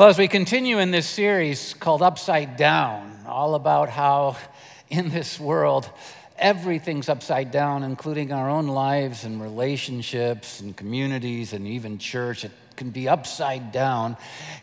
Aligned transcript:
Well, 0.00 0.08
as 0.08 0.16
we 0.16 0.28
continue 0.28 0.78
in 0.78 0.92
this 0.92 1.06
series 1.06 1.74
called 1.74 2.00
Upside 2.00 2.56
Down, 2.56 3.18
all 3.26 3.54
about 3.54 3.90
how 3.90 4.38
in 4.88 5.10
this 5.10 5.38
world 5.38 5.90
everything's 6.38 7.10
upside 7.10 7.50
down, 7.50 7.82
including 7.82 8.32
our 8.32 8.48
own 8.48 8.66
lives 8.66 9.24
and 9.24 9.42
relationships 9.42 10.60
and 10.60 10.74
communities 10.74 11.52
and 11.52 11.66
even 11.68 11.98
church, 11.98 12.46
it 12.46 12.52
can 12.76 12.88
be 12.88 13.10
upside 13.10 13.72
down. 13.72 14.16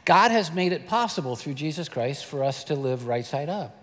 God 0.05 0.31
has 0.31 0.51
made 0.51 0.71
it 0.71 0.87
possible 0.87 1.35
through 1.35 1.53
Jesus 1.53 1.87
Christ 1.87 2.25
for 2.25 2.43
us 2.43 2.63
to 2.63 2.73
live 2.73 3.05
right 3.05 3.23
side 3.23 3.47
up, 3.47 3.77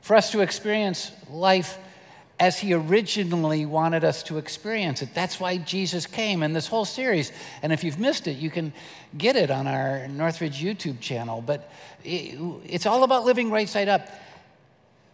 for 0.00 0.14
us 0.14 0.30
to 0.30 0.42
experience 0.42 1.10
life 1.28 1.76
as 2.40 2.58
he 2.58 2.72
originally 2.72 3.66
wanted 3.66 4.04
us 4.04 4.22
to 4.24 4.38
experience 4.38 5.02
it. 5.02 5.12
That's 5.12 5.40
why 5.40 5.56
Jesus 5.56 6.06
came 6.06 6.42
in 6.42 6.52
this 6.52 6.68
whole 6.68 6.84
series. 6.84 7.32
And 7.62 7.72
if 7.72 7.82
you've 7.82 7.98
missed 7.98 8.28
it, 8.28 8.38
you 8.38 8.48
can 8.48 8.72
get 9.16 9.34
it 9.34 9.50
on 9.50 9.66
our 9.66 10.06
Northridge 10.06 10.62
YouTube 10.62 11.00
channel. 11.00 11.42
But 11.42 11.70
it's 12.04 12.86
all 12.86 13.02
about 13.02 13.24
living 13.24 13.50
right 13.50 13.68
side 13.68 13.88
up. 13.88 14.08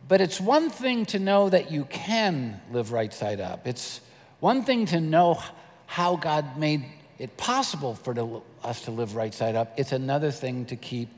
But 0.07 0.21
it's 0.21 0.39
one 0.39 0.69
thing 0.69 1.07
to 1.07 1.19
know 1.19 1.49
that 1.49 1.71
you 1.71 1.87
can 1.87 2.61
live 2.71 2.93
right 2.93 3.13
side 3.13 3.41
up. 3.41 3.67
It's 3.67 4.01
one 4.41 4.63
thing 4.63 4.85
to 4.87 5.01
know 5.01 5.41
how 5.87 6.17
God 6.17 6.59
made 6.59 6.85
it 7.19 7.39
possible 7.39 7.95
for 7.95 8.43
us 8.63 8.83
to 8.83 8.91
live 8.91 9.15
right 9.15 9.33
side 9.33 9.55
up. 9.55 9.73
It's 9.79 9.93
another 9.93 10.31
thing 10.31 10.67
to 10.67 10.77
keep 10.77 11.09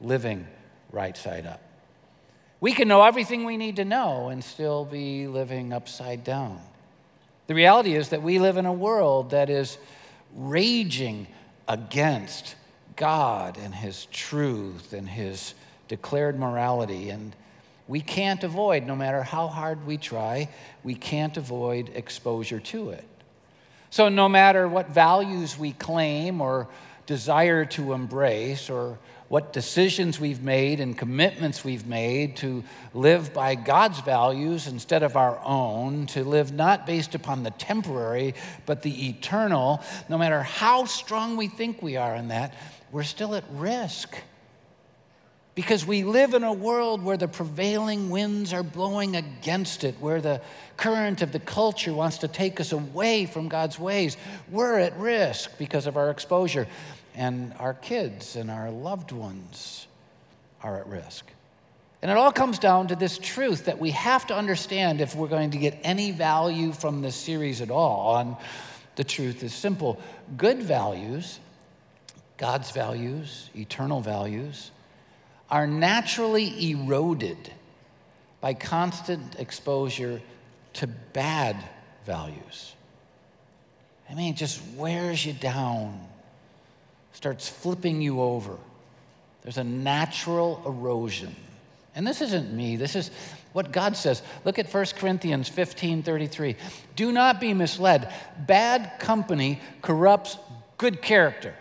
living 0.00 0.48
right 0.90 1.16
side 1.16 1.46
up. 1.46 1.60
We 2.64 2.72
can 2.72 2.88
know 2.88 3.04
everything 3.04 3.44
we 3.44 3.58
need 3.58 3.76
to 3.76 3.84
know 3.84 4.30
and 4.30 4.42
still 4.42 4.86
be 4.86 5.26
living 5.26 5.70
upside 5.70 6.24
down. 6.24 6.58
The 7.46 7.54
reality 7.54 7.94
is 7.94 8.08
that 8.08 8.22
we 8.22 8.38
live 8.38 8.56
in 8.56 8.64
a 8.64 8.72
world 8.72 9.32
that 9.32 9.50
is 9.50 9.76
raging 10.34 11.26
against 11.68 12.54
God 12.96 13.58
and 13.58 13.74
His 13.74 14.06
truth 14.06 14.94
and 14.94 15.06
His 15.06 15.52
declared 15.88 16.38
morality. 16.38 17.10
And 17.10 17.36
we 17.86 18.00
can't 18.00 18.42
avoid, 18.42 18.86
no 18.86 18.96
matter 18.96 19.22
how 19.22 19.48
hard 19.48 19.86
we 19.86 19.98
try, 19.98 20.48
we 20.82 20.94
can't 20.94 21.36
avoid 21.36 21.90
exposure 21.94 22.60
to 22.60 22.88
it. 22.88 23.04
So, 23.90 24.08
no 24.08 24.26
matter 24.26 24.66
what 24.66 24.88
values 24.88 25.58
we 25.58 25.72
claim 25.72 26.40
or 26.40 26.68
desire 27.04 27.66
to 27.66 27.92
embrace, 27.92 28.70
or 28.70 28.98
what 29.28 29.52
decisions 29.52 30.20
we've 30.20 30.42
made 30.42 30.80
and 30.80 30.96
commitments 30.96 31.64
we've 31.64 31.86
made 31.86 32.36
to 32.36 32.62
live 32.92 33.32
by 33.32 33.54
God's 33.54 34.00
values 34.00 34.66
instead 34.66 35.02
of 35.02 35.16
our 35.16 35.40
own, 35.44 36.06
to 36.08 36.24
live 36.24 36.52
not 36.52 36.86
based 36.86 37.14
upon 37.14 37.42
the 37.42 37.50
temporary, 37.50 38.34
but 38.66 38.82
the 38.82 39.08
eternal, 39.08 39.82
no 40.08 40.18
matter 40.18 40.42
how 40.42 40.84
strong 40.84 41.36
we 41.36 41.48
think 41.48 41.82
we 41.82 41.96
are 41.96 42.14
in 42.14 42.28
that, 42.28 42.54
we're 42.92 43.02
still 43.02 43.34
at 43.34 43.44
risk. 43.50 44.16
Because 45.54 45.86
we 45.86 46.02
live 46.02 46.34
in 46.34 46.42
a 46.42 46.52
world 46.52 47.02
where 47.02 47.16
the 47.16 47.28
prevailing 47.28 48.10
winds 48.10 48.52
are 48.52 48.64
blowing 48.64 49.14
against 49.14 49.84
it, 49.84 49.94
where 50.00 50.20
the 50.20 50.40
current 50.76 51.22
of 51.22 51.30
the 51.30 51.38
culture 51.38 51.94
wants 51.94 52.18
to 52.18 52.28
take 52.28 52.58
us 52.58 52.72
away 52.72 53.24
from 53.26 53.48
God's 53.48 53.78
ways. 53.78 54.16
We're 54.50 54.80
at 54.80 54.96
risk 54.98 55.56
because 55.56 55.86
of 55.86 55.96
our 55.96 56.10
exposure 56.10 56.66
and 57.14 57.54
our 57.58 57.74
kids 57.74 58.36
and 58.36 58.50
our 58.50 58.70
loved 58.70 59.12
ones 59.12 59.86
are 60.62 60.78
at 60.78 60.86
risk. 60.86 61.26
And 62.02 62.10
it 62.10 62.16
all 62.16 62.32
comes 62.32 62.58
down 62.58 62.88
to 62.88 62.96
this 62.96 63.16
truth 63.16 63.64
that 63.66 63.78
we 63.78 63.92
have 63.92 64.26
to 64.26 64.36
understand 64.36 65.00
if 65.00 65.14
we're 65.14 65.28
going 65.28 65.52
to 65.52 65.58
get 65.58 65.78
any 65.82 66.10
value 66.10 66.72
from 66.72 67.00
this 67.00 67.16
series 67.16 67.60
at 67.60 67.70
all. 67.70 68.18
And 68.18 68.36
the 68.96 69.04
truth 69.04 69.42
is 69.42 69.54
simple 69.54 70.00
good 70.36 70.62
values, 70.62 71.38
God's 72.36 72.70
values, 72.72 73.48
eternal 73.54 74.00
values, 74.00 74.70
are 75.50 75.66
naturally 75.66 76.70
eroded 76.70 77.52
by 78.40 78.52
constant 78.52 79.38
exposure 79.38 80.20
to 80.74 80.86
bad 80.86 81.56
values. 82.04 82.74
I 84.10 84.14
mean, 84.14 84.34
it 84.34 84.36
just 84.36 84.60
wears 84.76 85.24
you 85.24 85.32
down 85.32 86.06
starts 87.24 87.48
flipping 87.48 88.02
you 88.02 88.20
over. 88.20 88.54
There's 89.44 89.56
a 89.56 89.64
natural 89.64 90.60
erosion. 90.66 91.34
And 91.94 92.06
this 92.06 92.20
isn't 92.20 92.52
me, 92.52 92.76
this 92.76 92.94
is 92.94 93.10
what 93.54 93.72
God 93.72 93.96
says. 93.96 94.20
Look 94.44 94.58
at 94.58 94.70
1 94.70 94.84
Corinthians 94.96 95.48
15 95.48 96.02
33. 96.02 96.54
Do 96.96 97.12
not 97.12 97.40
be 97.40 97.54
misled. 97.54 98.12
Bad 98.46 98.98
company 98.98 99.58
corrupts 99.80 100.36
good 100.76 101.00
character. 101.00 101.54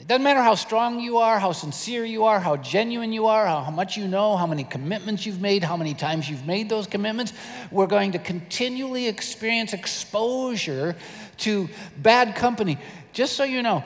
It 0.00 0.06
doesn't 0.06 0.22
matter 0.22 0.42
how 0.42 0.54
strong 0.54 1.00
you 1.00 1.16
are, 1.16 1.40
how 1.40 1.50
sincere 1.50 2.04
you 2.04 2.26
are, 2.26 2.38
how 2.38 2.56
genuine 2.56 3.12
you 3.12 3.26
are, 3.26 3.44
how, 3.46 3.72
much 3.72 3.96
you 3.96 4.06
know, 4.06 4.36
how 4.36 4.46
many 4.46 4.62
commitments 4.62 5.26
you've 5.26 5.40
made, 5.40 5.64
how 5.64 5.76
many 5.76 5.94
times 5.94 6.30
you've 6.30 6.46
made 6.46 6.68
those 6.68 6.86
commitments. 6.86 7.32
We're 7.72 7.88
going 7.88 8.12
to 8.12 8.20
continually 8.20 9.08
experience 9.08 9.72
exposure 9.72 10.94
to 11.38 11.68
bad 11.96 12.36
company. 12.36 12.78
Just 13.18 13.32
so 13.32 13.42
you 13.42 13.64
know, 13.64 13.82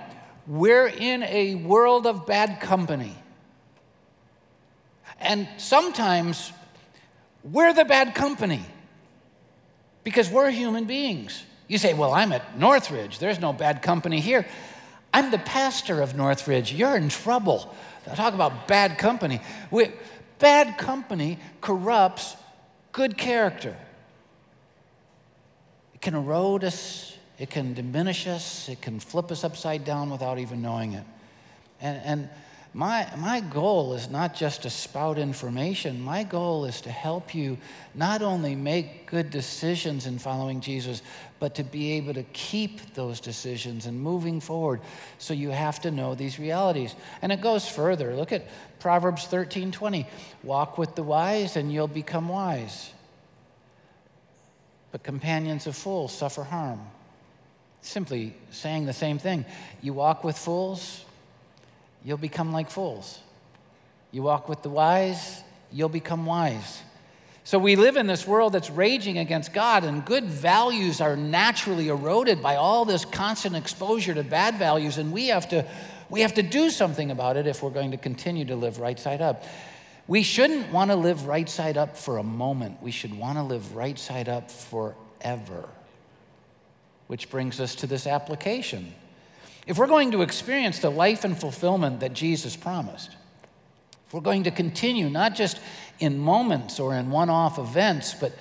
we're 0.46 0.88
in 0.88 1.22
a 1.22 1.54
world 1.54 2.06
of 2.06 2.26
bad 2.26 2.60
company. 2.60 3.16
And 5.18 5.48
sometimes 5.56 6.52
we're 7.42 7.72
the 7.72 7.86
bad 7.86 8.14
company 8.14 8.60
because 10.04 10.28
we're 10.28 10.50
human 10.50 10.84
beings. 10.84 11.44
You 11.66 11.78
say, 11.78 11.94
Well, 11.94 12.12
I'm 12.12 12.30
at 12.30 12.58
Northridge. 12.58 13.20
There's 13.20 13.40
no 13.40 13.54
bad 13.54 13.80
company 13.80 14.20
here. 14.20 14.46
I'm 15.14 15.30
the 15.30 15.38
pastor 15.38 16.02
of 16.02 16.14
Northridge. 16.14 16.70
You're 16.70 16.98
in 16.98 17.08
trouble. 17.08 17.74
Talk 18.14 18.34
about 18.34 18.68
bad 18.68 18.98
company. 18.98 19.40
We, 19.70 19.92
bad 20.40 20.76
company 20.76 21.38
corrupts 21.62 22.36
good 22.92 23.16
character. 23.16 23.74
It 25.94 26.02
can 26.02 26.14
erode 26.14 26.64
us 26.64 27.16
it 27.42 27.50
can 27.50 27.74
diminish 27.74 28.28
us, 28.28 28.68
it 28.68 28.80
can 28.80 29.00
flip 29.00 29.32
us 29.32 29.42
upside 29.42 29.84
down 29.84 30.10
without 30.10 30.38
even 30.38 30.62
knowing 30.62 30.92
it. 30.92 31.02
And, 31.80 32.00
and 32.04 32.28
my, 32.72 33.08
my 33.18 33.40
goal 33.40 33.94
is 33.94 34.08
not 34.08 34.36
just 34.36 34.62
to 34.62 34.70
spout 34.70 35.18
information. 35.18 36.00
My 36.00 36.22
goal 36.22 36.66
is 36.66 36.80
to 36.82 36.90
help 36.92 37.34
you 37.34 37.58
not 37.96 38.22
only 38.22 38.54
make 38.54 39.10
good 39.10 39.30
decisions 39.30 40.06
in 40.06 40.20
following 40.20 40.60
Jesus, 40.60 41.02
but 41.40 41.56
to 41.56 41.64
be 41.64 41.94
able 41.94 42.14
to 42.14 42.22
keep 42.32 42.94
those 42.94 43.18
decisions 43.18 43.86
and 43.86 44.00
moving 44.00 44.38
forward. 44.38 44.80
So 45.18 45.34
you 45.34 45.50
have 45.50 45.80
to 45.80 45.90
know 45.90 46.14
these 46.14 46.38
realities. 46.38 46.94
And 47.22 47.32
it 47.32 47.40
goes 47.40 47.68
further. 47.68 48.14
Look 48.14 48.30
at 48.30 48.46
Proverbs 48.78 49.24
13 49.24 49.72
20. 49.72 50.06
Walk 50.44 50.78
with 50.78 50.94
the 50.94 51.02
wise, 51.02 51.56
and 51.56 51.72
you'll 51.72 51.88
become 51.88 52.28
wise. 52.28 52.92
But 54.92 55.02
companions 55.02 55.66
of 55.66 55.74
fools 55.74 56.16
suffer 56.16 56.44
harm 56.44 56.78
simply 57.82 58.34
saying 58.50 58.86
the 58.86 58.92
same 58.92 59.18
thing. 59.18 59.44
You 59.82 59.92
walk 59.92 60.24
with 60.24 60.38
fools, 60.38 61.04
you'll 62.04 62.16
become 62.16 62.52
like 62.52 62.70
fools. 62.70 63.20
You 64.10 64.22
walk 64.22 64.48
with 64.48 64.62
the 64.62 64.70
wise, 64.70 65.42
you'll 65.70 65.88
become 65.88 66.26
wise. 66.26 66.82
So 67.44 67.58
we 67.58 67.74
live 67.74 67.96
in 67.96 68.06
this 68.06 68.26
world 68.26 68.52
that's 68.52 68.70
raging 68.70 69.18
against 69.18 69.52
God, 69.52 69.82
and 69.82 70.04
good 70.04 70.24
values 70.24 71.00
are 71.00 71.16
naturally 71.16 71.88
eroded 71.88 72.40
by 72.40 72.54
all 72.54 72.84
this 72.84 73.04
constant 73.04 73.56
exposure 73.56 74.14
to 74.14 74.22
bad 74.22 74.58
values, 74.58 74.96
and 74.96 75.12
we 75.12 75.28
have 75.28 75.48
to, 75.48 75.66
we 76.08 76.20
have 76.20 76.34
to 76.34 76.42
do 76.42 76.70
something 76.70 77.10
about 77.10 77.36
it 77.36 77.48
if 77.48 77.62
we're 77.62 77.70
going 77.70 77.90
to 77.90 77.96
continue 77.96 78.44
to 78.44 78.54
live 78.54 78.78
right 78.78 78.98
side 78.98 79.20
up. 79.20 79.42
We 80.06 80.22
shouldn't 80.22 80.70
want 80.70 80.90
to 80.92 80.96
live 80.96 81.26
right 81.26 81.48
side 81.48 81.76
up 81.76 81.96
for 81.96 82.18
a 82.18 82.22
moment. 82.22 82.80
We 82.80 82.92
should 82.92 83.16
want 83.16 83.38
to 83.38 83.42
live 83.42 83.74
right 83.74 83.98
side 83.98 84.28
up 84.28 84.50
forever. 84.50 85.68
Which 87.12 87.28
brings 87.28 87.60
us 87.60 87.74
to 87.74 87.86
this 87.86 88.06
application. 88.06 88.94
If 89.66 89.76
we're 89.76 89.86
going 89.86 90.12
to 90.12 90.22
experience 90.22 90.78
the 90.78 90.88
life 90.88 91.24
and 91.24 91.38
fulfillment 91.38 92.00
that 92.00 92.14
Jesus 92.14 92.56
promised, 92.56 93.10
if 94.06 94.14
we're 94.14 94.22
going 94.22 94.44
to 94.44 94.50
continue 94.50 95.10
not 95.10 95.34
just 95.34 95.60
in 95.98 96.18
moments 96.18 96.80
or 96.80 96.94
in 96.94 97.10
one 97.10 97.28
off 97.28 97.58
events, 97.58 98.14
but 98.14 98.32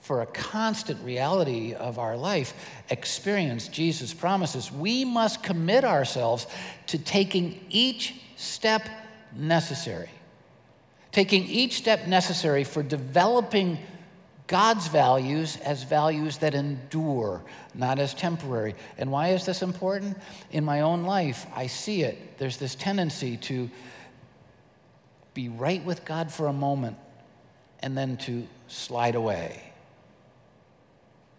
for 0.00 0.22
a 0.22 0.26
constant 0.26 1.04
reality 1.04 1.74
of 1.74 1.98
our 1.98 2.16
life, 2.16 2.54
experience 2.88 3.66
Jesus' 3.66 4.14
promises, 4.14 4.70
we 4.70 5.04
must 5.04 5.42
commit 5.42 5.84
ourselves 5.84 6.46
to 6.86 6.98
taking 6.98 7.66
each 7.68 8.14
step 8.36 8.88
necessary. 9.34 10.10
Taking 11.10 11.42
each 11.46 11.78
step 11.78 12.06
necessary 12.06 12.62
for 12.62 12.84
developing 12.84 13.76
God's 14.46 14.88
values 14.88 15.56
as 15.64 15.84
values 15.84 16.38
that 16.38 16.54
endure, 16.54 17.42
not 17.74 17.98
as 17.98 18.12
temporary. 18.12 18.74
And 18.98 19.10
why 19.10 19.28
is 19.28 19.46
this 19.46 19.62
important? 19.62 20.18
In 20.50 20.64
my 20.64 20.82
own 20.82 21.04
life, 21.04 21.46
I 21.56 21.66
see 21.66 22.02
it. 22.02 22.36
There's 22.38 22.58
this 22.58 22.74
tendency 22.74 23.38
to 23.38 23.70
be 25.32 25.48
right 25.48 25.82
with 25.82 26.04
God 26.04 26.30
for 26.30 26.46
a 26.46 26.52
moment 26.52 26.98
and 27.80 27.96
then 27.96 28.18
to 28.18 28.46
slide 28.68 29.14
away. 29.14 29.62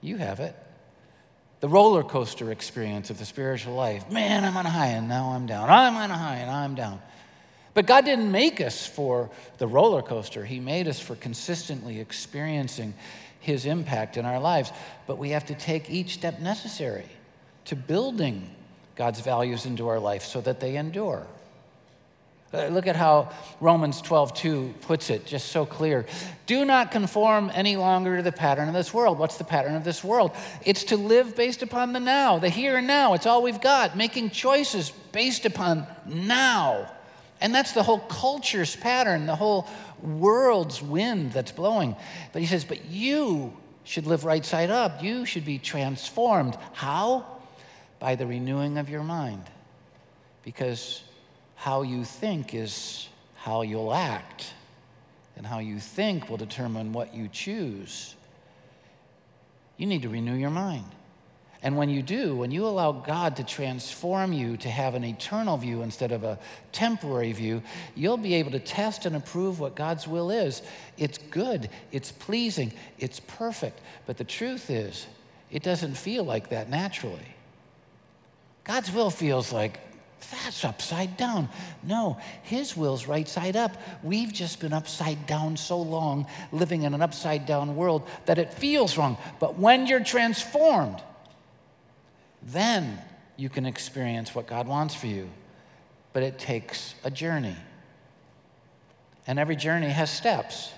You 0.02 0.18
have 0.18 0.40
it. 0.40 0.56
the 1.66 1.69
roller 1.69 2.04
coaster 2.04 2.52
experience 2.52 3.10
of 3.10 3.18
the 3.18 3.25
spiritual 3.25 3.74
life. 3.74 4.12
Man, 4.12 4.44
I'm 4.44 4.56
on 4.56 4.66
a 4.68 4.69
high 4.69 4.88
and 4.88 5.07
now 5.07 5.31
I'm 5.31 5.48
down. 5.48 5.68
I'm 5.69 5.96
on 5.96 6.12
a 6.12 6.18
high 6.18 6.36
and 6.36 6.52
I'm 6.52 6.75
down. 6.75 7.02
But 7.75 7.86
God 7.86 8.06
didn't 8.06 8.31
make 8.31 8.62
us 8.62 8.88
for 8.88 9.30
the 9.60 9.68
roller 9.68 10.01
coaster, 10.01 10.44
He 10.44 10.60
made 10.60 10.88
us 10.88 11.00
for 11.00 11.16
consistently 11.16 12.00
experiencing 12.00 12.95
His 13.39 13.68
impact 13.68 14.18
in 14.18 14.25
our 14.25 14.39
lives. 14.39 14.72
But 15.06 15.19
we 15.19 15.30
have 15.31 15.45
to 15.48 15.56
take 15.56 15.92
each 15.92 16.13
step 16.16 16.39
necessary 16.39 17.06
to 17.66 17.75
building 17.75 18.50
God's 18.95 19.19
values 19.19 19.66
into 19.66 19.89
our 19.89 20.00
life 20.00 20.24
so 20.24 20.39
that 20.42 20.62
they 20.62 20.77
endure. 20.77 21.27
Uh, 22.54 22.68
look 22.68 22.88
at 22.88 22.95
how 22.95 23.30
Romans 23.60 24.01
12:2 24.01 24.80
puts 24.81 25.10
it, 25.10 25.25
just 25.25 25.50
so 25.50 25.66
clear. 25.66 26.06
Do 26.45 26.63
not 26.63 26.92
conform 26.92 27.51
any 27.54 27.75
longer 27.75 28.16
to 28.16 28.24
the 28.24 28.31
pattern 28.31 28.69
of 28.69 28.74
this 28.74 28.94
world. 28.94 29.19
What's 29.19 29.38
the 29.38 29.44
pattern 29.44 29.75
of 29.75 29.83
this 29.83 30.01
world? 30.01 30.31
It's 30.63 30.86
to 30.86 30.95
live 30.95 31.36
based 31.36 31.62
upon 31.62 31.92
the 31.92 32.00
now, 32.00 32.39
the 32.39 32.48
here 32.48 32.78
and 32.78 32.88
now. 32.88 33.16
It's 33.16 33.25
all 33.25 33.44
we've 33.44 33.60
got, 33.60 33.98
making 33.98 34.30
choices 34.30 34.92
based 35.12 35.45
upon 35.45 35.86
now. 36.06 36.89
And 37.42 37.54
that's 37.54 37.74
the 37.74 37.84
whole 37.84 38.00
culture's 38.00 38.76
pattern, 38.76 39.26
the 39.26 39.36
whole 39.36 39.68
world's 40.02 40.82
wind 40.82 41.34
that's 41.34 41.52
blowing. 41.52 41.96
But 42.32 42.42
he 42.42 42.48
says, 42.48 42.64
but 42.64 42.86
you 42.86 43.56
should 43.84 44.08
live 44.08 44.26
right 44.26 44.46
side 44.46 44.72
up. 44.72 45.04
You 45.04 45.26
should 45.26 45.46
be 45.46 45.60
transformed. 45.60 46.58
How? 46.74 47.26
By 48.00 48.16
the 48.16 48.26
renewing 48.26 48.78
of 48.78 48.90
your 48.90 49.04
mind. 49.04 49.44
Because 50.44 51.04
how 51.56 51.82
you 51.82 52.04
think 52.04 52.54
is 52.54 53.08
how 53.36 53.62
you'll 53.62 53.94
act, 53.94 54.54
and 55.38 55.46
how 55.46 55.60
you 55.60 55.80
think 55.80 56.30
will 56.30 56.38
determine 56.38 56.94
what 56.94 57.14
you 57.14 57.28
choose. 57.28 58.16
You 59.78 59.86
need 59.86 60.02
to 60.02 60.10
renew 60.10 60.34
your 60.34 60.50
mind. 60.50 60.86
And 61.66 61.76
when 61.78 61.90
you 61.90 62.04
do, 62.04 62.36
when 62.36 62.52
you 62.52 62.68
allow 62.68 62.92
God 62.92 63.38
to 63.38 63.44
transform 63.44 64.34
you 64.34 64.56
to 64.58 64.70
have 64.70 64.94
an 64.94 65.04
eternal 65.04 65.58
view 65.58 65.82
instead 65.82 66.12
of 66.12 66.24
a 66.24 66.38
temporary 66.72 67.32
view, 67.32 67.64
you'll 67.96 68.18
be 68.18 68.36
able 68.36 68.52
to 68.52 68.60
test 68.60 69.08
and 69.08 69.16
approve 69.16 69.60
what 69.60 69.76
God's 69.76 70.08
will 70.08 70.30
is. 70.30 70.62
It's 71.00 71.18
good, 71.18 71.70
it's 71.92 72.12
pleasing, 72.12 72.72
it's 73.00 73.20
perfect. 73.20 73.82
But 74.06 74.18
the 74.18 74.24
truth 74.24 74.70
is, 74.70 75.08
it 75.50 75.64
doesn't 75.64 75.96
feel 75.96 76.24
like 76.24 76.50
that 76.50 76.70
naturally. 76.70 77.36
God's 78.64 78.92
will 78.92 79.10
feels 79.10 79.52
like 79.52 79.80
that's 80.30 80.64
upside 80.64 81.18
down. 81.18 81.50
No, 81.82 82.20
his 82.44 82.78
will's 82.78 83.08
right 83.08 83.28
side 83.28 83.56
up. 83.56 83.76
We've 84.04 84.32
just 84.32 84.60
been 84.60 84.72
upside 84.72 85.26
down 85.26 85.58
so 85.58 85.82
long, 85.82 86.28
living 86.52 86.84
in 86.84 86.94
an 86.94 87.02
upside 87.02 87.48
down 87.48 87.76
world, 87.76 88.08
that 88.28 88.38
it 88.38 88.54
feels 88.54 89.00
wrong. 89.00 89.18
But 89.40 89.58
when 89.58 89.88
you're 89.88 90.04
transformed, 90.04 91.02
then 92.45 93.00
you 93.38 93.50
can 93.50 93.65
experience 93.65 94.33
what 94.36 94.47
God 94.47 94.68
wants 94.68 94.95
for 94.95 95.07
you. 95.07 95.30
But 96.13 96.24
it 96.24 96.39
takes 96.39 96.95
a 97.03 97.12
journey. 97.12 97.56
And 99.27 99.39
every 99.39 99.56
journey 99.56 99.89
has 99.89 100.09
steps. 100.09 100.71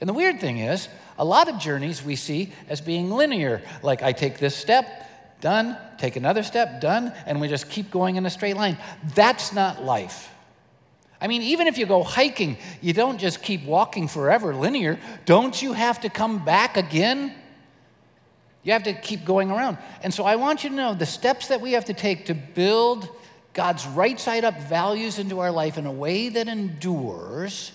And 0.00 0.08
the 0.08 0.12
weird 0.12 0.40
thing 0.40 0.58
is, 0.58 0.88
a 1.18 1.24
lot 1.24 1.48
of 1.48 1.58
journeys 1.58 2.04
we 2.04 2.16
see 2.16 2.52
as 2.68 2.80
being 2.80 3.10
linear. 3.10 3.62
Like, 3.82 4.02
I 4.02 4.12
take 4.12 4.38
this 4.38 4.56
step, 4.56 5.40
done, 5.40 5.76
take 5.98 6.16
another 6.16 6.42
step, 6.42 6.80
done, 6.80 7.12
and 7.26 7.40
we 7.40 7.48
just 7.48 7.70
keep 7.70 7.90
going 7.90 8.16
in 8.16 8.26
a 8.26 8.30
straight 8.30 8.56
line. 8.56 8.76
That's 9.14 9.52
not 9.52 9.84
life. 9.84 10.30
I 11.20 11.26
mean, 11.26 11.42
even 11.42 11.66
if 11.66 11.76
you 11.76 11.84
go 11.84 12.02
hiking, 12.02 12.56
you 12.80 12.94
don't 12.94 13.18
just 13.18 13.42
keep 13.42 13.64
walking 13.64 14.08
forever 14.08 14.54
linear. 14.54 14.98
Don't 15.26 15.60
you 15.60 15.74
have 15.74 16.00
to 16.00 16.08
come 16.08 16.44
back 16.44 16.78
again? 16.78 17.34
You 18.62 18.72
have 18.72 18.82
to 18.84 18.92
keep 18.92 19.24
going 19.24 19.50
around. 19.50 19.78
And 20.02 20.12
so 20.12 20.24
I 20.24 20.36
want 20.36 20.64
you 20.64 20.70
to 20.70 20.76
know 20.76 20.94
the 20.94 21.06
steps 21.06 21.48
that 21.48 21.60
we 21.60 21.72
have 21.72 21.86
to 21.86 21.94
take 21.94 22.26
to 22.26 22.34
build 22.34 23.08
God's 23.52 23.86
right 23.86 24.20
side 24.20 24.44
up 24.44 24.60
values 24.62 25.18
into 25.18 25.40
our 25.40 25.50
life 25.50 25.78
in 25.78 25.86
a 25.86 25.92
way 25.92 26.28
that 26.28 26.46
endures 26.46 27.72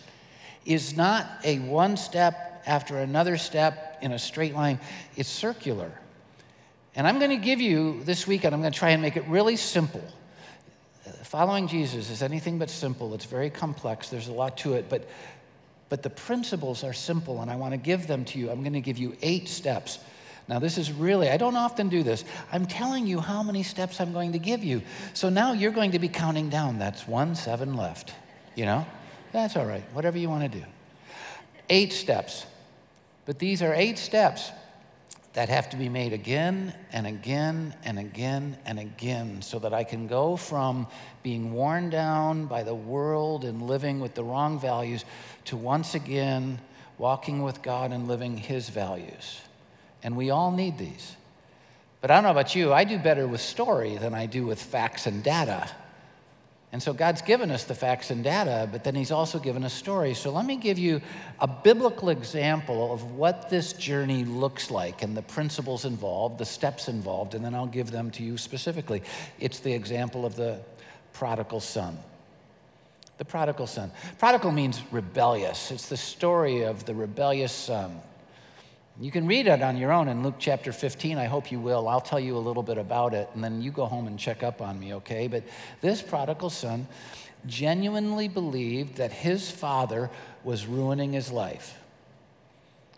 is 0.65 0.95
not 0.95 1.27
a 1.43 1.59
one 1.59 1.97
step 1.97 2.63
after 2.65 2.97
another 2.97 3.37
step 3.37 3.97
in 4.01 4.11
a 4.11 4.19
straight 4.19 4.53
line, 4.53 4.79
it's 5.15 5.29
circular. 5.29 5.91
And 6.95 7.05
I'm 7.07 7.19
going 7.19 7.31
to 7.31 7.43
give 7.43 7.61
you 7.61 8.03
this 8.03 8.25
weekend, 8.25 8.55
I'm 8.55 8.61
going 8.61 8.73
to 8.73 8.79
try 8.79 8.91
and 8.91 9.01
make 9.01 9.17
it 9.17 9.25
really 9.27 9.55
simple. 9.55 10.03
Following 11.23 11.67
Jesus 11.67 12.09
is 12.09 12.23
anything 12.23 12.57
but 12.57 12.69
simple. 12.69 13.13
It's 13.13 13.25
very 13.25 13.49
complex, 13.49 14.09
there's 14.09 14.27
a 14.27 14.33
lot 14.33 14.57
to 14.59 14.73
it, 14.73 14.89
but, 14.89 15.07
but 15.89 16.01
the 16.01 16.09
principles 16.09 16.83
are 16.83 16.93
simple, 16.93 17.41
and 17.41 17.51
I 17.51 17.55
want 17.57 17.73
to 17.73 17.77
give 17.77 18.07
them 18.07 18.25
to 18.25 18.39
you. 18.39 18.49
I'm 18.49 18.61
going 18.61 18.73
to 18.73 18.81
give 18.81 18.97
you 18.97 19.15
eight 19.21 19.47
steps. 19.47 19.99
Now, 20.47 20.59
this 20.59 20.77
is 20.77 20.91
really, 20.91 21.29
I 21.29 21.37
don't 21.37 21.55
often 21.55 21.89
do 21.89 22.03
this. 22.03 22.23
I'm 22.51 22.67
telling 22.67 23.07
you 23.07 23.19
how 23.19 23.41
many 23.41 23.63
steps 23.63 23.99
I'm 23.99 24.13
going 24.13 24.33
to 24.33 24.39
give 24.39 24.63
you. 24.63 24.83
So 25.13 25.29
now 25.29 25.53
you're 25.53 25.71
going 25.71 25.91
to 25.91 25.99
be 25.99 26.07
counting 26.07 26.49
down. 26.49 26.77
That's 26.77 27.07
one, 27.07 27.35
seven 27.35 27.75
left. 27.75 28.13
You 28.53 28.65
know? 28.65 28.85
That's 29.31 29.55
all 29.57 29.65
right, 29.65 29.83
whatever 29.93 30.17
you 30.17 30.29
want 30.29 30.51
to 30.51 30.59
do. 30.59 30.65
Eight 31.69 31.93
steps. 31.93 32.45
But 33.25 33.39
these 33.39 33.63
are 33.63 33.73
eight 33.73 33.97
steps 33.97 34.51
that 35.33 35.49
have 35.49 35.69
to 35.71 35.77
be 35.77 35.89
made 35.89 36.13
again 36.13 36.73
and 36.93 37.05
again 37.05 37.75
and 37.83 37.99
again 37.99 38.57
and 38.65 38.79
again 38.79 39.41
so 39.41 39.59
that 39.59 39.73
I 39.73 39.83
can 39.83 40.07
go 40.07 40.37
from 40.37 40.87
being 41.23 41.51
worn 41.51 41.89
down 41.89 42.45
by 42.45 42.63
the 42.63 42.73
world 42.73 43.43
and 43.43 43.63
living 43.63 43.99
with 43.99 44.13
the 44.13 44.23
wrong 44.23 44.59
values 44.59 45.03
to 45.45 45.57
once 45.57 45.95
again 45.95 46.61
walking 46.97 47.41
with 47.41 47.61
God 47.61 47.91
and 47.91 48.07
living 48.07 48.37
His 48.37 48.69
values. 48.69 49.41
And 50.05 50.15
we 50.15 50.29
all 50.29 50.51
need 50.51 50.77
these. 50.77 51.15
But 51.99 52.11
I 52.11 52.13
don't 52.13 52.25
know 52.25 52.29
about 52.29 52.53
you, 52.53 52.71
I 52.71 52.83
do 52.83 52.99
better 52.99 53.27
with 53.27 53.41
story 53.41 53.97
than 53.97 54.13
I 54.13 54.27
do 54.27 54.45
with 54.45 54.61
facts 54.61 55.07
and 55.07 55.23
data. 55.23 55.67
And 56.71 56.83
so 56.83 56.93
God's 56.93 57.23
given 57.23 57.49
us 57.49 57.63
the 57.63 57.73
facts 57.73 58.11
and 58.11 58.23
data, 58.23 58.69
but 58.71 58.83
then 58.83 58.93
He's 58.93 59.09
also 59.09 59.39
given 59.39 59.63
us 59.63 59.73
stories. 59.73 60.19
So 60.19 60.31
let 60.31 60.45
me 60.45 60.57
give 60.57 60.77
you 60.77 61.01
a 61.39 61.47
biblical 61.47 62.09
example 62.09 62.93
of 62.93 63.13
what 63.13 63.49
this 63.49 63.73
journey 63.73 64.25
looks 64.25 64.69
like 64.69 65.01
and 65.01 65.17
the 65.17 65.23
principles 65.23 65.85
involved, 65.85 66.37
the 66.37 66.45
steps 66.45 66.87
involved, 66.87 67.33
and 67.33 67.43
then 67.43 67.55
I'll 67.55 67.65
give 67.65 67.89
them 67.89 68.11
to 68.11 68.23
you 68.23 68.37
specifically. 68.37 69.01
It's 69.39 69.59
the 69.59 69.73
example 69.73 70.23
of 70.23 70.35
the 70.35 70.59
prodigal 71.13 71.61
son. 71.61 71.97
The 73.17 73.25
prodigal 73.25 73.65
son. 73.65 73.89
Prodigal 74.19 74.51
means 74.51 74.83
rebellious, 74.91 75.71
it's 75.71 75.89
the 75.89 75.97
story 75.97 76.61
of 76.61 76.85
the 76.85 76.93
rebellious 76.93 77.53
son. 77.53 78.01
You 78.97 79.11
can 79.11 79.27
read 79.27 79.47
it 79.47 79.61
on 79.61 79.75
your 79.75 79.91
own 79.91 80.07
in 80.07 80.23
Luke 80.23 80.35
chapter 80.39 80.71
15. 80.71 81.17
I 81.17 81.25
hope 81.25 81.51
you 81.51 81.59
will. 81.59 81.89
I'll 81.89 81.99
tell 81.99 82.19
you 82.19 82.37
a 82.37 82.39
little 82.39 82.63
bit 82.63 82.77
about 82.77 83.13
it, 83.13 83.29
and 83.33 83.43
then 83.43 83.61
you 83.61 83.69
go 83.69 83.85
home 83.87 84.07
and 84.07 84.17
check 84.17 84.41
up 84.41 84.61
on 84.61 84.79
me, 84.79 84.93
okay? 84.93 85.27
But 85.27 85.43
this 85.81 86.01
prodigal 86.01 86.49
son 86.49 86.87
genuinely 87.45 88.29
believed 88.29 88.95
that 88.95 89.11
his 89.11 89.51
father 89.51 90.09
was 90.45 90.65
ruining 90.65 91.11
his 91.11 91.29
life. 91.29 91.77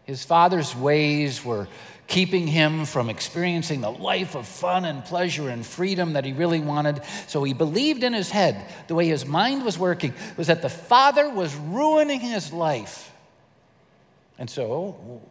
His 0.04 0.24
father's 0.24 0.75
ways 0.75 1.44
were 1.44 1.68
keeping 2.06 2.46
him 2.46 2.86
from 2.86 3.10
experiencing 3.10 3.82
the 3.82 3.92
life 3.92 4.36
of 4.36 4.48
fun 4.48 4.86
and 4.86 5.04
pleasure 5.04 5.50
and 5.50 5.66
freedom 5.66 6.13
that 6.13 6.25
he 6.25 6.32
really 6.32 6.60
wanted. 6.60 7.01
So 7.25 7.44
he 7.44 7.54
believed 7.54 8.04
in 8.04 8.13
his 8.13 8.30
head, 8.30 8.72
the 8.88 8.94
way 8.94 9.08
his 9.08 9.25
mind 9.25 9.66
was 9.66 9.80
working, 9.80 10.13
was 10.38 10.46
that 10.46 10.62
the 10.62 10.70
father 10.70 11.27
was 11.27 11.56
ruining 11.56 12.20
his 12.20 12.54
life. 12.54 13.12
And 14.38 14.48
so 14.48 15.24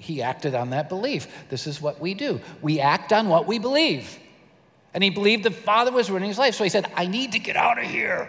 he 0.00 0.22
acted 0.22 0.54
on 0.54 0.70
that 0.70 0.88
belief. 0.88 1.28
This 1.48 1.66
is 1.66 1.80
what 1.80 2.00
we 2.00 2.14
do 2.14 2.40
we 2.62 2.80
act 2.80 3.12
on 3.12 3.28
what 3.28 3.46
we 3.46 3.58
believe. 3.58 4.18
And 4.92 5.04
he 5.04 5.10
believed 5.10 5.44
the 5.44 5.52
father 5.52 5.92
was 5.92 6.10
ruining 6.10 6.28
his 6.28 6.38
life. 6.38 6.54
So 6.56 6.64
he 6.64 6.70
said, 6.70 6.90
I 6.96 7.06
need 7.06 7.32
to 7.32 7.38
get 7.38 7.56
out 7.56 7.78
of 7.78 7.84
here. 7.84 8.28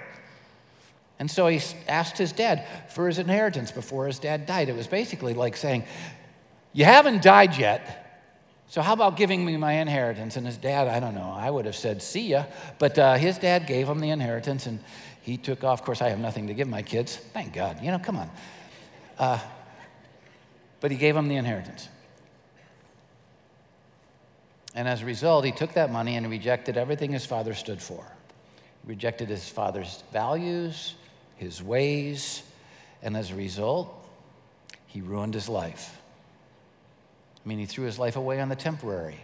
And 1.18 1.30
so 1.30 1.48
he 1.48 1.60
asked 1.88 2.18
his 2.18 2.32
dad 2.32 2.68
for 2.90 3.08
his 3.08 3.20
inheritance 3.20 3.72
before 3.72 4.08
his 4.08 4.20
dad 4.20 4.46
died. 4.46 4.70
It 4.70 4.76
was 4.76 4.88
basically 4.88 5.34
like 5.34 5.58
saying, 5.58 5.86
You 6.74 6.86
haven't 6.86 7.22
died 7.22 7.58
yet. 7.58 7.98
So, 8.68 8.82
how 8.82 8.94
about 8.94 9.18
giving 9.18 9.46
me 9.46 9.58
my 9.58 9.74
inheritance? 9.74 10.38
And 10.38 10.46
his 10.46 10.58
dad, 10.58 10.88
I 10.88 11.00
don't 11.00 11.14
know, 11.14 11.36
I 11.38 11.50
would 11.50 11.66
have 11.66 11.76
said, 11.76 12.02
See 12.02 12.30
ya. 12.30 12.46
But 12.80 12.98
uh, 12.98 13.16
his 13.16 13.38
dad 13.38 13.68
gave 13.68 13.88
him 13.88 14.00
the 14.00 14.10
inheritance 14.10 14.66
and 14.66 14.80
he 15.22 15.38
took 15.38 15.64
off. 15.64 15.80
Of 15.80 15.86
course, 15.86 16.02
I 16.02 16.10
have 16.10 16.20
nothing 16.20 16.48
to 16.48 16.54
give 16.54 16.68
my 16.68 16.82
kids. 16.82 17.18
Thank 17.18 17.54
God. 17.54 17.84
You 17.84 17.92
know, 17.92 18.00
come 18.00 18.18
on. 18.18 18.32
Uh, 19.20 19.40
but 20.82 20.92
he 20.92 20.98
gave 20.98 21.16
him 21.16 21.30
the 21.30 21.38
inheritance. 21.38 21.88
And 24.76 24.88
as 24.88 25.02
a 25.02 25.06
result, 25.06 25.46
he 25.46 25.52
took 25.52 25.74
that 25.74 25.92
money 25.92 26.16
and 26.18 26.30
rejected 26.30 26.78
everything 26.78 27.12
his 27.12 27.26
father 27.26 27.54
stood 27.54 27.82
for. 27.82 28.06
He 28.84 28.90
rejected 28.90 29.30
his 29.30 29.48
father's 29.48 30.04
values, 30.12 30.96
his 31.38 31.62
ways, 31.62 32.44
and 33.02 33.16
as 33.16 33.32
a 33.32 33.36
result, 33.36 33.94
he 34.88 35.02
ruined 35.02 35.34
his 35.34 35.48
life. 35.48 35.98
I 37.44 37.50
mean, 37.50 37.60
he 37.60 37.66
threw 37.66 37.86
his 37.86 37.98
life 37.98 38.16
away 38.16 38.40
on 38.40 38.50
the 38.50 38.56
temporary. 38.56 39.20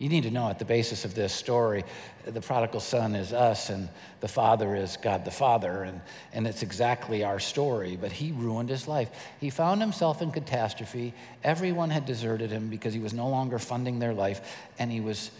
You 0.00 0.08
need 0.08 0.22
to 0.22 0.30
know 0.30 0.48
at 0.48 0.58
the 0.58 0.64
basis 0.64 1.04
of 1.04 1.14
this 1.14 1.30
story, 1.30 1.84
the 2.24 2.40
prodigal 2.40 2.80
son 2.80 3.14
is 3.14 3.34
us 3.34 3.68
and 3.68 3.86
the 4.20 4.28
father 4.28 4.74
is 4.74 4.96
God 4.96 5.26
the 5.26 5.30
Father, 5.30 5.82
and, 5.82 6.00
and 6.32 6.46
it's 6.46 6.62
exactly 6.62 7.22
our 7.22 7.38
story. 7.38 7.98
But 8.00 8.10
he 8.10 8.32
ruined 8.32 8.70
his 8.70 8.88
life. 8.88 9.10
He 9.40 9.50
found 9.50 9.82
himself 9.82 10.22
in 10.22 10.30
catastrophe. 10.30 11.12
Everyone 11.44 11.90
had 11.90 12.06
deserted 12.06 12.50
him 12.50 12.70
because 12.70 12.94
he 12.94 12.98
was 12.98 13.12
no 13.12 13.28
longer 13.28 13.58
funding 13.58 13.98
their 13.98 14.14
life, 14.14 14.40
and 14.78 14.90
he 14.90 15.02
was 15.02 15.30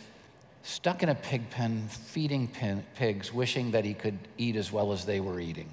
stuck 0.62 1.02
in 1.02 1.08
a 1.08 1.14
pig 1.14 1.48
pen 1.48 1.88
feeding 1.88 2.46
pin, 2.46 2.84
pigs, 2.96 3.32
wishing 3.32 3.70
that 3.70 3.86
he 3.86 3.94
could 3.94 4.18
eat 4.36 4.56
as 4.56 4.70
well 4.70 4.92
as 4.92 5.06
they 5.06 5.20
were 5.20 5.40
eating. 5.40 5.70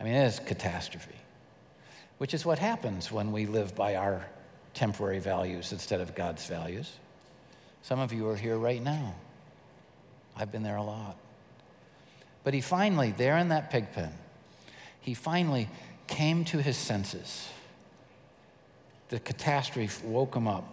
I 0.00 0.02
mean, 0.02 0.14
it 0.14 0.26
is 0.26 0.40
catastrophe, 0.40 1.14
which 2.18 2.34
is 2.34 2.44
what 2.44 2.58
happens 2.58 3.12
when 3.12 3.30
we 3.30 3.46
live 3.46 3.76
by 3.76 3.94
our 3.94 4.26
temporary 4.74 5.20
values 5.20 5.70
instead 5.70 6.00
of 6.00 6.16
God's 6.16 6.44
values. 6.44 6.92
Some 7.82 8.00
of 8.00 8.12
you 8.12 8.28
are 8.28 8.36
here 8.36 8.56
right 8.56 8.82
now. 8.82 9.14
I've 10.36 10.52
been 10.52 10.62
there 10.62 10.76
a 10.76 10.82
lot. 10.82 11.16
But 12.44 12.54
he 12.54 12.60
finally, 12.60 13.12
there 13.12 13.38
in 13.38 13.48
that 13.48 13.70
pig 13.70 13.92
pen, 13.92 14.12
he 15.00 15.14
finally 15.14 15.68
came 16.06 16.44
to 16.46 16.58
his 16.58 16.76
senses. 16.76 17.48
The 19.08 19.18
catastrophe 19.20 20.06
woke 20.06 20.34
him 20.34 20.48
up. 20.48 20.64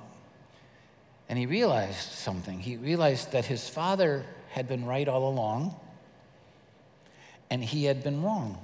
And 1.30 1.40
he 1.40 1.46
realized 1.46 2.12
something. 2.12 2.60
He 2.60 2.78
realized 2.78 3.32
that 3.32 3.46
his 3.46 3.70
father 3.70 4.26
had 4.50 4.68
been 4.68 4.86
right 4.86 5.08
all 5.08 5.30
along, 5.30 5.76
and 7.50 7.64
he 7.64 7.86
had 7.86 8.04
been 8.04 8.22
wrong. 8.22 8.58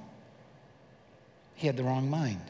He 1.54 1.66
had 1.66 1.76
the 1.76 1.84
wrong 1.84 2.10
mind. 2.10 2.42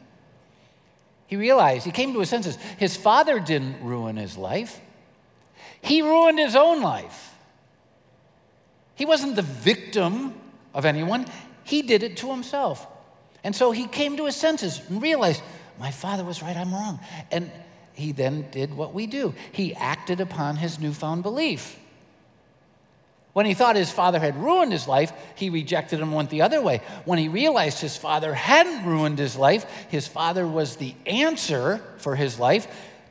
He 1.26 1.36
realized, 1.36 1.84
he 1.84 1.92
came 1.92 2.12
to 2.12 2.20
his 2.20 2.28
senses. 2.28 2.56
His 2.78 2.96
father 2.96 3.38
didn't 3.38 3.82
ruin 3.82 4.16
his 4.16 4.36
life. 4.36 4.80
He 5.80 6.02
ruined 6.02 6.38
his 6.38 6.56
own 6.56 6.82
life. 6.82 7.34
He 8.94 9.06
wasn't 9.06 9.36
the 9.36 9.42
victim 9.42 10.34
of 10.74 10.84
anyone, 10.84 11.26
he 11.64 11.82
did 11.82 12.02
it 12.02 12.18
to 12.18 12.30
himself. 12.30 12.86
And 13.42 13.56
so 13.56 13.70
he 13.70 13.86
came 13.86 14.16
to 14.18 14.26
his 14.26 14.36
senses 14.36 14.80
and 14.88 15.00
realized, 15.00 15.42
my 15.78 15.90
father 15.90 16.24
was 16.24 16.42
right, 16.42 16.56
I'm 16.56 16.72
wrong. 16.74 17.00
And 17.30 17.50
he 17.94 18.12
then 18.12 18.50
did 18.50 18.74
what 18.74 18.94
we 18.94 19.06
do 19.06 19.34
he 19.52 19.74
acted 19.74 20.20
upon 20.20 20.56
his 20.56 20.78
newfound 20.78 21.22
belief. 21.22 21.76
When 23.32 23.46
he 23.46 23.54
thought 23.54 23.76
his 23.76 23.92
father 23.92 24.18
had 24.18 24.36
ruined 24.36 24.72
his 24.72 24.88
life, 24.88 25.12
he 25.36 25.50
rejected 25.50 26.00
him 26.00 26.08
and 26.08 26.16
went 26.16 26.30
the 26.30 26.42
other 26.42 26.60
way. 26.60 26.82
When 27.04 27.18
he 27.18 27.28
realized 27.28 27.78
his 27.78 27.96
father 27.96 28.34
hadn't 28.34 28.84
ruined 28.84 29.18
his 29.18 29.36
life, 29.36 29.64
his 29.88 30.08
father 30.08 30.46
was 30.46 30.76
the 30.76 30.94
answer 31.06 31.80
for 31.98 32.16
his 32.16 32.40
life, 32.40 32.66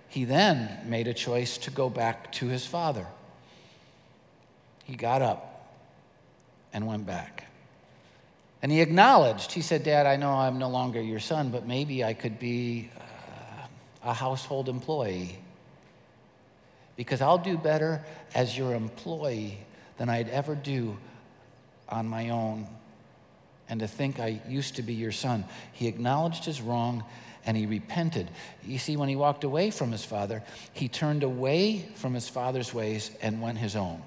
he 0.10 0.26
then 0.26 0.70
made 0.86 1.08
a 1.08 1.14
choice 1.14 1.58
to 1.60 1.72
go 1.72 1.90
back 1.90 2.32
to 2.34 2.48
his 2.48 2.66
father. 2.66 3.06
He 4.84 4.96
got 4.96 5.22
up 5.22 5.78
and 6.74 6.88
went 6.88 7.06
back. 7.06 7.46
And 8.62 8.72
he 8.72 8.82
acknowledged, 8.82 9.52
he 9.52 9.62
said, 9.62 9.84
Dad, 9.84 10.06
I 10.06 10.18
know 10.18 10.32
I'm 10.32 10.58
no 10.58 10.68
longer 10.68 11.00
your 11.00 11.20
son, 11.20 11.50
but 11.50 11.66
maybe 11.66 12.04
I 12.04 12.14
could 12.14 12.40
be 12.40 12.90
uh, 12.98 14.10
a 14.10 14.14
household 14.14 14.68
employee. 14.68 15.38
Because 16.98 17.22
I'll 17.22 17.38
do 17.38 17.58
better 17.58 18.04
as 18.36 18.58
your 18.58 18.74
employee 18.74 19.60
than 19.98 20.10
I'd 20.10 20.28
ever 20.30 20.56
do 20.56 20.98
on 21.88 22.08
my 22.08 22.30
own. 22.30 22.68
And 23.70 23.80
to 23.80 23.88
think 23.88 24.20
I 24.20 24.42
used 24.50 24.76
to 24.78 24.82
be 24.82 24.94
your 24.94 25.12
son. 25.12 25.46
He 25.72 25.88
acknowledged 25.88 26.44
his 26.46 26.60
wrong 26.62 27.04
and 27.50 27.58
he 27.58 27.66
repented. 27.66 28.30
You 28.64 28.78
see, 28.78 28.96
when 28.96 29.10
he 29.10 29.16
walked 29.16 29.44
away 29.44 29.72
from 29.72 29.92
his 29.92 30.06
father, 30.06 30.44
he 30.72 30.88
turned 30.88 31.24
away 31.24 31.84
from 31.96 32.14
his 32.14 32.30
father's 32.30 32.76
ways 32.76 33.10
and 33.24 33.42
went 33.42 33.58
his 33.58 33.76
own. 33.76 34.04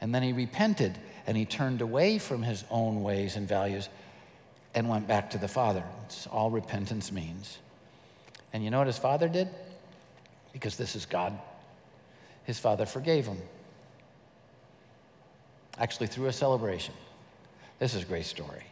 And 0.00 0.12
then 0.12 0.24
he 0.24 0.32
repented 0.32 0.98
and 1.28 1.36
he 1.36 1.44
turned 1.44 1.80
away 1.80 2.18
from 2.18 2.42
his 2.42 2.64
own 2.72 3.04
ways 3.04 3.36
and 3.36 3.46
values 3.46 3.88
and 4.74 4.88
went 4.88 5.06
back 5.06 5.30
to 5.30 5.38
the 5.38 5.46
father. 5.46 5.84
It's 6.06 6.26
all 6.26 6.50
repentance 6.50 7.12
means. 7.12 7.58
And 8.52 8.64
you 8.64 8.70
know 8.72 8.78
what 8.78 8.88
his 8.88 8.98
father 8.98 9.28
did? 9.28 9.48
Because 10.52 10.76
this 10.76 10.96
is 10.96 11.06
God. 11.06 11.38
His 12.46 12.58
father 12.58 12.84
forgave 12.84 13.26
him. 13.26 13.38
Actually, 15.78 16.08
threw 16.08 16.26
a 16.26 16.32
celebration. 16.32 16.94
This 17.78 17.94
is 17.94 18.02
a 18.02 18.06
great 18.06 18.26
story. 18.26 18.64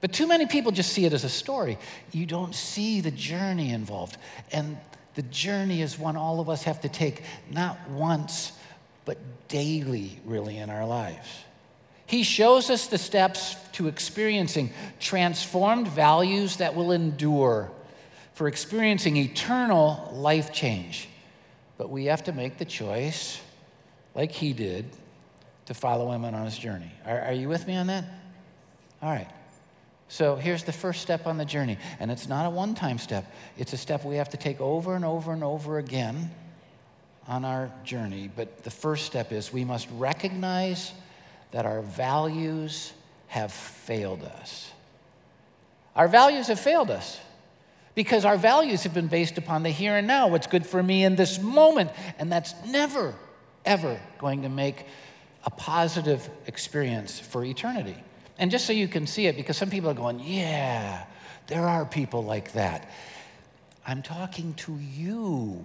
But 0.00 0.12
too 0.12 0.26
many 0.26 0.46
people 0.46 0.72
just 0.72 0.92
see 0.92 1.04
it 1.04 1.12
as 1.12 1.24
a 1.24 1.28
story. 1.28 1.78
You 2.12 2.26
don't 2.26 2.54
see 2.54 3.00
the 3.00 3.10
journey 3.10 3.70
involved. 3.70 4.16
And 4.50 4.78
the 5.14 5.22
journey 5.22 5.82
is 5.82 5.98
one 5.98 6.16
all 6.16 6.40
of 6.40 6.48
us 6.48 6.62
have 6.62 6.80
to 6.82 6.88
take, 6.88 7.22
not 7.50 7.90
once, 7.90 8.52
but 9.04 9.18
daily, 9.48 10.18
really, 10.24 10.56
in 10.56 10.70
our 10.70 10.86
lives. 10.86 11.28
He 12.06 12.22
shows 12.22 12.70
us 12.70 12.86
the 12.86 12.98
steps 12.98 13.56
to 13.72 13.88
experiencing 13.88 14.70
transformed 14.98 15.88
values 15.88 16.56
that 16.56 16.74
will 16.74 16.92
endure, 16.92 17.70
for 18.34 18.48
experiencing 18.48 19.16
eternal 19.16 20.10
life 20.12 20.52
change. 20.52 21.08
But 21.76 21.90
we 21.90 22.06
have 22.06 22.24
to 22.24 22.32
make 22.32 22.58
the 22.58 22.64
choice, 22.64 23.40
like 24.14 24.32
he 24.32 24.52
did, 24.52 24.86
to 25.66 25.74
follow 25.74 26.10
him 26.10 26.24
on 26.24 26.34
his 26.44 26.58
journey. 26.58 26.90
Are, 27.06 27.20
are 27.20 27.32
you 27.32 27.48
with 27.48 27.66
me 27.66 27.76
on 27.76 27.86
that? 27.88 28.04
All 29.02 29.10
right. 29.10 29.28
So 30.10 30.34
here's 30.34 30.64
the 30.64 30.72
first 30.72 31.02
step 31.02 31.28
on 31.28 31.38
the 31.38 31.44
journey. 31.44 31.78
And 32.00 32.10
it's 32.10 32.28
not 32.28 32.44
a 32.44 32.50
one 32.50 32.74
time 32.74 32.98
step, 32.98 33.32
it's 33.56 33.72
a 33.72 33.76
step 33.76 34.04
we 34.04 34.16
have 34.16 34.28
to 34.30 34.36
take 34.36 34.60
over 34.60 34.96
and 34.96 35.04
over 35.04 35.32
and 35.32 35.44
over 35.44 35.78
again 35.78 36.32
on 37.28 37.44
our 37.44 37.70
journey. 37.84 38.28
But 38.34 38.64
the 38.64 38.72
first 38.72 39.06
step 39.06 39.30
is 39.30 39.52
we 39.52 39.64
must 39.64 39.88
recognize 39.96 40.92
that 41.52 41.64
our 41.64 41.80
values 41.80 42.92
have 43.28 43.52
failed 43.52 44.24
us. 44.24 44.72
Our 45.94 46.08
values 46.08 46.48
have 46.48 46.58
failed 46.58 46.90
us 46.90 47.20
because 47.94 48.24
our 48.24 48.36
values 48.36 48.82
have 48.82 48.94
been 48.94 49.08
based 49.08 49.38
upon 49.38 49.62
the 49.62 49.70
here 49.70 49.94
and 49.94 50.08
now, 50.08 50.26
what's 50.26 50.48
good 50.48 50.66
for 50.66 50.82
me 50.82 51.04
in 51.04 51.14
this 51.14 51.40
moment. 51.40 51.92
And 52.18 52.32
that's 52.32 52.52
never, 52.66 53.14
ever 53.64 54.00
going 54.18 54.42
to 54.42 54.48
make 54.48 54.86
a 55.44 55.50
positive 55.50 56.28
experience 56.48 57.20
for 57.20 57.44
eternity. 57.44 57.96
And 58.40 58.50
just 58.50 58.66
so 58.66 58.72
you 58.72 58.88
can 58.88 59.06
see 59.06 59.26
it, 59.26 59.36
because 59.36 59.58
some 59.58 59.68
people 59.68 59.90
are 59.90 59.94
going, 59.94 60.18
yeah, 60.18 61.04
there 61.46 61.68
are 61.68 61.84
people 61.84 62.24
like 62.24 62.52
that. 62.54 62.90
I'm 63.86 64.02
talking 64.02 64.54
to 64.54 64.78
you, 64.94 65.64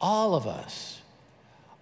all 0.00 0.34
of 0.34 0.46
us. 0.46 1.02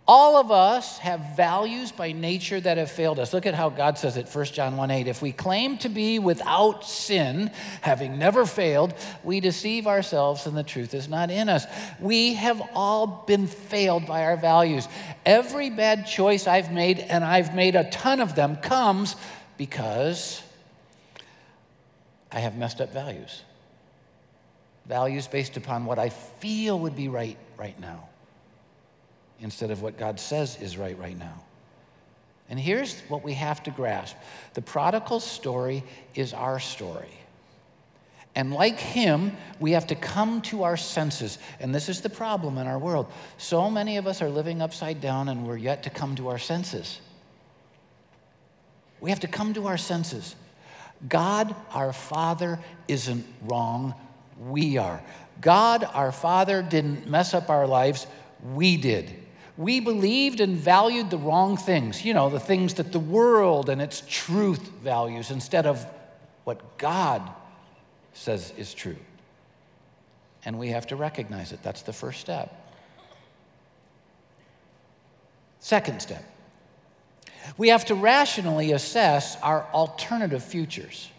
All 0.07 0.37
of 0.37 0.51
us 0.51 0.99
have 0.99 1.35
values 1.35 1.91
by 1.91 2.13
nature 2.13 2.61
that 2.61 2.77
have 2.77 2.91
failed 2.91 3.19
us. 3.19 3.33
Look 3.33 3.47
at 3.47 3.55
how 3.55 3.71
God 3.71 3.97
says 3.97 4.19
it, 4.19 4.29
1 4.29 4.45
John 4.47 4.77
1 4.77 4.91
8. 4.91 5.07
If 5.07 5.23
we 5.23 5.33
claim 5.33 5.79
to 5.79 5.89
be 5.89 6.19
without 6.19 6.85
sin, 6.85 7.51
having 7.81 8.19
never 8.19 8.45
failed, 8.45 8.93
we 9.23 9.41
deceive 9.41 9.87
ourselves 9.87 10.47
and 10.47 10.55
the 10.55 10.63
truth 10.63 10.93
is 10.93 11.09
not 11.09 11.31
in 11.31 11.49
us. 11.49 11.65
We 12.01 12.35
have 12.35 12.61
all 12.75 13.25
been 13.27 13.47
failed 13.47 14.07
by 14.07 14.25
our 14.25 14.37
values. 14.37 14.89
Every 15.25 15.71
bad 15.71 16.07
choice 16.07 16.47
I've 16.47 16.71
made, 16.71 16.99
and 16.99 17.25
I've 17.25 17.55
made 17.55 17.75
a 17.75 17.89
ton 17.89 18.21
of 18.21 18.35
them, 18.35 18.57
comes 18.57 19.17
because 19.57 20.43
I 22.31 22.41
have 22.41 22.57
messed 22.57 22.81
up 22.81 22.93
values. 22.93 23.43
Values 24.87 25.27
based 25.27 25.57
upon 25.57 25.87
what 25.87 25.99
I 25.99 26.09
feel 26.09 26.79
would 26.81 26.97
be 26.97 27.09
right 27.09 27.39
right 27.57 27.79
now 27.81 28.09
instead 29.41 29.71
of 29.71 29.83
what 29.83 29.99
God 29.99 30.21
says 30.21 30.61
is 30.61 30.77
right 30.77 30.99
right 30.99 31.19
now. 31.19 31.43
And 32.49 32.61
here's 32.61 33.01
what 33.03 33.25
we 33.25 33.35
have 33.35 33.63
to 33.65 33.71
grasp 33.71 34.17
the 34.55 34.63
prodigal 34.63 35.21
story 35.21 35.85
is 36.15 36.33
our 36.33 36.61
story. 36.61 37.19
And 38.37 38.53
like 38.53 38.81
him, 38.81 39.37
we 39.61 39.73
have 39.73 39.87
to 39.89 39.95
come 39.95 40.43
to 40.43 40.65
our 40.65 40.77
senses. 40.77 41.39
And 41.61 41.73
this 41.73 41.89
is 41.89 42.01
the 42.01 42.11
problem 42.11 42.59
in 42.59 42.67
our 42.67 42.79
world. 42.79 43.07
So 43.39 43.71
many 43.71 43.97
of 43.97 44.09
us 44.09 44.21
are 44.23 44.29
living 44.29 44.61
upside 44.61 45.01
down 45.01 45.29
and 45.29 45.47
we're 45.47 45.57
yet 45.57 45.85
to 45.85 45.91
come 45.91 46.17
to 46.17 46.29
our 46.29 46.39
senses. 46.39 46.99
We 49.05 49.11
have 49.11 49.21
to 49.21 49.29
come 49.29 49.53
to 49.53 49.67
our 49.67 49.77
senses. 49.77 50.35
God, 51.07 51.55
our 51.73 51.93
Father, 51.93 52.59
isn't 52.89 53.27
wrong. 53.43 53.93
We 54.41 54.79
are. 54.79 55.03
God, 55.43 55.85
our 55.93 56.11
Father, 56.11 56.63
didn't 56.63 57.07
mess 57.07 57.35
up 57.35 57.51
our 57.51 57.67
lives. 57.67 58.07
We 58.55 58.79
did. 58.79 59.13
We 59.59 59.81
believed 59.81 60.41
and 60.41 60.57
valued 60.57 61.11
the 61.11 61.19
wrong 61.19 61.59
things, 61.59 62.03
you 62.03 62.15
know, 62.15 62.31
the 62.31 62.41
things 62.41 62.73
that 62.75 62.93
the 62.93 62.99
world 62.99 63.69
and 63.69 63.83
its 63.83 64.03
truth 64.09 64.71
values 64.83 65.31
instead 65.31 65.67
of 65.67 65.85
what 66.45 66.79
God 66.79 67.31
says 68.15 68.55
is 68.57 68.73
true. 68.73 68.97
And 70.47 70.59
we 70.59 70.71
have 70.71 70.87
to 70.87 70.97
recognize 70.97 71.53
it. 71.53 71.63
That's 71.63 71.83
the 71.83 71.93
first 71.93 72.21
step. 72.21 72.73
Second 75.61 76.01
step 76.01 76.25
we 77.57 77.69
have 77.69 77.85
to 77.87 77.95
rationally 77.95 78.73
assess 78.73 79.37
our 79.43 79.67
alternative 79.73 80.43
futures. 80.43 81.11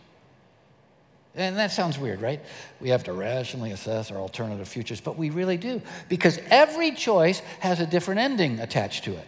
And 1.35 1.57
that 1.57 1.71
sounds 1.71 1.99
weird, 1.99 2.21
right? 2.21 2.39
We 2.79 2.89
have 2.89 3.03
to 3.05 3.13
rationally 3.13 3.71
assess 3.71 4.09
our 4.09 4.17
alternative 4.17 4.67
futures, 4.67 5.01
but 5.01 5.17
we 5.17 5.29
really 5.29 5.57
do, 5.57 5.81
because 6.07 6.39
every 6.49 6.91
choice 6.91 7.39
has 7.59 7.81
a 7.81 7.85
different 7.85 8.21
ending 8.21 8.59
attached 8.59 9.03
to 9.05 9.11
it. 9.11 9.27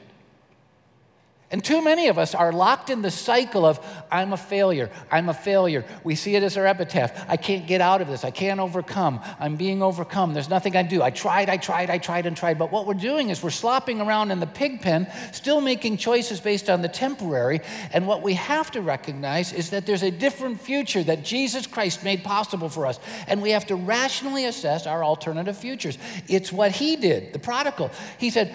And 1.49 1.63
too 1.63 1.81
many 1.81 2.09
of 2.09 2.17
us 2.17 2.35
are 2.35 2.51
locked 2.51 2.89
in 2.89 3.01
the 3.01 3.09
cycle 3.09 3.65
of, 3.65 3.79
I'm 4.11 4.33
a 4.33 4.37
failure, 4.37 4.89
I'm 5.09 5.29
a 5.29 5.33
failure. 5.33 5.85
We 6.03 6.15
see 6.15 6.35
it 6.35 6.43
as 6.43 6.57
our 6.57 6.65
epitaph. 6.65 7.25
I 7.29 7.37
can't 7.37 7.65
get 7.65 7.79
out 7.79 8.01
of 8.01 8.09
this, 8.09 8.25
I 8.25 8.31
can't 8.31 8.59
overcome, 8.59 9.21
I'm 9.39 9.55
being 9.55 9.81
overcome, 9.81 10.33
there's 10.33 10.49
nothing 10.49 10.75
I 10.75 10.83
do. 10.83 11.01
I 11.01 11.09
tried, 11.09 11.47
I 11.47 11.55
tried, 11.55 11.89
I 11.89 11.99
tried, 11.99 12.25
and 12.25 12.35
tried. 12.35 12.59
But 12.59 12.69
what 12.73 12.85
we're 12.85 12.95
doing 12.95 13.29
is 13.29 13.41
we're 13.41 13.51
slopping 13.51 14.01
around 14.01 14.31
in 14.31 14.41
the 14.41 14.47
pig 14.47 14.81
pen, 14.81 15.07
still 15.31 15.61
making 15.61 15.95
choices 15.95 16.41
based 16.41 16.69
on 16.69 16.81
the 16.81 16.89
temporary. 16.89 17.61
And 17.93 18.07
what 18.07 18.23
we 18.23 18.33
have 18.33 18.69
to 18.71 18.81
recognize 18.81 19.53
is 19.53 19.69
that 19.69 19.85
there's 19.85 20.03
a 20.03 20.11
different 20.11 20.59
future 20.59 21.03
that 21.03 21.23
Jesus 21.23 21.65
Christ 21.65 22.03
made 22.03 22.25
possible 22.25 22.67
for 22.67 22.85
us. 22.85 22.99
And 23.25 23.41
we 23.41 23.51
have 23.51 23.67
to 23.67 23.75
rationally 23.75 24.43
assess 24.43 24.85
our 24.85 25.01
alternative 25.01 25.57
futures. 25.57 25.97
It's 26.27 26.51
what 26.51 26.73
he 26.73 26.97
did, 26.97 27.31
the 27.31 27.39
prodigal. 27.39 27.91
He 28.17 28.31
said, 28.31 28.53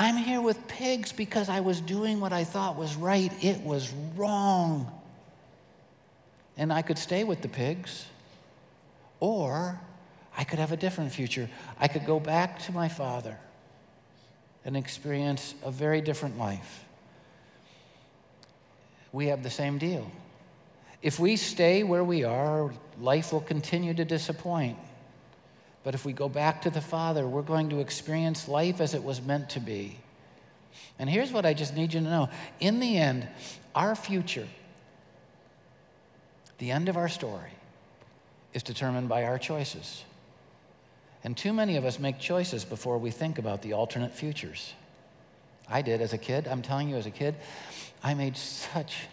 I'm 0.00 0.16
here 0.16 0.40
with 0.40 0.68
pigs 0.68 1.10
because 1.10 1.48
I 1.48 1.58
was 1.58 1.80
doing 1.80 2.20
what 2.20 2.32
I 2.32 2.44
thought 2.44 2.76
was 2.76 2.94
right. 2.94 3.32
It 3.44 3.60
was 3.62 3.92
wrong. 4.14 4.92
And 6.56 6.72
I 6.72 6.82
could 6.82 6.98
stay 6.98 7.24
with 7.24 7.42
the 7.42 7.48
pigs, 7.48 8.06
or 9.18 9.80
I 10.36 10.44
could 10.44 10.60
have 10.60 10.70
a 10.70 10.76
different 10.76 11.10
future. 11.10 11.50
I 11.80 11.88
could 11.88 12.06
go 12.06 12.20
back 12.20 12.60
to 12.60 12.72
my 12.72 12.88
father 12.88 13.36
and 14.64 14.76
experience 14.76 15.54
a 15.64 15.72
very 15.72 16.00
different 16.00 16.38
life. 16.38 16.84
We 19.10 19.26
have 19.26 19.42
the 19.42 19.50
same 19.50 19.78
deal. 19.78 20.08
If 21.02 21.18
we 21.18 21.34
stay 21.34 21.82
where 21.82 22.04
we 22.04 22.22
are, 22.22 22.72
life 23.00 23.32
will 23.32 23.40
continue 23.40 23.94
to 23.94 24.04
disappoint. 24.04 24.78
But 25.88 25.94
if 25.94 26.04
we 26.04 26.12
go 26.12 26.28
back 26.28 26.60
to 26.60 26.70
the 26.70 26.82
Father, 26.82 27.26
we're 27.26 27.40
going 27.40 27.70
to 27.70 27.80
experience 27.80 28.46
life 28.46 28.78
as 28.78 28.92
it 28.92 29.02
was 29.02 29.22
meant 29.22 29.48
to 29.48 29.58
be. 29.58 29.96
And 30.98 31.08
here's 31.08 31.32
what 31.32 31.46
I 31.46 31.54
just 31.54 31.74
need 31.74 31.94
you 31.94 32.00
to 32.00 32.04
know 32.06 32.28
in 32.60 32.78
the 32.78 32.98
end, 32.98 33.26
our 33.74 33.94
future, 33.94 34.46
the 36.58 36.72
end 36.72 36.90
of 36.90 36.98
our 36.98 37.08
story, 37.08 37.52
is 38.52 38.62
determined 38.62 39.08
by 39.08 39.24
our 39.24 39.38
choices. 39.38 40.04
And 41.24 41.34
too 41.34 41.54
many 41.54 41.78
of 41.78 41.86
us 41.86 41.98
make 41.98 42.18
choices 42.18 42.66
before 42.66 42.98
we 42.98 43.10
think 43.10 43.38
about 43.38 43.62
the 43.62 43.72
alternate 43.72 44.12
futures. 44.12 44.74
I 45.70 45.80
did 45.80 46.02
as 46.02 46.12
a 46.12 46.18
kid. 46.18 46.46
I'm 46.48 46.60
telling 46.60 46.90
you, 46.90 46.96
as 46.96 47.06
a 47.06 47.10
kid, 47.10 47.34
I 48.04 48.12
made 48.12 48.36
such, 48.36 49.06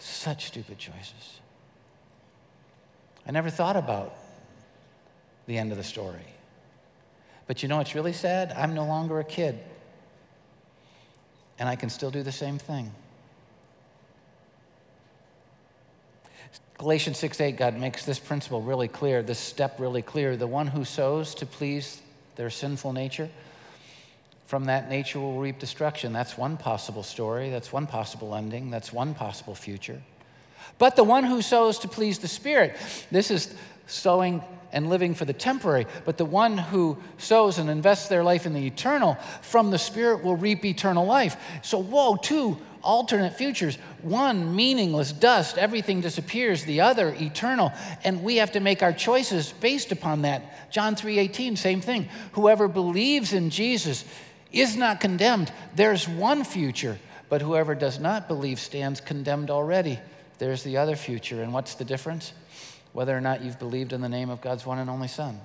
such 0.00 0.46
stupid 0.46 0.76
choices. 0.76 1.38
I 3.24 3.30
never 3.30 3.48
thought 3.48 3.76
about 3.76 4.23
the 5.46 5.58
end 5.58 5.72
of 5.72 5.78
the 5.78 5.84
story. 5.84 6.26
But 7.46 7.62
you 7.62 7.68
know 7.68 7.76
what's 7.76 7.94
really 7.94 8.12
sad? 8.12 8.52
I'm 8.56 8.74
no 8.74 8.86
longer 8.86 9.20
a 9.20 9.24
kid, 9.24 9.58
and 11.58 11.68
I 11.68 11.76
can 11.76 11.90
still 11.90 12.10
do 12.10 12.22
the 12.22 12.32
same 12.32 12.58
thing. 12.58 12.90
Galatians 16.78 17.18
6 17.18 17.40
8, 17.40 17.56
God 17.56 17.78
makes 17.78 18.04
this 18.04 18.18
principle 18.18 18.60
really 18.60 18.88
clear, 18.88 19.22
this 19.22 19.38
step 19.38 19.78
really 19.78 20.02
clear. 20.02 20.36
The 20.36 20.46
one 20.46 20.66
who 20.66 20.84
sows 20.84 21.34
to 21.36 21.46
please 21.46 22.02
their 22.36 22.50
sinful 22.50 22.92
nature, 22.92 23.30
from 24.46 24.66
that 24.66 24.88
nature 24.90 25.20
will 25.20 25.38
reap 25.38 25.58
destruction. 25.58 26.12
That's 26.12 26.36
one 26.36 26.56
possible 26.56 27.02
story. 27.02 27.50
That's 27.50 27.72
one 27.72 27.86
possible 27.86 28.34
ending. 28.34 28.70
That's 28.70 28.92
one 28.92 29.14
possible 29.14 29.54
future. 29.54 30.02
But 30.78 30.96
the 30.96 31.04
one 31.04 31.24
who 31.24 31.42
sows 31.42 31.78
to 31.80 31.88
please 31.88 32.18
the 32.18 32.28
Spirit, 32.28 32.76
this 33.10 33.30
is 33.30 33.54
sowing 33.86 34.42
and 34.74 34.90
living 34.90 35.14
for 35.14 35.24
the 35.24 35.32
temporary, 35.32 35.86
but 36.04 36.18
the 36.18 36.24
one 36.24 36.58
who 36.58 36.98
sows 37.16 37.58
and 37.58 37.70
invests 37.70 38.08
their 38.08 38.24
life 38.24 38.44
in 38.44 38.52
the 38.52 38.66
eternal 38.66 39.14
from 39.40 39.70
the 39.70 39.78
Spirit 39.78 40.22
will 40.22 40.36
reap 40.36 40.64
eternal 40.64 41.06
life. 41.06 41.36
So, 41.62 41.78
whoa, 41.78 42.16
two 42.16 42.58
alternate 42.82 43.34
futures. 43.34 43.76
One, 44.02 44.54
meaningless 44.54 45.12
dust, 45.12 45.56
everything 45.56 46.00
disappears, 46.00 46.64
the 46.64 46.82
other, 46.82 47.14
eternal. 47.18 47.72
And 48.02 48.22
we 48.22 48.36
have 48.36 48.52
to 48.52 48.60
make 48.60 48.82
our 48.82 48.92
choices 48.92 49.52
based 49.52 49.92
upon 49.92 50.22
that. 50.22 50.70
John 50.70 50.96
3 50.96 51.18
18, 51.18 51.56
same 51.56 51.80
thing. 51.80 52.08
Whoever 52.32 52.68
believes 52.68 53.32
in 53.32 53.50
Jesus 53.50 54.04
is 54.52 54.76
not 54.76 55.00
condemned. 55.00 55.52
There's 55.74 56.08
one 56.08 56.44
future, 56.44 56.98
but 57.28 57.42
whoever 57.42 57.74
does 57.74 57.98
not 57.98 58.28
believe 58.28 58.60
stands 58.60 59.00
condemned 59.00 59.50
already. 59.50 59.98
There's 60.38 60.62
the 60.62 60.76
other 60.76 60.96
future. 60.96 61.42
And 61.42 61.54
what's 61.54 61.74
the 61.74 61.84
difference? 61.84 62.32
Whether 62.94 63.14
or 63.14 63.20
not 63.20 63.42
you've 63.42 63.58
believed 63.58 63.92
in 63.92 64.00
the 64.00 64.08
name 64.08 64.30
of 64.30 64.40
God's 64.40 64.64
one 64.64 64.78
and 64.78 64.88
only 64.88 65.08
Son. 65.08 65.38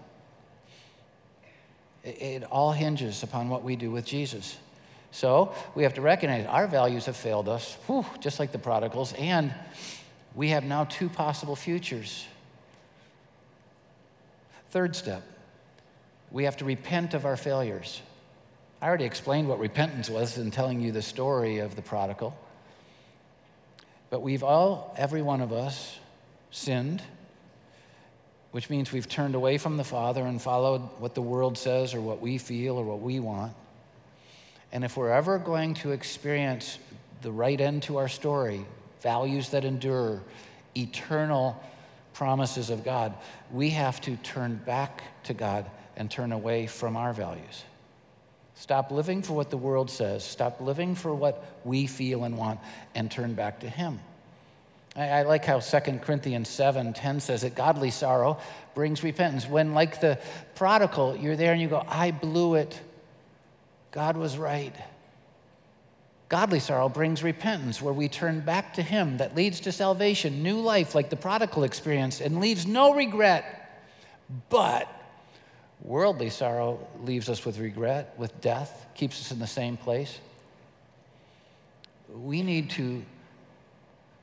It, 2.03 2.21
it 2.21 2.43
all 2.45 2.71
hinges 2.71 3.23
upon 3.23 3.49
what 3.49 3.63
we 3.63 3.75
do 3.75 3.91
with 3.91 4.05
Jesus. 4.05 4.57
So 5.11 5.53
we 5.73 5.83
have 5.83 5.95
to 5.95 6.01
recognize 6.01 6.45
our 6.45 6.67
values 6.67 7.07
have 7.07 7.17
failed 7.17 7.49
us, 7.49 7.75
whew, 7.87 8.05
just 8.19 8.39
like 8.39 8.51
the 8.51 8.59
prodigals, 8.59 9.13
and 9.13 9.53
we 10.35 10.49
have 10.49 10.63
now 10.63 10.83
two 10.85 11.09
possible 11.09 11.55
futures. 11.55 12.25
Third 14.69 14.95
step, 14.95 15.23
we 16.31 16.43
have 16.43 16.57
to 16.57 16.65
repent 16.65 17.15
of 17.15 17.25
our 17.25 17.35
failures. 17.35 17.99
I 18.79 18.87
already 18.87 19.05
explained 19.05 19.49
what 19.49 19.57
repentance 19.57 20.07
was 20.07 20.37
in 20.37 20.51
telling 20.51 20.79
you 20.79 20.91
the 20.91 21.01
story 21.01 21.57
of 21.57 21.75
the 21.75 21.81
prodigal. 21.81 22.37
But 24.11 24.21
we've 24.21 24.43
all, 24.43 24.93
every 24.95 25.23
one 25.23 25.41
of 25.41 25.51
us, 25.51 25.97
sinned 26.51 27.01
which 28.51 28.69
means 28.69 28.91
we've 28.91 29.07
turned 29.07 29.35
away 29.35 29.57
from 29.57 29.77
the 29.77 29.83
Father 29.83 30.25
and 30.25 30.41
followed 30.41 30.81
what 30.99 31.13
the 31.13 31.21
world 31.21 31.57
says 31.57 31.93
or 31.93 32.01
what 32.01 32.19
we 32.19 32.37
feel 32.37 32.77
or 32.77 32.83
what 32.83 33.01
we 33.01 33.19
want. 33.19 33.53
And 34.71 34.83
if 34.83 34.97
we're 34.97 35.11
ever 35.11 35.37
going 35.37 35.75
to 35.75 35.91
experience 35.91 36.79
the 37.21 37.31
right 37.31 37.59
end 37.59 37.83
to 37.83 37.97
our 37.97 38.07
story, 38.07 38.65
values 39.01 39.49
that 39.49 39.65
endure, 39.65 40.21
eternal 40.75 41.61
promises 42.13 42.69
of 42.69 42.83
God, 42.83 43.13
we 43.51 43.69
have 43.71 44.01
to 44.01 44.15
turn 44.17 44.55
back 44.65 45.23
to 45.23 45.33
God 45.33 45.65
and 45.95 46.09
turn 46.09 46.31
away 46.31 46.67
from 46.67 46.95
our 46.95 47.13
values. 47.13 47.63
Stop 48.55 48.91
living 48.91 49.21
for 49.21 49.33
what 49.33 49.49
the 49.49 49.57
world 49.57 49.89
says, 49.89 50.23
stop 50.23 50.59
living 50.59 50.93
for 50.95 51.13
what 51.13 51.61
we 51.63 51.87
feel 51.87 52.25
and 52.25 52.37
want, 52.37 52.59
and 52.93 53.09
turn 53.09 53.33
back 53.33 53.61
to 53.61 53.69
Him. 53.69 53.99
I, 54.95 55.09
I 55.09 55.21
like 55.23 55.45
how 55.45 55.59
2 55.59 55.79
Corinthians 55.99 56.49
7 56.49 56.93
10 56.93 57.19
says 57.19 57.41
that 57.41 57.55
godly 57.55 57.91
sorrow 57.91 58.39
brings 58.75 59.03
repentance. 59.03 59.47
When, 59.47 59.73
like 59.73 60.01
the 60.01 60.19
prodigal, 60.55 61.15
you're 61.15 61.35
there 61.35 61.53
and 61.53 61.61
you 61.61 61.67
go, 61.67 61.83
I 61.87 62.11
blew 62.11 62.55
it. 62.55 62.79
God 63.91 64.17
was 64.17 64.37
right. 64.37 64.75
Godly 66.29 66.59
sorrow 66.59 66.89
brings 66.89 67.23
repentance, 67.23 67.81
where 67.81 67.93
we 67.93 68.07
turn 68.07 68.41
back 68.41 68.75
to 68.75 68.83
Him 68.83 69.17
that 69.17 69.35
leads 69.35 69.61
to 69.61 69.71
salvation, 69.71 70.43
new 70.43 70.61
life, 70.61 70.93
like 70.93 71.09
the 71.09 71.15
prodigal 71.15 71.63
experienced, 71.63 72.21
and 72.21 72.39
leaves 72.39 72.67
no 72.67 72.93
regret. 72.93 73.83
But 74.49 74.87
worldly 75.81 76.29
sorrow 76.29 76.87
leaves 77.03 77.29
us 77.29 77.45
with 77.45 77.57
regret, 77.57 78.13
with 78.17 78.39
death, 78.41 78.85
keeps 78.93 79.19
us 79.19 79.31
in 79.31 79.39
the 79.39 79.47
same 79.47 79.75
place. 79.75 80.19
We 82.13 82.43
need 82.43 82.69
to 82.71 83.03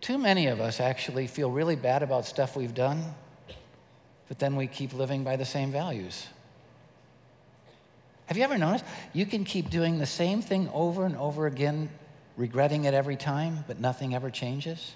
too 0.07 0.19
many 0.19 0.47
of 0.47 0.61
us 0.61 0.79
actually 0.79 1.27
feel 1.27 1.51
really 1.51 1.75
bad 1.75 2.01
about 2.01 2.25
stuff 2.25 2.55
we've 2.55 2.75
done, 2.75 3.03
but 4.29 4.39
then 4.39 4.55
we 4.55 4.69
keep 4.69 4.95
living 4.95 5.25
by 5.25 5.35
the 5.35 5.45
same 5.45 5.73
values. 5.73 6.29
Have 8.27 8.37
you 8.37 8.45
ever 8.45 8.57
noticed? 8.57 8.85
You 9.13 9.27
can 9.27 9.43
keep 9.43 9.69
doing 9.69 9.99
the 9.99 10.07
same 10.07 10.43
thing 10.43 10.69
over 10.73 11.07
and 11.07 11.17
over 11.17 11.49
again, 11.49 11.89
regretting 12.37 12.85
it 12.85 12.95
every 12.95 13.17
time, 13.17 13.65
but 13.67 13.81
nothing 13.81 14.15
ever 14.15 14.31
changes. 14.31 14.95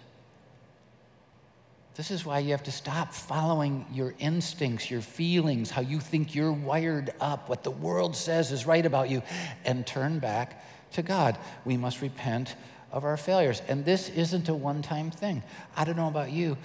This 1.96 2.12
is 2.12 2.24
why 2.24 2.38
you 2.38 2.52
have 2.52 2.62
to 2.62 2.72
stop 2.72 3.12
following 3.12 3.86
your 3.92 4.14
instincts, 4.20 4.92
your 4.92 5.00
feelings, 5.00 5.72
how 5.72 5.82
you 5.82 5.98
think 5.98 6.36
you're 6.36 6.52
wired 6.52 7.12
up, 7.20 7.48
what 7.48 7.64
the 7.64 7.72
world 7.72 8.14
says 8.14 8.52
is 8.52 8.64
right 8.64 8.86
about 8.86 9.10
you, 9.10 9.24
and 9.64 9.84
turn 9.84 10.20
back 10.20 10.64
to 10.92 11.02
God. 11.02 11.36
We 11.64 11.76
must 11.76 12.00
repent 12.00 12.54
of 12.92 13.04
our 13.04 13.16
failures. 13.16 13.62
And 13.68 13.84
this 13.84 14.08
isn't 14.10 14.48
a 14.48 14.54
one 14.54 14.82
time 14.82 15.10
thing. 15.10 15.42
I 15.76 15.84
don't 15.84 15.96
know 15.96 16.08
about 16.08 16.32
you, 16.32 16.56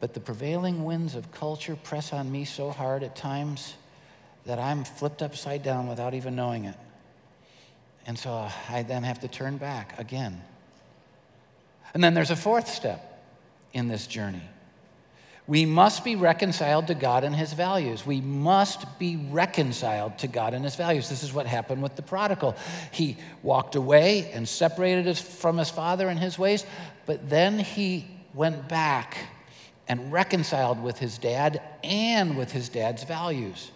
but 0.00 0.14
the 0.14 0.20
prevailing 0.20 0.84
winds 0.84 1.14
of 1.14 1.32
culture 1.32 1.76
press 1.76 2.12
on 2.12 2.30
me 2.30 2.44
so 2.44 2.70
hard 2.70 3.02
at 3.02 3.16
times 3.16 3.74
that 4.46 4.58
I'm 4.58 4.84
flipped 4.84 5.22
upside 5.22 5.62
down 5.62 5.88
without 5.88 6.14
even 6.14 6.36
knowing 6.36 6.66
it. 6.66 6.76
And 8.06 8.18
so 8.18 8.48
I 8.68 8.82
then 8.82 9.02
have 9.02 9.20
to 9.20 9.28
turn 9.28 9.56
back 9.56 9.98
again. 9.98 10.42
And 11.94 12.04
then 12.04 12.12
there's 12.12 12.30
a 12.30 12.36
fourth 12.36 12.68
step 12.68 13.24
in 13.72 13.88
this 13.88 14.06
journey 14.06 14.42
we 15.46 15.66
must 15.66 16.04
be 16.04 16.16
reconciled 16.16 16.86
to 16.86 16.94
God 16.94 17.22
and 17.22 17.34
his 17.34 17.52
values. 17.52 18.06
We 18.06 18.20
must 18.22 18.98
be 18.98 19.16
reconciled 19.30 20.18
to 20.18 20.26
God 20.26 20.54
and 20.54 20.64
his 20.64 20.74
values. 20.74 21.10
This 21.10 21.22
is 21.22 21.34
what 21.34 21.46
happened 21.46 21.82
with 21.82 21.96
the 21.96 22.02
prodigal. 22.02 22.56
He 22.92 23.18
walked 23.42 23.74
away 23.74 24.30
and 24.32 24.48
separated 24.48 25.18
from 25.18 25.58
his 25.58 25.68
father 25.68 26.08
and 26.08 26.18
his 26.18 26.38
ways, 26.38 26.64
but 27.04 27.28
then 27.28 27.58
he 27.58 28.06
went 28.32 28.68
back 28.68 29.18
and 29.86 30.10
reconciled 30.10 30.82
with 30.82 30.98
his 30.98 31.18
dad 31.18 31.60
and 31.82 32.38
with 32.38 32.50
his 32.50 32.70
dad's 32.70 33.04
values. 33.04 33.70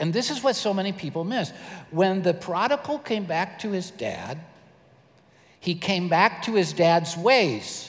And 0.00 0.12
this 0.12 0.30
is 0.30 0.42
what 0.42 0.56
so 0.56 0.74
many 0.74 0.92
people 0.92 1.24
miss. 1.24 1.52
When 1.90 2.22
the 2.22 2.34
prodigal 2.34 2.98
came 2.98 3.24
back 3.24 3.60
to 3.60 3.70
his 3.70 3.90
dad, 3.90 4.38
he 5.60 5.74
came 5.74 6.08
back 6.08 6.42
to 6.44 6.54
his 6.54 6.72
dad's 6.72 7.16
ways, 7.16 7.87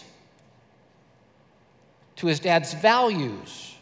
to 2.19 2.27
his 2.27 2.39
dad's 2.39 2.73
values. 2.73 3.75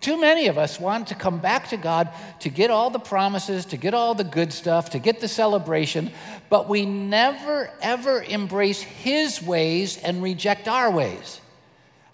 Too 0.00 0.20
many 0.20 0.46
of 0.46 0.58
us 0.58 0.78
want 0.78 1.08
to 1.08 1.16
come 1.16 1.38
back 1.38 1.70
to 1.70 1.76
God 1.76 2.10
to 2.40 2.48
get 2.48 2.70
all 2.70 2.90
the 2.90 3.00
promises, 3.00 3.66
to 3.66 3.76
get 3.76 3.94
all 3.94 4.14
the 4.14 4.24
good 4.24 4.52
stuff, 4.52 4.90
to 4.90 5.00
get 5.00 5.20
the 5.20 5.26
celebration, 5.26 6.12
but 6.48 6.68
we 6.68 6.86
never, 6.86 7.70
ever 7.80 8.22
embrace 8.22 8.80
His 8.80 9.42
ways 9.42 9.98
and 9.98 10.22
reject 10.22 10.68
our 10.68 10.90
ways. 10.90 11.40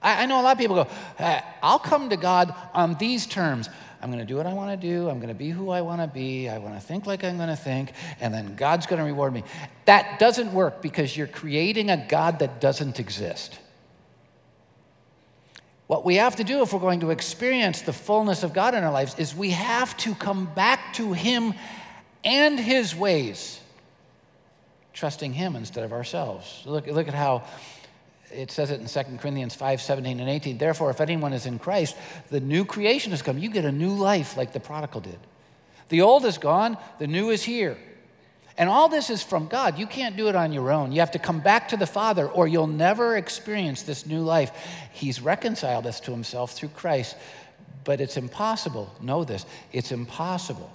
I, 0.00 0.22
I 0.22 0.26
know 0.26 0.40
a 0.40 0.42
lot 0.42 0.52
of 0.52 0.58
people 0.58 0.76
go, 0.76 0.88
uh, 1.18 1.40
I'll 1.62 1.78
come 1.78 2.08
to 2.08 2.16
God 2.16 2.54
on 2.72 2.94
these 2.94 3.26
terms. 3.26 3.68
I'm 4.00 4.10
going 4.10 4.20
to 4.20 4.26
do 4.26 4.36
what 4.36 4.46
I 4.46 4.52
want 4.52 4.78
to 4.78 4.86
do. 4.86 5.08
I'm 5.08 5.16
going 5.16 5.28
to 5.28 5.34
be 5.34 5.50
who 5.50 5.70
I 5.70 5.80
want 5.80 6.00
to 6.00 6.06
be. 6.06 6.48
I 6.48 6.58
want 6.58 6.74
to 6.74 6.80
think 6.80 7.06
like 7.06 7.22
I'm 7.22 7.36
going 7.36 7.48
to 7.48 7.56
think. 7.56 7.92
And 8.20 8.32
then 8.32 8.54
God's 8.54 8.86
going 8.86 8.98
to 8.98 9.04
reward 9.04 9.32
me. 9.32 9.44
That 9.86 10.18
doesn't 10.18 10.52
work 10.52 10.82
because 10.82 11.16
you're 11.16 11.26
creating 11.26 11.90
a 11.90 12.06
God 12.08 12.38
that 12.40 12.60
doesn't 12.60 13.00
exist. 13.00 13.58
What 15.86 16.04
we 16.04 16.16
have 16.16 16.36
to 16.36 16.44
do 16.44 16.62
if 16.62 16.72
we're 16.72 16.80
going 16.80 17.00
to 17.00 17.10
experience 17.10 17.82
the 17.82 17.92
fullness 17.92 18.42
of 18.42 18.54
God 18.54 18.74
in 18.74 18.82
our 18.82 18.92
lives 18.92 19.14
is 19.18 19.34
we 19.34 19.50
have 19.50 19.96
to 19.98 20.14
come 20.14 20.46
back 20.46 20.94
to 20.94 21.12
Him 21.12 21.54
and 22.24 22.58
His 22.58 22.96
ways, 22.96 23.60
trusting 24.94 25.34
Him 25.34 25.56
instead 25.56 25.84
of 25.84 25.92
ourselves. 25.92 26.62
Look, 26.64 26.86
look 26.86 27.06
at 27.06 27.14
how 27.14 27.44
it 28.30 28.50
says 28.50 28.70
it 28.70 28.80
in 28.80 28.86
2 28.86 29.18
Corinthians 29.18 29.54
5 29.54 29.82
17 29.82 30.20
and 30.20 30.30
18. 30.30 30.56
Therefore, 30.56 30.90
if 30.90 31.02
anyone 31.02 31.34
is 31.34 31.44
in 31.44 31.58
Christ, 31.58 31.96
the 32.30 32.40
new 32.40 32.64
creation 32.64 33.10
has 33.10 33.20
come. 33.20 33.36
You 33.36 33.50
get 33.50 33.66
a 33.66 33.72
new 33.72 33.90
life 33.90 34.38
like 34.38 34.52
the 34.54 34.60
prodigal 34.60 35.02
did. 35.02 35.18
The 35.90 36.00
old 36.00 36.24
is 36.24 36.38
gone, 36.38 36.78
the 36.98 37.06
new 37.06 37.28
is 37.28 37.42
here. 37.42 37.76
And 38.56 38.68
all 38.68 38.88
this 38.88 39.10
is 39.10 39.22
from 39.22 39.48
God. 39.48 39.78
You 39.78 39.86
can't 39.86 40.16
do 40.16 40.28
it 40.28 40.36
on 40.36 40.52
your 40.52 40.70
own. 40.70 40.92
You 40.92 41.00
have 41.00 41.10
to 41.12 41.18
come 41.18 41.40
back 41.40 41.68
to 41.70 41.76
the 41.76 41.86
Father, 41.86 42.28
or 42.28 42.46
you'll 42.46 42.68
never 42.68 43.16
experience 43.16 43.82
this 43.82 44.06
new 44.06 44.20
life. 44.20 44.52
He's 44.92 45.20
reconciled 45.20 45.86
us 45.86 45.98
to 46.00 46.12
Himself 46.12 46.52
through 46.52 46.68
Christ, 46.68 47.16
but 47.82 48.00
it's 48.00 48.16
impossible. 48.16 48.94
Know 49.00 49.24
this 49.24 49.44
it's 49.72 49.90
impossible 49.90 50.70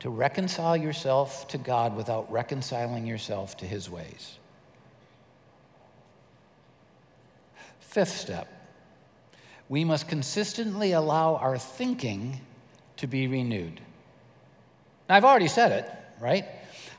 to 0.00 0.10
reconcile 0.10 0.76
yourself 0.76 1.46
to 1.48 1.58
God 1.58 1.96
without 1.96 2.30
reconciling 2.32 3.06
yourself 3.06 3.56
to 3.58 3.66
His 3.66 3.88
ways. 3.88 4.38
Fifth 7.78 8.16
step 8.16 8.48
we 9.68 9.84
must 9.84 10.06
consistently 10.06 10.92
allow 10.92 11.36
our 11.36 11.56
thinking 11.56 12.40
to 12.98 13.06
be 13.06 13.26
renewed. 13.26 13.80
Now, 15.08 15.16
I've 15.16 15.24
already 15.24 15.48
said 15.48 15.72
it, 15.72 15.90
right? 16.20 16.44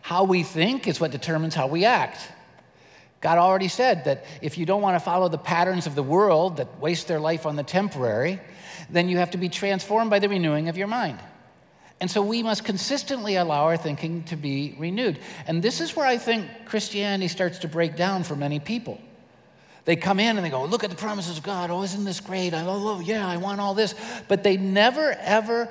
How 0.03 0.25
we 0.25 0.43
think 0.43 0.85
is 0.85 0.99
what 0.99 1.11
determines 1.11 1.55
how 1.55 1.67
we 1.67 1.85
act. 1.85 2.29
God 3.21 3.37
already 3.37 3.69
said 3.69 4.03
that 4.03 4.25
if 4.41 4.57
you 4.57 4.65
don't 4.65 4.81
want 4.81 4.95
to 4.95 4.99
follow 4.99 5.29
the 5.29 5.37
patterns 5.37 5.87
of 5.87 5.95
the 5.95 6.03
world 6.03 6.57
that 6.57 6.77
waste 6.81 7.07
their 7.07 7.21
life 7.21 7.45
on 7.45 7.55
the 7.55 7.63
temporary, 7.63 8.41
then 8.89 9.07
you 9.07 9.17
have 9.19 9.31
to 9.31 9.37
be 9.37 9.47
transformed 9.47 10.09
by 10.09 10.19
the 10.19 10.27
renewing 10.27 10.67
of 10.67 10.75
your 10.75 10.87
mind. 10.87 11.19
And 12.01 12.11
so 12.11 12.21
we 12.21 12.43
must 12.43 12.65
consistently 12.65 13.37
allow 13.37 13.63
our 13.63 13.77
thinking 13.77 14.23
to 14.23 14.35
be 14.35 14.75
renewed. 14.77 15.19
And 15.47 15.63
this 15.63 15.79
is 15.79 15.95
where 15.95 16.05
I 16.05 16.17
think 16.17 16.49
Christianity 16.65 17.29
starts 17.29 17.59
to 17.59 17.69
break 17.69 17.95
down 17.95 18.23
for 18.23 18.35
many 18.35 18.59
people. 18.59 18.99
They 19.85 19.95
come 19.95 20.19
in 20.19 20.35
and 20.35 20.45
they 20.45 20.49
go, 20.49 20.65
Look 20.65 20.83
at 20.83 20.89
the 20.89 20.97
promises 20.97 21.37
of 21.37 21.45
God. 21.45 21.71
Oh, 21.71 21.81
isn't 21.81 22.03
this 22.03 22.19
great? 22.19 22.53
I 22.53 22.63
love, 22.63 23.03
yeah, 23.03 23.25
I 23.25 23.37
want 23.37 23.61
all 23.61 23.73
this. 23.73 23.95
But 24.27 24.43
they 24.43 24.57
never, 24.57 25.13
ever 25.21 25.69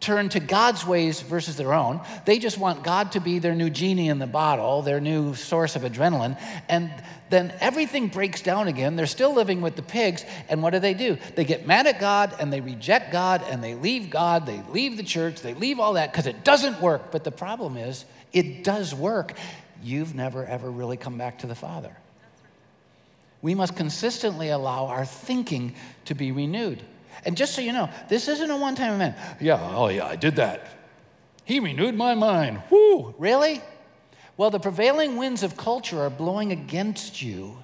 turn 0.00 0.30
to 0.30 0.40
God's 0.40 0.86
ways 0.86 1.20
versus 1.20 1.56
their 1.56 1.74
own. 1.74 2.00
They 2.24 2.38
just 2.38 2.56
want 2.56 2.82
God 2.82 3.12
to 3.12 3.20
be 3.20 3.38
their 3.38 3.54
new 3.54 3.68
genie 3.68 4.08
in 4.08 4.18
the 4.18 4.26
bottle, 4.26 4.80
their 4.80 5.00
new 5.00 5.34
source 5.34 5.76
of 5.76 5.82
adrenaline. 5.82 6.40
And 6.68 6.90
then 7.28 7.54
everything 7.60 8.08
breaks 8.08 8.40
down 8.40 8.66
again. 8.66 8.96
They're 8.96 9.06
still 9.06 9.34
living 9.34 9.60
with 9.60 9.76
the 9.76 9.82
pigs. 9.82 10.24
And 10.48 10.62
what 10.62 10.70
do 10.70 10.78
they 10.78 10.94
do? 10.94 11.18
They 11.36 11.44
get 11.44 11.66
mad 11.66 11.86
at 11.86 12.00
God 12.00 12.34
and 12.40 12.50
they 12.50 12.62
reject 12.62 13.12
God 13.12 13.42
and 13.46 13.62
they 13.62 13.74
leave 13.74 14.08
God. 14.08 14.46
They 14.46 14.62
leave 14.70 14.96
the 14.96 15.02
church. 15.02 15.42
They 15.42 15.54
leave 15.54 15.78
all 15.78 15.92
that 15.92 16.10
because 16.10 16.26
it 16.26 16.44
doesn't 16.44 16.80
work. 16.80 17.12
But 17.12 17.24
the 17.24 17.30
problem 17.30 17.76
is, 17.76 18.06
it 18.32 18.64
does 18.64 18.94
work. 18.94 19.34
You've 19.82 20.14
never, 20.14 20.46
ever 20.46 20.70
really 20.70 20.96
come 20.96 21.18
back 21.18 21.40
to 21.40 21.46
the 21.46 21.54
Father. 21.54 21.94
We 23.42 23.54
must 23.54 23.76
consistently 23.76 24.48
allow 24.48 24.86
our 24.86 25.04
thinking 25.04 25.74
to 26.06 26.14
be 26.14 26.32
renewed. 26.32 26.82
And 27.24 27.36
just 27.36 27.54
so 27.54 27.60
you 27.60 27.72
know, 27.72 27.90
this 28.08 28.28
isn't 28.28 28.50
a 28.50 28.56
one 28.56 28.74
time 28.74 28.94
event. 28.94 29.16
Yeah, 29.40 29.58
oh 29.74 29.88
yeah, 29.88 30.06
I 30.06 30.16
did 30.16 30.36
that. 30.36 30.66
He 31.44 31.60
renewed 31.60 31.94
my 31.94 32.14
mind. 32.14 32.62
Whoo, 32.70 33.14
really? 33.18 33.60
Well, 34.36 34.50
the 34.50 34.60
prevailing 34.60 35.16
winds 35.16 35.42
of 35.42 35.56
culture 35.56 36.00
are 36.00 36.10
blowing 36.10 36.52
against 36.52 37.20
you. 37.20 37.58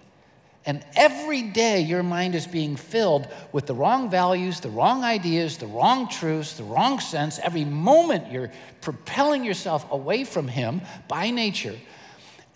And 0.66 0.84
every 0.96 1.42
day 1.42 1.80
your 1.80 2.02
mind 2.02 2.34
is 2.34 2.46
being 2.46 2.74
filled 2.74 3.28
with 3.52 3.66
the 3.66 3.74
wrong 3.74 4.10
values, 4.10 4.58
the 4.58 4.68
wrong 4.68 5.04
ideas, 5.04 5.58
the 5.58 5.68
wrong 5.68 6.08
truths, 6.08 6.54
the 6.54 6.64
wrong 6.64 6.98
sense. 6.98 7.38
Every 7.38 7.64
moment 7.64 8.32
you're 8.32 8.50
propelling 8.80 9.44
yourself 9.44 9.90
away 9.92 10.24
from 10.24 10.48
Him 10.48 10.82
by 11.06 11.30
nature. 11.30 11.76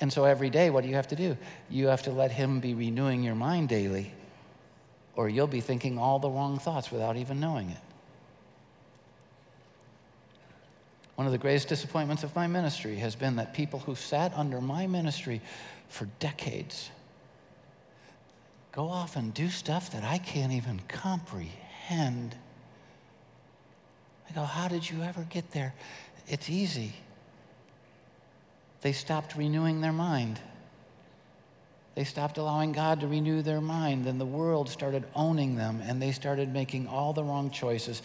And 0.00 0.12
so 0.12 0.24
every 0.24 0.50
day, 0.50 0.70
what 0.70 0.82
do 0.82 0.88
you 0.88 0.96
have 0.96 1.08
to 1.08 1.16
do? 1.16 1.36
You 1.70 1.86
have 1.86 2.02
to 2.02 2.10
let 2.10 2.32
Him 2.32 2.58
be 2.58 2.74
renewing 2.74 3.22
your 3.22 3.36
mind 3.36 3.68
daily 3.68 4.12
or 5.20 5.28
you'll 5.28 5.46
be 5.46 5.60
thinking 5.60 5.98
all 5.98 6.18
the 6.18 6.30
wrong 6.30 6.58
thoughts 6.58 6.90
without 6.90 7.14
even 7.18 7.38
knowing 7.38 7.68
it. 7.68 7.76
One 11.14 11.26
of 11.26 11.32
the 11.32 11.36
greatest 11.36 11.68
disappointments 11.68 12.22
of 12.22 12.34
my 12.34 12.46
ministry 12.46 12.96
has 12.96 13.16
been 13.16 13.36
that 13.36 13.52
people 13.52 13.80
who 13.80 13.94
sat 13.94 14.32
under 14.34 14.62
my 14.62 14.86
ministry 14.86 15.42
for 15.90 16.06
decades 16.20 16.88
go 18.72 18.88
off 18.88 19.14
and 19.14 19.34
do 19.34 19.50
stuff 19.50 19.92
that 19.92 20.04
I 20.04 20.16
can't 20.16 20.52
even 20.52 20.80
comprehend. 20.88 22.34
I 24.30 24.32
go, 24.32 24.44
How 24.44 24.68
did 24.68 24.88
you 24.88 25.02
ever 25.02 25.26
get 25.28 25.50
there? 25.50 25.74
It's 26.28 26.48
easy. 26.48 26.94
They 28.80 28.92
stopped 28.92 29.36
renewing 29.36 29.82
their 29.82 29.92
mind. 29.92 30.40
They 31.94 32.04
stopped 32.04 32.38
allowing 32.38 32.72
God 32.72 33.00
to 33.00 33.08
renew 33.08 33.42
their 33.42 33.60
mind. 33.60 34.04
Then 34.04 34.18
the 34.18 34.26
world 34.26 34.68
started 34.68 35.04
owning 35.14 35.56
them 35.56 35.82
and 35.84 36.00
they 36.00 36.12
started 36.12 36.52
making 36.52 36.86
all 36.86 37.12
the 37.12 37.24
wrong 37.24 37.50
choices. 37.50 38.02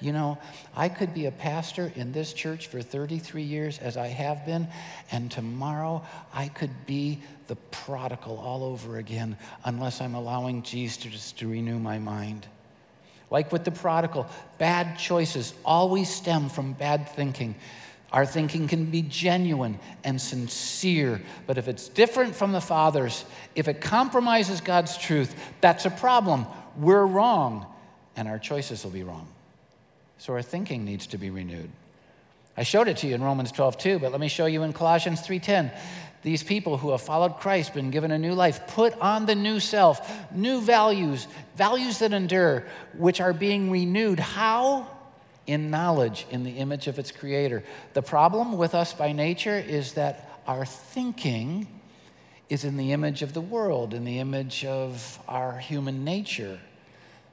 You 0.00 0.12
know, 0.12 0.38
I 0.76 0.88
could 0.88 1.14
be 1.14 1.26
a 1.26 1.30
pastor 1.30 1.92
in 1.94 2.12
this 2.12 2.32
church 2.32 2.66
for 2.66 2.82
33 2.82 3.42
years, 3.42 3.78
as 3.78 3.96
I 3.96 4.08
have 4.08 4.44
been, 4.44 4.68
and 5.10 5.30
tomorrow 5.30 6.02
I 6.32 6.48
could 6.48 6.86
be 6.86 7.20
the 7.46 7.56
prodigal 7.56 8.38
all 8.38 8.64
over 8.64 8.98
again 8.98 9.36
unless 9.64 10.00
I'm 10.00 10.14
allowing 10.14 10.62
Jesus 10.62 11.32
to 11.32 11.48
renew 11.48 11.78
my 11.78 11.98
mind. 11.98 12.46
Like 13.30 13.50
with 13.50 13.64
the 13.64 13.70
prodigal, 13.70 14.26
bad 14.58 14.98
choices 14.98 15.54
always 15.64 16.08
stem 16.08 16.48
from 16.48 16.72
bad 16.72 17.08
thinking. 17.08 17.54
Our 18.14 18.24
thinking 18.24 18.68
can 18.68 18.84
be 18.84 19.02
genuine 19.02 19.80
and 20.04 20.20
sincere, 20.20 21.20
but 21.48 21.58
if 21.58 21.66
it's 21.66 21.88
different 21.88 22.36
from 22.36 22.52
the 22.52 22.60
Father's, 22.60 23.24
if 23.56 23.66
it 23.66 23.80
compromises 23.80 24.60
God's 24.60 24.96
truth, 24.96 25.34
that's 25.60 25.84
a 25.84 25.90
problem. 25.90 26.46
We're 26.78 27.04
wrong, 27.04 27.66
and 28.14 28.28
our 28.28 28.38
choices 28.38 28.84
will 28.84 28.92
be 28.92 29.02
wrong. 29.02 29.26
So 30.18 30.32
our 30.32 30.42
thinking 30.42 30.84
needs 30.84 31.08
to 31.08 31.18
be 31.18 31.30
renewed. 31.30 31.68
I 32.56 32.62
showed 32.62 32.86
it 32.86 32.98
to 32.98 33.08
you 33.08 33.16
in 33.16 33.22
Romans 33.22 33.50
12 33.50 33.78
too, 33.78 33.98
but 33.98 34.12
let 34.12 34.20
me 34.20 34.28
show 34.28 34.46
you 34.46 34.62
in 34.62 34.72
Colossians 34.72 35.20
3:10. 35.20 35.72
These 36.22 36.44
people 36.44 36.78
who 36.78 36.92
have 36.92 37.02
followed 37.02 37.38
Christ, 37.38 37.74
been 37.74 37.90
given 37.90 38.12
a 38.12 38.18
new 38.18 38.34
life, 38.34 38.68
put 38.68 38.96
on 39.00 39.26
the 39.26 39.34
new 39.34 39.58
self, 39.58 40.08
new 40.30 40.60
values, 40.60 41.26
values 41.56 41.98
that 41.98 42.12
endure, 42.12 42.64
which 42.96 43.20
are 43.20 43.32
being 43.32 43.72
renewed. 43.72 44.20
How? 44.20 44.86
In 45.46 45.70
knowledge 45.70 46.26
in 46.30 46.44
the 46.44 46.52
image 46.52 46.86
of 46.86 46.98
its 46.98 47.10
creator. 47.10 47.62
The 47.92 48.02
problem 48.02 48.56
with 48.56 48.74
us 48.74 48.92
by 48.92 49.12
nature 49.12 49.56
is 49.56 49.92
that 49.94 50.40
our 50.46 50.64
thinking 50.64 51.66
is 52.48 52.64
in 52.64 52.76
the 52.76 52.92
image 52.92 53.22
of 53.22 53.32
the 53.32 53.40
world, 53.40 53.94
in 53.94 54.04
the 54.04 54.18
image 54.18 54.64
of 54.64 55.18
our 55.28 55.58
human 55.58 56.04
nature. 56.04 56.58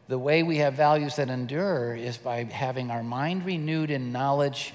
The 0.08 0.18
way 0.18 0.44
we 0.44 0.58
have 0.58 0.74
values 0.74 1.16
that 1.18 1.30
endure 1.30 1.96
is 1.96 2.18
by 2.18 2.44
having 2.44 2.92
our 2.92 3.04
mind 3.04 3.46
renewed 3.46 3.92
in 3.92 4.12
knowledge 4.12 4.74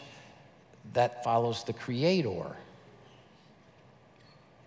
that 0.92 1.24
follows 1.24 1.64
the 1.64 1.72
creator. 1.72 2.56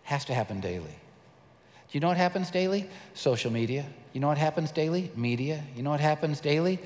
Has 0.04 0.26
to 0.26 0.34
happen 0.34 0.60
daily. 0.60 0.86
Do 0.86 1.98
you 1.98 2.02
know 2.02 2.08
what 2.08 2.18
happens 2.18 2.52
daily? 2.52 2.88
Social 3.16 3.52
media. 3.52 3.86
You 4.14 4.22
know 4.22 4.28
what 4.28 4.38
happens 4.38 4.72
daily? 4.72 5.12
Media. 5.16 5.64
You 5.76 5.82
know 5.82 5.90
what 5.90 6.00
happens 6.00 6.40
daily? 6.40 6.80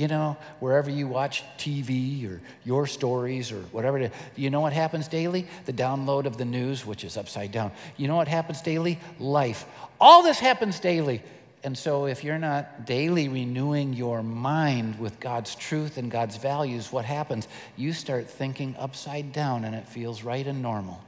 You 0.00 0.08
know, 0.08 0.38
wherever 0.60 0.88
you 0.88 1.06
watch 1.06 1.44
TV 1.58 2.26
or 2.26 2.40
your 2.64 2.86
stories 2.86 3.52
or 3.52 3.60
whatever 3.64 4.10
you 4.34 4.48
know 4.48 4.62
what 4.62 4.72
happens 4.72 5.08
daily? 5.08 5.46
The 5.66 5.74
download 5.74 6.24
of 6.24 6.38
the 6.38 6.46
news, 6.46 6.86
which 6.86 7.04
is 7.04 7.18
upside 7.18 7.52
down. 7.52 7.70
You 7.98 8.08
know 8.08 8.16
what 8.16 8.26
happens 8.26 8.62
daily? 8.62 8.98
Life. 9.18 9.66
All 10.00 10.22
this 10.22 10.38
happens 10.38 10.80
daily. 10.80 11.22
And 11.64 11.76
so, 11.76 12.06
if 12.06 12.24
you're 12.24 12.38
not 12.38 12.86
daily 12.86 13.28
renewing 13.28 13.92
your 13.92 14.22
mind 14.22 14.98
with 14.98 15.20
God's 15.20 15.54
truth 15.54 15.98
and 15.98 16.10
God's 16.10 16.38
values, 16.38 16.90
what 16.90 17.04
happens? 17.04 17.46
You 17.76 17.92
start 17.92 18.26
thinking 18.26 18.74
upside 18.78 19.34
down 19.34 19.66
and 19.66 19.74
it 19.74 19.86
feels 19.86 20.22
right 20.22 20.46
and 20.46 20.62
normal. 20.62 20.98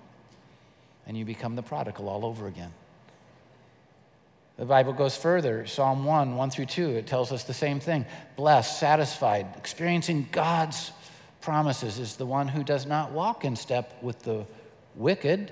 And 1.07 1.17
you 1.17 1.25
become 1.25 1.57
the 1.57 1.63
prodigal 1.63 2.11
all 2.11 2.27
over 2.27 2.47
again. 2.47 2.75
The 4.59 4.67
Bible 4.67 4.93
goes 4.93 5.17
further 5.17 5.67
Psalm 5.67 6.05
1, 6.05 6.37
1 6.37 6.51
through 6.51 6.67
2, 6.67 6.91
it 6.91 7.07
tells 7.07 7.33
us 7.33 7.45
the 7.45 7.55
same 7.55 7.81
thing. 7.81 8.05
Blessed, 8.37 8.79
satisfied, 8.79 9.47
experiencing 9.57 10.29
God's 10.31 10.93
promises 11.41 11.99
is 11.99 12.17
the 12.17 12.27
one 12.27 12.49
who 12.49 12.63
does 12.63 12.87
not 12.87 13.13
walk 13.13 13.45
in 13.45 13.57
step 13.57 14.03
with 14.03 14.21
the 14.21 14.47
wicked 14.95 15.51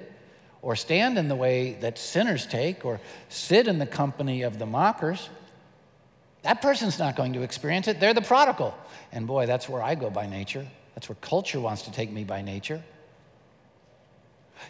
or 0.62 0.76
stand 0.76 1.18
in 1.18 1.28
the 1.28 1.34
way 1.34 1.74
that 1.80 1.98
sinners 1.98 2.46
take, 2.46 2.84
or 2.84 3.00
sit 3.28 3.66
in 3.66 3.78
the 3.78 3.86
company 3.86 4.42
of 4.42 4.58
the 4.58 4.66
mockers, 4.66 5.30
that 6.42 6.62
person's 6.62 6.98
not 6.98 7.16
going 7.16 7.32
to 7.32 7.42
experience 7.42 7.88
it. 7.88 8.00
They're 8.00 8.14
the 8.14 8.22
prodigal. 8.22 8.74
And 9.12 9.26
boy, 9.26 9.46
that's 9.46 9.68
where 9.68 9.82
I 9.82 9.94
go 9.94 10.10
by 10.10 10.26
nature. 10.26 10.66
That's 10.94 11.08
where 11.08 11.16
culture 11.20 11.60
wants 11.60 11.82
to 11.82 11.92
take 11.92 12.10
me 12.10 12.24
by 12.24 12.42
nature. 12.42 12.82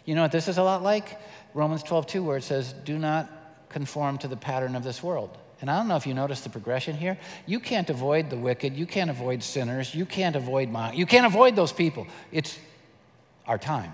You 0.05 0.15
know 0.15 0.23
what 0.23 0.33
this 0.33 0.49
is 0.49 0.59
a 0.59 0.63
lot 0.63 0.83
like? 0.83 1.19
Romans 1.55 1.83
12, 1.83 2.07
2, 2.07 2.23
where 2.23 2.37
it 2.37 2.45
says, 2.45 2.73
Do 2.73 2.99
not 2.99 3.29
conform 3.71 4.19
to 4.19 4.29
the 4.29 4.37
pattern 4.37 4.77
of 4.77 4.85
this 4.85 5.03
world. 5.03 5.37
And 5.61 5.71
I 5.71 5.77
don't 5.77 5.89
know 5.89 5.97
if 5.97 6.07
you 6.07 6.15
notice 6.15 6.41
the 6.41 6.49
progression 6.49 6.97
here. 6.97 7.19
You 7.47 7.61
can't 7.61 7.91
avoid 7.91 8.31
the 8.31 8.37
wicked. 8.37 8.77
You 8.77 8.87
can't 8.87 9.11
avoid 9.11 9.43
sinners. 9.43 9.95
You 9.95 10.07
can't 10.07 10.37
avoid 10.37 10.71
my, 10.71 10.93
you 10.93 11.07
can't 11.07 11.27
avoid 11.27 11.57
those 11.57 11.73
people. 11.73 12.07
It's 12.33 12.59
our 13.47 13.59
time. 13.59 13.93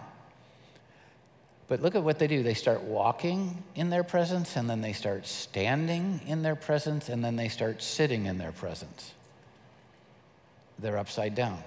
But 1.68 1.82
look 1.82 1.96
at 1.96 2.02
what 2.02 2.18
they 2.18 2.28
do. 2.28 2.42
They 2.42 2.54
start 2.54 2.82
walking 2.82 3.62
in 3.74 3.90
their 3.90 4.04
presence, 4.04 4.54
and 4.54 4.70
then 4.70 4.80
they 4.80 4.92
start 4.92 5.26
standing 5.26 6.20
in 6.26 6.42
their 6.42 6.54
presence, 6.54 7.08
and 7.08 7.24
then 7.24 7.34
they 7.34 7.48
start 7.48 7.82
sitting 7.82 8.26
in 8.26 8.38
their 8.38 8.52
presence. 8.52 9.12
They're 10.78 10.98
upside 10.98 11.34
down. 11.34 11.62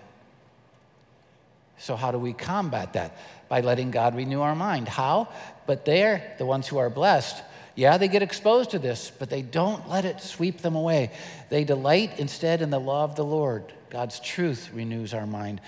So, 1.80 1.96
how 1.96 2.12
do 2.12 2.18
we 2.18 2.34
combat 2.34 2.94
that? 2.94 3.18
By 3.50 3.62
letting 3.62 3.92
God 3.92 4.16
renew 4.16 4.42
our 4.42 4.56
mind. 4.56 4.88
How? 4.88 5.30
But 5.66 5.84
they're 5.84 6.36
the 6.38 6.46
ones 6.46 6.68
who 6.68 6.78
are 6.78 6.90
blessed. 6.90 7.42
Yeah, 7.80 7.96
they 7.96 8.10
get 8.10 8.22
exposed 8.22 8.72
to 8.72 8.80
this, 8.80 9.10
but 9.10 9.30
they 9.30 9.42
don't 9.42 9.88
let 9.88 10.04
it 10.04 10.20
sweep 10.20 10.58
them 10.58 10.76
away. 10.76 11.12
They 11.48 11.64
delight 11.64 12.20
instead 12.20 12.62
in 12.62 12.72
the 12.72 12.78
law 12.78 13.06
of 13.06 13.16
the 13.16 13.24
Lord. 13.24 13.72
God's 13.90 14.20
truth 14.20 14.70
renews 14.74 15.14
our 15.14 15.26
mind 15.26 15.62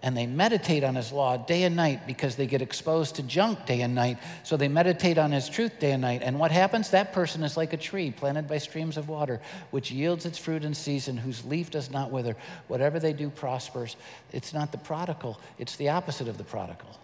and 0.00 0.16
they 0.16 0.24
meditate 0.24 0.84
on 0.84 0.94
his 0.94 1.10
law 1.10 1.36
day 1.36 1.64
and 1.64 1.74
night 1.74 2.06
because 2.06 2.36
they 2.36 2.46
get 2.46 2.62
exposed 2.62 3.16
to 3.16 3.24
junk 3.24 3.66
day 3.66 3.80
and 3.80 3.92
night. 3.92 4.18
So 4.44 4.56
they 4.56 4.68
meditate 4.68 5.18
on 5.18 5.32
his 5.32 5.48
truth 5.48 5.80
day 5.80 5.90
and 5.90 6.00
night. 6.00 6.22
And 6.22 6.38
what 6.38 6.52
happens? 6.52 6.90
That 6.90 7.12
person 7.12 7.42
is 7.42 7.56
like 7.56 7.72
a 7.72 7.76
tree 7.76 8.12
planted 8.12 8.46
by 8.46 8.58
streams 8.58 8.96
of 8.96 9.08
water, 9.08 9.40
which 9.72 9.90
yields 9.90 10.26
its 10.26 10.38
fruit 10.38 10.62
in 10.62 10.74
season, 10.74 11.16
whose 11.16 11.44
leaf 11.44 11.72
does 11.72 11.90
not 11.90 12.12
wither. 12.12 12.36
Whatever 12.68 13.00
they 13.00 13.12
do 13.12 13.30
prospers. 13.30 13.96
It's 14.30 14.54
not 14.54 14.70
the 14.70 14.78
prodigal, 14.78 15.40
it's 15.58 15.74
the 15.74 15.88
opposite 15.88 16.28
of 16.28 16.38
the 16.38 16.44
prodigal. 16.44 16.96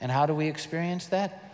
And 0.00 0.10
how 0.10 0.26
do 0.26 0.34
we 0.34 0.48
experience 0.48 1.06
that? 1.06 1.53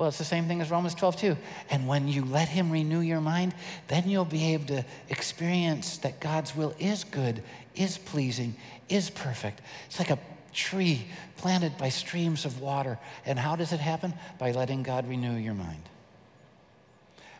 Well, 0.00 0.08
it's 0.08 0.16
the 0.16 0.24
same 0.24 0.46
thing 0.46 0.62
as 0.62 0.70
Romans 0.70 0.94
12, 0.94 1.16
too. 1.16 1.36
And 1.68 1.86
when 1.86 2.08
you 2.08 2.24
let 2.24 2.48
Him 2.48 2.70
renew 2.70 3.00
your 3.00 3.20
mind, 3.20 3.54
then 3.88 4.08
you'll 4.08 4.24
be 4.24 4.54
able 4.54 4.64
to 4.68 4.84
experience 5.10 5.98
that 5.98 6.20
God's 6.20 6.56
will 6.56 6.74
is 6.78 7.04
good, 7.04 7.42
is 7.74 7.98
pleasing, 7.98 8.56
is 8.88 9.10
perfect. 9.10 9.60
It's 9.84 9.98
like 9.98 10.08
a 10.08 10.18
tree 10.54 11.04
planted 11.36 11.76
by 11.76 11.90
streams 11.90 12.46
of 12.46 12.62
water. 12.62 12.98
And 13.26 13.38
how 13.38 13.56
does 13.56 13.74
it 13.74 13.80
happen? 13.80 14.14
By 14.38 14.52
letting 14.52 14.84
God 14.84 15.06
renew 15.06 15.34
your 15.34 15.52
mind. 15.52 15.82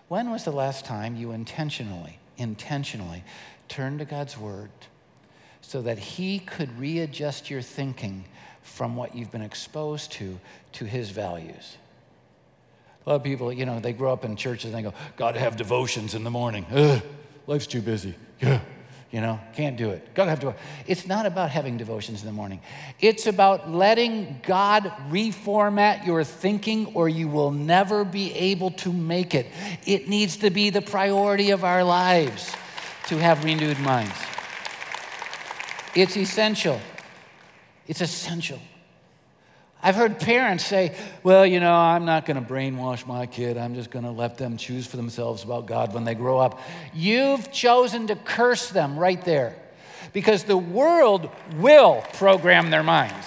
When 0.09 0.31
was 0.31 0.45
the 0.45 0.53
last 0.53 0.85
time 0.85 1.17
you 1.17 1.33
intentionally, 1.33 2.19
intentionally 2.37 3.25
turned 3.69 4.01
to 4.01 4.05
God's 4.05 4.37
Word 4.37 4.69
so 5.63 5.81
that 5.81 5.99
He 5.99 6.41
could 6.41 6.79
readjust 6.79 7.49
your 7.49 7.63
thinking 7.63 8.27
from 8.61 8.97
what 8.97 9.15
you've 9.15 9.33
been 9.33 9.41
exposed 9.41 10.13
to 10.13 10.39
to 10.73 10.85
His 10.85 11.09
values? 11.09 11.79
Lot 13.11 13.17
of 13.17 13.23
people, 13.25 13.53
you 13.53 13.67
know, 13.67 13.81
they 13.81 13.93
grow 13.93 14.13
up 14.13 14.25
in 14.25 14.37
churches 14.37 14.67
and 14.67 14.75
they 14.75 14.89
go, 14.89 14.95
Got 15.17 15.33
to 15.33 15.41
have 15.41 15.57
devotions 15.57 16.15
in 16.15 16.23
the 16.23 16.31
morning. 16.31 16.65
Ugh, 16.71 17.03
life's 17.49 17.67
too 17.67 17.83
busy. 17.83 18.15
Yeah. 18.41 18.61
You 19.11 19.21
know, 19.21 19.41
can't 19.57 19.77
do 19.77 19.91
it. 19.91 20.15
Gotta 20.15 20.31
have 20.31 20.39
to. 20.41 20.55
It's 20.87 21.09
not 21.09 21.27
about 21.27 21.51
having 21.51 21.77
devotions 21.77 22.21
in 22.21 22.27
the 22.27 22.33
morning. 22.33 22.61
It's 23.01 23.27
about 23.27 23.69
letting 23.69 24.41
God 24.45 24.85
reformat 25.09 26.07
your 26.07 26.23
thinking, 26.23 26.93
or 26.95 27.09
you 27.09 27.27
will 27.27 27.51
never 27.51 28.05
be 28.05 28.33
able 28.33 28.71
to 28.71 28.93
make 28.93 29.35
it. 29.35 29.49
It 29.85 30.09
needs 30.09 30.37
to 30.37 30.51
be 30.51 30.71
the 30.71 30.81
priority 30.81 31.51
of 31.51 31.65
our 31.65 31.83
lives 31.83 32.55
to 33.09 33.19
have 33.19 33.43
renewed 33.43 33.81
minds. 33.81 34.15
It's 35.97 36.17
essential. 36.17 36.81
It's 37.89 38.01
essential. 38.01 38.61
I've 39.83 39.95
heard 39.95 40.21
parents 40.21 40.65
say, 40.65 40.95
well, 41.23 41.47
you 41.47 41.59
know, 41.59 41.73
I'm 41.73 42.05
not 42.05 42.27
going 42.27 42.43
to 42.43 42.47
brainwash 42.47 43.07
my 43.07 43.27
kid. 43.27 43.57
I'm 43.57 43.75
just 43.75 43.91
going 43.91 44.05
to 44.05 44.11
let 44.11 44.37
them 44.37 44.57
choose 44.59 44.87
for 44.87 44.97
themselves 44.97 45.43
about 45.43 45.67
God 45.67 45.95
when 45.95 46.05
they 46.05 46.15
grow 46.15 46.39
up. 46.39 46.61
You've 46.93 47.51
chosen 47.51 48.09
to 48.09 48.17
curse 48.17 48.69
them 48.69 48.99
right 48.99 49.25
there 49.25 49.57
because 50.13 50.45
the 50.45 50.57
world 50.57 51.31
will 51.57 52.03
program 52.13 52.71
their 52.71 52.83
minds. 52.83 53.27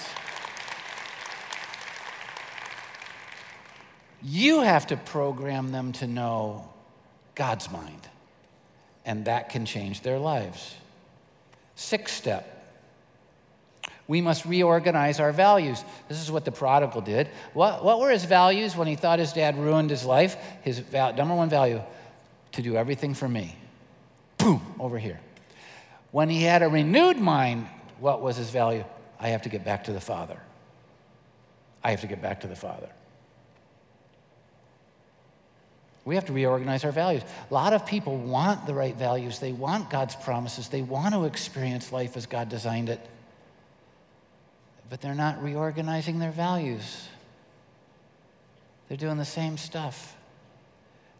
You 4.22 4.62
have 4.62 4.86
to 4.86 4.96
program 4.96 5.72
them 5.72 5.92
to 5.94 6.06
know 6.06 6.68
God's 7.34 7.70
mind, 7.70 8.08
and 9.04 9.24
that 9.26 9.50
can 9.50 9.66
change 9.66 10.00
their 10.00 10.18
lives. 10.18 10.76
Sixth 11.74 12.14
step 12.14 12.53
we 14.06 14.20
must 14.20 14.44
reorganize 14.44 15.18
our 15.18 15.32
values. 15.32 15.82
This 16.08 16.20
is 16.20 16.30
what 16.30 16.44
the 16.44 16.52
prodigal 16.52 17.00
did. 17.00 17.28
What, 17.54 17.84
what 17.84 18.00
were 18.00 18.10
his 18.10 18.24
values 18.24 18.76
when 18.76 18.86
he 18.86 18.96
thought 18.96 19.18
his 19.18 19.32
dad 19.32 19.58
ruined 19.58 19.90
his 19.90 20.04
life? 20.04 20.36
His 20.62 20.78
val- 20.78 21.14
number 21.14 21.34
one 21.34 21.48
value 21.48 21.82
to 22.52 22.62
do 22.62 22.76
everything 22.76 23.14
for 23.14 23.28
me. 23.28 23.56
Boom, 24.36 24.60
over 24.78 24.98
here. 24.98 25.20
When 26.10 26.28
he 26.28 26.42
had 26.42 26.62
a 26.62 26.68
renewed 26.68 27.16
mind, 27.16 27.66
what 27.98 28.20
was 28.20 28.36
his 28.36 28.50
value? 28.50 28.84
I 29.18 29.28
have 29.28 29.42
to 29.42 29.48
get 29.48 29.64
back 29.64 29.84
to 29.84 29.92
the 29.92 30.00
Father. 30.00 30.38
I 31.82 31.90
have 31.90 32.02
to 32.02 32.06
get 32.06 32.20
back 32.20 32.42
to 32.42 32.46
the 32.46 32.56
Father. 32.56 32.88
We 36.04 36.16
have 36.16 36.26
to 36.26 36.34
reorganize 36.34 36.84
our 36.84 36.92
values. 36.92 37.22
A 37.50 37.54
lot 37.54 37.72
of 37.72 37.86
people 37.86 38.18
want 38.18 38.66
the 38.66 38.74
right 38.74 38.94
values. 38.94 39.38
They 39.38 39.52
want 39.52 39.88
God's 39.88 40.14
promises. 40.14 40.68
They 40.68 40.82
want 40.82 41.14
to 41.14 41.24
experience 41.24 41.90
life 41.90 42.18
as 42.18 42.26
God 42.26 42.50
designed 42.50 42.90
it 42.90 43.00
but 44.90 45.00
they're 45.00 45.14
not 45.14 45.42
reorganizing 45.42 46.18
their 46.18 46.30
values. 46.30 47.08
They're 48.88 48.96
doing 48.96 49.18
the 49.18 49.24
same 49.24 49.56
stuff. 49.56 50.16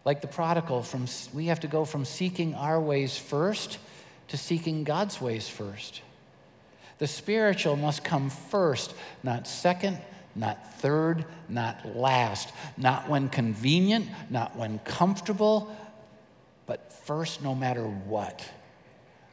Like 0.05 0.21
the 0.21 0.27
prodigal, 0.27 0.83
from, 0.83 1.07
we 1.33 1.47
have 1.47 1.61
to 1.61 1.67
go 1.67 1.85
from 1.85 2.05
seeking 2.05 2.55
our 2.55 2.81
ways 2.81 3.17
first 3.17 3.79
to 4.29 4.37
seeking 4.37 4.85
God's 4.85 5.21
ways 5.21 5.49
first. 5.49 6.03
The 6.99 7.07
spiritual 7.07 7.77
must 7.77 8.05
come 8.05 8.31
first, 8.31 8.95
not 9.23 9.47
second, 9.47 9.99
not 10.37 10.79
third, 10.81 11.25
not 11.49 11.97
last, 11.97 12.53
not 12.77 13.09
when 13.09 13.29
convenient, 13.29 14.09
not 14.31 14.57
when 14.57 14.79
comfortable, 14.81 15.75
but 16.67 16.93
first 17.05 17.43
no 17.43 17.55
matter 17.55 17.85
what. 17.85 18.49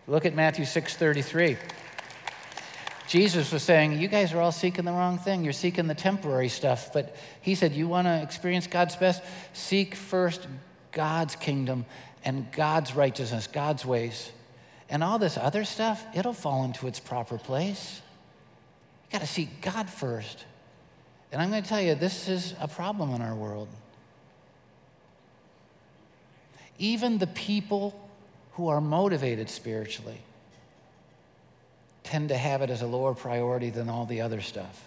Look 0.08 0.26
at 0.26 0.34
Matthew 0.34 0.66
6:33. 0.66 1.58
Jesus 3.08 3.52
was 3.52 3.64
saying, 3.64 4.00
You 4.00 4.08
guys 4.08 4.34
are 4.34 4.40
all 4.40 4.52
seeking 4.52 4.86
the 4.86 4.92
wrong 4.92 5.18
thing. 5.18 5.44
You're 5.44 5.54
seeking 5.54 5.88
the 5.88 5.96
temporary 5.96 6.50
stuff. 6.50 6.94
But 6.94 7.16
he 7.42 7.56
said, 7.56 7.74
You 7.74 7.88
want 7.88 8.08
to 8.08 8.22
experience 8.22 8.68
God's 8.68 8.96
best? 8.96 9.22
Seek 9.54 9.96
first 9.96 10.48
God's 10.92 11.36
kingdom 11.36 11.86
and 12.24 12.52
God's 12.52 12.96
righteousness, 12.96 13.48
God's 13.48 13.86
ways. 13.86 14.32
And 14.90 15.04
all 15.04 15.20
this 15.20 15.38
other 15.38 15.64
stuff, 15.64 16.06
it'll 16.14 16.34
fall 16.34 16.64
into 16.64 16.88
its 16.88 17.00
proper 17.00 17.38
place. 17.38 18.02
You 19.06 19.20
got 19.20 19.22
to 19.22 19.28
seek 19.28 19.62
God 19.62 19.90
first. 19.90 20.46
And 21.32 21.42
I'm 21.42 21.50
going 21.50 21.64
to 21.64 21.70
tell 21.70 21.82
you, 21.82 21.96
this 21.96 22.28
is 22.28 22.54
a 22.60 22.68
problem 22.68 23.14
in 23.14 23.22
our 23.22 23.36
world. 23.36 23.70
Even 26.78 27.18
the 27.18 27.28
people 27.28 27.98
who 28.54 28.68
are 28.68 28.82
motivated 28.82 29.50
spiritually, 29.50 30.20
tend 32.12 32.28
to 32.28 32.38
have 32.38 32.62
it 32.62 32.70
as 32.70 32.82
a 32.82 32.88
lower 32.88 33.14
priority 33.14 33.70
than 33.70 33.88
all 33.88 34.06
the 34.06 34.20
other 34.20 34.42
stuff. 34.42 34.84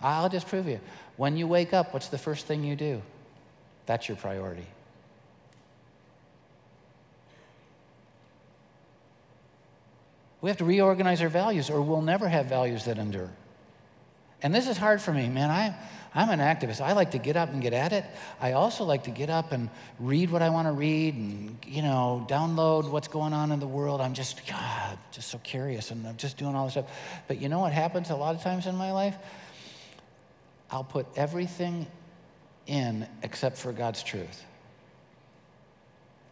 I'll 0.00 0.28
just 0.28 0.46
prove 0.46 0.68
you. 0.68 0.78
When 1.16 1.36
you 1.36 1.48
wake 1.48 1.72
up, 1.74 1.92
what's 1.92 2.06
the 2.06 2.18
first 2.18 2.46
thing 2.46 2.62
you 2.62 2.76
do? 2.76 3.02
That's 3.86 4.06
your 4.06 4.16
priority. 4.16 4.66
We 10.40 10.50
have 10.50 10.58
to 10.58 10.64
reorganize 10.64 11.20
our 11.20 11.28
values, 11.28 11.68
or 11.68 11.82
we'll 11.82 12.00
never 12.00 12.28
have 12.28 12.46
values 12.46 12.84
that 12.84 12.96
endure. 12.96 13.30
And 14.40 14.54
this 14.54 14.68
is 14.68 14.76
hard 14.76 15.02
for 15.02 15.12
me, 15.12 15.28
man. 15.28 15.50
I, 15.50 15.74
I'm 16.18 16.30
an 16.30 16.40
activist. 16.40 16.80
I 16.80 16.94
like 16.94 17.12
to 17.12 17.18
get 17.18 17.36
up 17.36 17.50
and 17.50 17.62
get 17.62 17.72
at 17.72 17.92
it. 17.92 18.04
I 18.40 18.52
also 18.52 18.82
like 18.82 19.04
to 19.04 19.12
get 19.12 19.30
up 19.30 19.52
and 19.52 19.70
read 20.00 20.30
what 20.30 20.42
I 20.42 20.48
want 20.48 20.66
to 20.66 20.72
read 20.72 21.14
and, 21.14 21.56
you 21.64 21.80
know, 21.80 22.26
download 22.28 22.90
what's 22.90 23.06
going 23.06 23.32
on 23.32 23.52
in 23.52 23.60
the 23.60 23.68
world. 23.68 24.00
I'm 24.00 24.14
just, 24.14 24.44
God, 24.48 24.98
just 25.12 25.28
so 25.28 25.38
curious 25.38 25.92
and 25.92 26.04
I'm 26.04 26.16
just 26.16 26.36
doing 26.36 26.56
all 26.56 26.64
this 26.64 26.72
stuff. 26.72 26.90
But 27.28 27.40
you 27.40 27.48
know 27.48 27.60
what 27.60 27.72
happens 27.72 28.10
a 28.10 28.16
lot 28.16 28.34
of 28.34 28.42
times 28.42 28.66
in 28.66 28.74
my 28.74 28.90
life? 28.90 29.14
I'll 30.72 30.82
put 30.82 31.06
everything 31.14 31.86
in 32.66 33.06
except 33.22 33.56
for 33.56 33.72
God's 33.72 34.02
truth. 34.02 34.42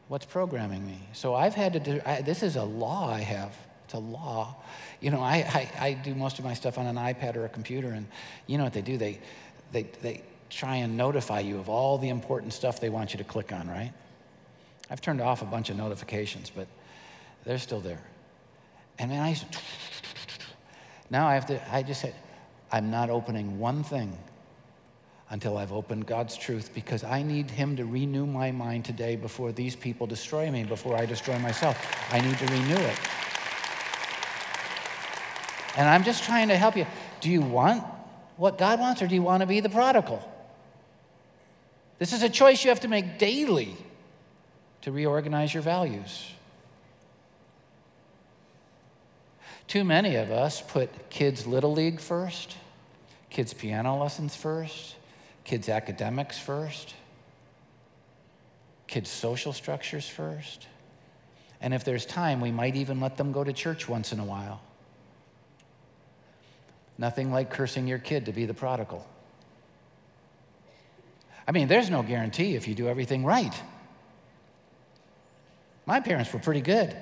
What's 0.09 0.27
programming 0.27 0.85
me? 0.85 0.99
So 1.13 1.37
I've 1.37 1.55
had 1.55 1.75
to 1.75 1.79
do, 1.79 2.01
I, 2.05 2.23
this 2.23 2.43
is 2.43 2.57
a 2.57 2.65
law 2.65 3.09
I 3.09 3.21
have. 3.21 3.57
A 3.93 3.99
law. 3.99 4.57
You 5.01 5.13
know, 5.13 5.21
I, 5.21 5.37
I, 5.37 5.87
I 5.87 5.93
do 5.95 6.15
most 6.15 6.41
of 6.41 6.45
my 6.45 6.55
stuff 6.55 6.77
on 6.77 6.87
an 6.87 6.97
iPad 6.97 7.37
or 7.37 7.45
a 7.47 7.49
computer, 7.49 7.89
and 7.89 8.09
you 8.49 8.59
know 8.59 8.65
what 8.65 8.73
they 8.73 8.83
do? 8.83 8.99
They, 8.99 9.21
they, 9.77 9.83
they 10.01 10.23
try 10.49 10.77
and 10.77 10.97
notify 10.97 11.41
you 11.41 11.59
of 11.59 11.69
all 11.69 11.99
the 11.99 12.09
important 12.09 12.55
stuff 12.55 12.81
they 12.81 12.89
want 12.89 13.13
you 13.13 13.19
to 13.19 13.25
click 13.25 13.53
on, 13.53 13.69
right? 13.69 13.93
I've 14.91 15.03
turned 15.03 15.21
off 15.21 15.43
a 15.43 15.45
bunch 15.45 15.69
of 15.69 15.77
notifications, 15.77 16.51
but 16.51 16.67
they're 17.45 17.59
still 17.59 17.81
there. 17.81 18.03
And 18.99 19.11
man, 19.11 19.23
I 19.23 19.29
used 19.31 19.53
to, 19.53 19.59
now 21.11 21.27
I 21.27 21.35
have 21.35 21.45
to, 21.47 21.61
I 21.75 21.83
just 21.83 22.01
said, 22.01 22.15
I'm 22.73 22.91
not 22.91 23.11
opening 23.11 23.59
one 23.59 23.83
thing 23.83 24.17
until 25.29 25.59
I've 25.59 25.73
opened 25.73 26.07
God's 26.07 26.39
truth 26.39 26.71
because 26.73 27.05
I 27.05 27.23
need 27.23 27.51
Him 27.51 27.77
to 27.77 27.85
renew 27.85 28.25
my 28.25 28.53
mind 28.53 28.87
today 28.87 29.15
before 29.15 29.53
these 29.53 29.77
people 29.77 30.07
destroy 30.07 30.51
me, 30.51 30.65
before 30.65 30.97
I 30.97 31.05
destroy 31.05 31.39
myself. 31.39 31.77
I 32.11 32.21
need 32.21 32.39
to 32.39 32.47
renew 32.47 32.77
it. 32.77 32.99
And 35.77 35.87
I'm 35.87 36.03
just 36.03 36.25
trying 36.25 36.49
to 36.49 36.57
help 36.57 36.79
you. 36.79 36.87
Do 37.21 37.29
you 37.29 37.43
want 37.43 37.85
what 38.37 38.59
God 38.59 38.81
wants, 38.81 39.03
or 39.03 39.07
do 39.07 39.15
you 39.15 39.23
want 39.23 39.41
to 39.41 39.47
be 39.47 39.61
the 39.61 39.69
prodigal? 39.69 40.23
This 41.99 42.13
is 42.13 42.23
a 42.23 42.29
choice 42.29 42.63
you 42.65 42.71
have 42.71 42.81
to 42.81 42.89
make 42.89 43.19
daily 43.19 43.77
to 44.83 44.93
reorganize 44.93 45.55
your 45.55 45.63
values. 45.63 46.31
Too 49.67 49.83
many 49.83 50.15
of 50.17 50.31
us 50.31 50.61
put 50.61 51.11
kids' 51.11 51.47
little 51.47 51.73
league 51.73 51.99
first, 51.99 52.57
kids' 53.31 53.53
piano 53.53 53.99
lessons 53.99 54.37
first, 54.37 54.95
kids' 55.45 55.69
academics 55.69 56.39
first, 56.39 56.95
kids' 58.87 59.11
social 59.11 59.53
structures 59.53 60.09
first. 60.09 60.67
And 61.61 61.75
if 61.75 61.85
there's 61.85 62.07
time, 62.07 62.41
we 62.41 62.53
might 62.53 62.77
even 62.77 63.01
let 63.01 63.17
them 63.17 63.33
go 63.33 63.43
to 63.43 63.53
church 63.53 63.89
once 63.89 64.13
in 64.13 64.21
a 64.21 64.25
while. 64.25 64.61
Nothing 66.99 67.31
like 67.31 67.51
cursing 67.51 67.87
your 67.87 67.99
kid 67.99 68.27
to 68.27 68.33
be 68.33 68.47
the 68.47 68.55
prodigal. 68.55 69.07
I 71.47 71.53
mean, 71.53 71.69
there's 71.69 71.91
no 71.91 72.03
guarantee 72.03 72.57
if 72.57 72.67
you 72.67 72.75
do 72.75 72.89
everything 72.89 73.25
right. 73.25 73.55
My 75.85 76.01
parents 76.01 76.33
were 76.33 76.41
pretty 76.41 76.63
good, 76.63 76.97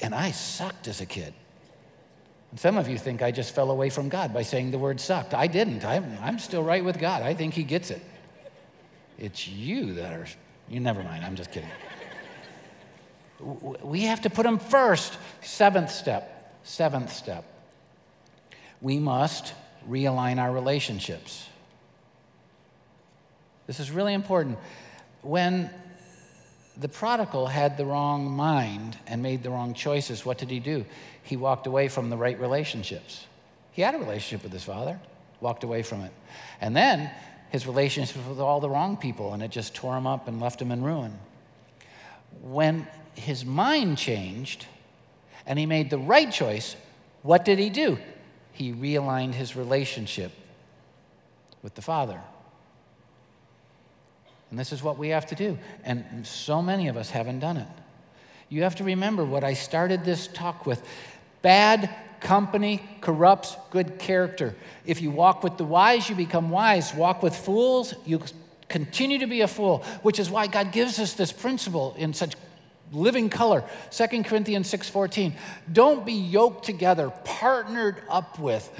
and 0.00 0.14
I 0.14 0.30
sucked 0.30 0.88
as 0.88 1.00
a 1.00 1.06
kid. 1.06 1.34
And 2.50 2.58
some 2.58 2.78
of 2.78 2.88
you 2.88 2.96
think 2.96 3.22
I 3.22 3.30
just 3.30 3.54
fell 3.54 3.70
away 3.70 3.90
from 3.90 4.08
God 4.08 4.32
by 4.32 4.42
saying 4.42 4.70
the 4.70 4.78
word 4.78 5.00
sucked. 5.00 5.34
I 5.34 5.46
didn't. 5.46 5.84
I'm, 5.84 6.16
I'm 6.22 6.38
still 6.38 6.62
right 6.62 6.84
with 6.84 6.98
God. 6.98 7.22
I 7.22 7.34
think 7.34 7.52
He 7.54 7.62
gets 7.62 7.90
it. 7.90 8.02
It's 9.18 9.46
you 9.46 9.94
that 9.94 10.12
are, 10.12 10.26
you 10.68 10.80
never 10.80 11.02
mind. 11.02 11.24
I'm 11.24 11.36
just 11.36 11.52
kidding. 11.52 11.68
We 13.82 14.02
have 14.02 14.22
to 14.22 14.30
put 14.30 14.46
Him 14.46 14.58
first. 14.58 15.18
Seventh 15.42 15.90
step. 15.90 16.58
Seventh 16.62 17.12
step 17.12 17.44
we 18.80 18.98
must 18.98 19.54
realign 19.88 20.38
our 20.38 20.52
relationships. 20.52 21.46
This 23.66 23.80
is 23.80 23.90
really 23.90 24.14
important. 24.14 24.58
When 25.22 25.70
the 26.76 26.88
prodigal 26.88 27.46
had 27.46 27.76
the 27.76 27.84
wrong 27.84 28.30
mind 28.30 28.98
and 29.06 29.22
made 29.22 29.42
the 29.42 29.50
wrong 29.50 29.74
choices, 29.74 30.24
what 30.24 30.38
did 30.38 30.50
he 30.50 30.60
do? 30.60 30.84
He 31.22 31.36
walked 31.36 31.66
away 31.66 31.88
from 31.88 32.10
the 32.10 32.16
right 32.16 32.40
relationships. 32.40 33.26
He 33.72 33.82
had 33.82 33.94
a 33.94 33.98
relationship 33.98 34.42
with 34.42 34.52
his 34.52 34.64
father, 34.64 34.98
walked 35.40 35.62
away 35.62 35.82
from 35.82 36.00
it. 36.00 36.12
And 36.60 36.74
then 36.74 37.10
his 37.50 37.66
relationship 37.66 38.26
with 38.28 38.40
all 38.40 38.60
the 38.60 38.70
wrong 38.70 38.96
people, 38.96 39.34
and 39.34 39.42
it 39.42 39.50
just 39.50 39.74
tore 39.74 39.96
him 39.96 40.06
up 40.06 40.26
and 40.26 40.40
left 40.40 40.60
him 40.60 40.72
in 40.72 40.82
ruin. 40.82 41.18
When 42.42 42.86
his 43.14 43.44
mind 43.44 43.98
changed 43.98 44.66
and 45.46 45.58
he 45.58 45.66
made 45.66 45.90
the 45.90 45.98
right 45.98 46.30
choice, 46.30 46.76
what 47.22 47.44
did 47.44 47.58
he 47.58 47.68
do? 47.70 47.98
He 48.60 48.74
realigned 48.74 49.32
his 49.32 49.56
relationship 49.56 50.32
with 51.62 51.74
the 51.74 51.80
Father. 51.80 52.20
And 54.50 54.58
this 54.58 54.70
is 54.70 54.82
what 54.82 54.98
we 54.98 55.08
have 55.08 55.24
to 55.28 55.34
do. 55.34 55.56
And 55.82 56.26
so 56.26 56.60
many 56.60 56.88
of 56.88 56.98
us 56.98 57.08
haven't 57.08 57.40
done 57.40 57.56
it. 57.56 57.68
You 58.50 58.64
have 58.64 58.74
to 58.74 58.84
remember 58.84 59.24
what 59.24 59.44
I 59.44 59.54
started 59.54 60.04
this 60.04 60.26
talk 60.26 60.66
with 60.66 60.86
bad 61.40 61.88
company 62.20 62.82
corrupts 63.00 63.56
good 63.70 63.98
character. 63.98 64.54
If 64.84 65.00
you 65.00 65.10
walk 65.10 65.42
with 65.42 65.56
the 65.56 65.64
wise, 65.64 66.10
you 66.10 66.14
become 66.14 66.50
wise. 66.50 66.94
Walk 66.94 67.22
with 67.22 67.34
fools, 67.34 67.94
you 68.04 68.20
continue 68.68 69.20
to 69.20 69.26
be 69.26 69.40
a 69.40 69.48
fool, 69.48 69.78
which 70.02 70.18
is 70.18 70.28
why 70.28 70.48
God 70.48 70.70
gives 70.70 70.98
us 70.98 71.14
this 71.14 71.32
principle 71.32 71.94
in 71.96 72.12
such 72.12 72.34
living 72.92 73.28
color. 73.28 73.64
2 73.90 74.22
corinthians 74.24 74.70
6.14 74.72 75.32
don't 75.72 76.04
be 76.04 76.12
yoked 76.12 76.64
together 76.64 77.10
partnered 77.24 78.02
up 78.08 78.38
with 78.38 78.70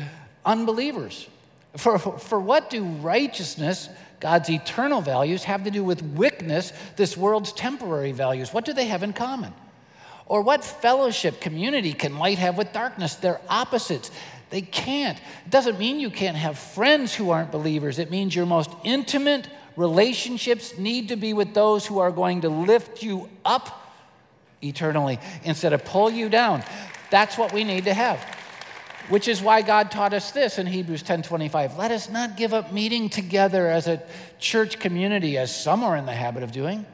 unbelievers. 0.45 1.29
For, 1.77 1.99
for 1.99 2.41
what 2.41 2.71
do 2.71 2.85
righteousness 2.85 3.89
god's 4.19 4.51
eternal 4.51 5.01
values 5.01 5.45
have 5.45 5.65
to 5.65 5.71
do 5.71 5.83
with 5.83 6.03
wickedness 6.03 6.73
this 6.97 7.17
world's 7.17 7.53
temporary 7.53 8.13
values? 8.13 8.53
What 8.53 8.65
do 8.65 8.73
they 8.73 8.87
have 8.87 9.03
in 9.03 9.13
common? 9.13 9.53
Or 10.27 10.43
what 10.43 10.65
fellowship 10.65 11.41
community 11.41 11.93
can 11.93 12.19
light 12.19 12.39
have 12.39 12.57
with 12.57 12.73
darkness? 12.73 13.15
They're 13.17 13.41
opposites. 13.49 14.11
They 14.51 14.63
can't. 14.63 15.19
It 15.19 15.51
doesn't 15.51 15.79
mean 15.79 16.01
you 16.01 16.11
can't 16.11 16.37
have 16.37 16.59
friends 16.59 17.15
who 17.15 17.31
aren't 17.31 17.51
believers. 17.51 17.99
It 17.99 18.11
means 18.11 18.35
your 18.35 18.47
most 18.47 18.71
intimate 18.85 19.49
relationships 19.77 20.77
need 20.77 21.09
to 21.09 21.17
be 21.17 21.33
with 21.33 21.55
those 21.55 21.87
who 21.87 21.99
are 22.01 22.11
going 22.11 22.43
to 22.43 22.49
lift 22.49 23.03
you 23.03 23.29
up 23.45 23.80
eternally 24.63 25.19
instead 25.45 25.73
of 25.73 25.85
pull 25.85 26.11
you 26.11 26.29
down. 26.29 26.63
That's 27.11 27.37
what 27.37 27.53
we 27.53 27.65
need 27.65 27.85
to 27.85 27.95
have. 27.95 28.23
Which 29.09 29.27
is 29.27 29.43
why 29.43 29.63
God 29.63 29.91
taught 29.91 30.15
us 30.15 30.31
this 30.31 30.59
in 30.59 30.67
Hebrews 30.67 31.03
10:25. 31.03 31.77
Let 31.77 31.91
us 31.91 32.09
not 32.09 32.37
give 32.37 32.55
up 32.55 32.73
meeting 32.73 33.09
together 33.09 33.69
as 33.69 33.89
a 33.89 34.03
church 34.39 34.79
community 34.79 35.37
as 35.37 35.55
some 35.55 35.83
are 35.83 35.97
in 35.97 36.07
the 36.07 36.13
habit 36.13 36.43
of 36.43 36.53
doing, 36.53 36.87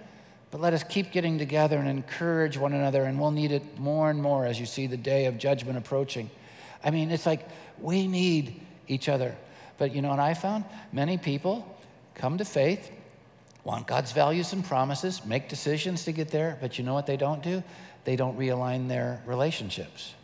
but 0.50 0.60
let 0.60 0.72
us 0.72 0.82
keep 0.82 1.12
getting 1.12 1.38
together 1.38 1.76
and 1.76 1.88
encourage 1.88 2.56
one 2.56 2.72
another 2.72 3.04
and 3.04 3.20
we'll 3.20 3.32
need 3.32 3.52
it 3.52 3.78
more 3.78 4.08
and 4.08 4.22
more 4.22 4.46
as 4.46 4.58
you 4.58 4.64
see 4.64 4.86
the 4.86 4.96
day 4.96 5.26
of 5.26 5.36
judgment 5.36 5.76
approaching. 5.76 6.30
I 6.82 6.90
mean, 6.90 7.10
it's 7.10 7.26
like 7.26 7.46
we 7.78 8.06
need 8.06 8.60
each 8.88 9.08
other. 9.08 9.36
But 9.78 9.94
you 9.94 10.00
know 10.00 10.08
what 10.08 10.20
I 10.20 10.32
found? 10.32 10.64
Many 10.92 11.18
people 11.18 11.78
come 12.14 12.38
to 12.38 12.44
faith 12.44 12.90
want 13.66 13.88
God's 13.88 14.12
values 14.12 14.52
and 14.52 14.64
promises, 14.64 15.26
make 15.26 15.48
decisions 15.48 16.04
to 16.04 16.12
get 16.12 16.28
there, 16.28 16.56
but 16.60 16.78
you 16.78 16.84
know 16.84 16.94
what 16.94 17.06
they 17.06 17.16
don't 17.16 17.42
do? 17.42 17.64
They 18.04 18.14
don't 18.14 18.38
realign 18.38 18.86
their 18.86 19.20
relationships. 19.26 20.14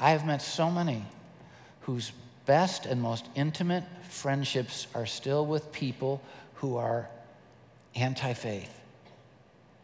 I 0.00 0.10
have 0.10 0.26
met 0.26 0.42
so 0.42 0.72
many 0.72 1.04
whose 1.82 2.10
best 2.46 2.84
and 2.84 3.00
most 3.00 3.26
intimate 3.36 3.84
friendships 4.08 4.88
are 4.92 5.06
still 5.06 5.46
with 5.46 5.70
people 5.70 6.20
who 6.54 6.76
are 6.76 7.08
anti 7.94 8.32
faith. 8.32 8.80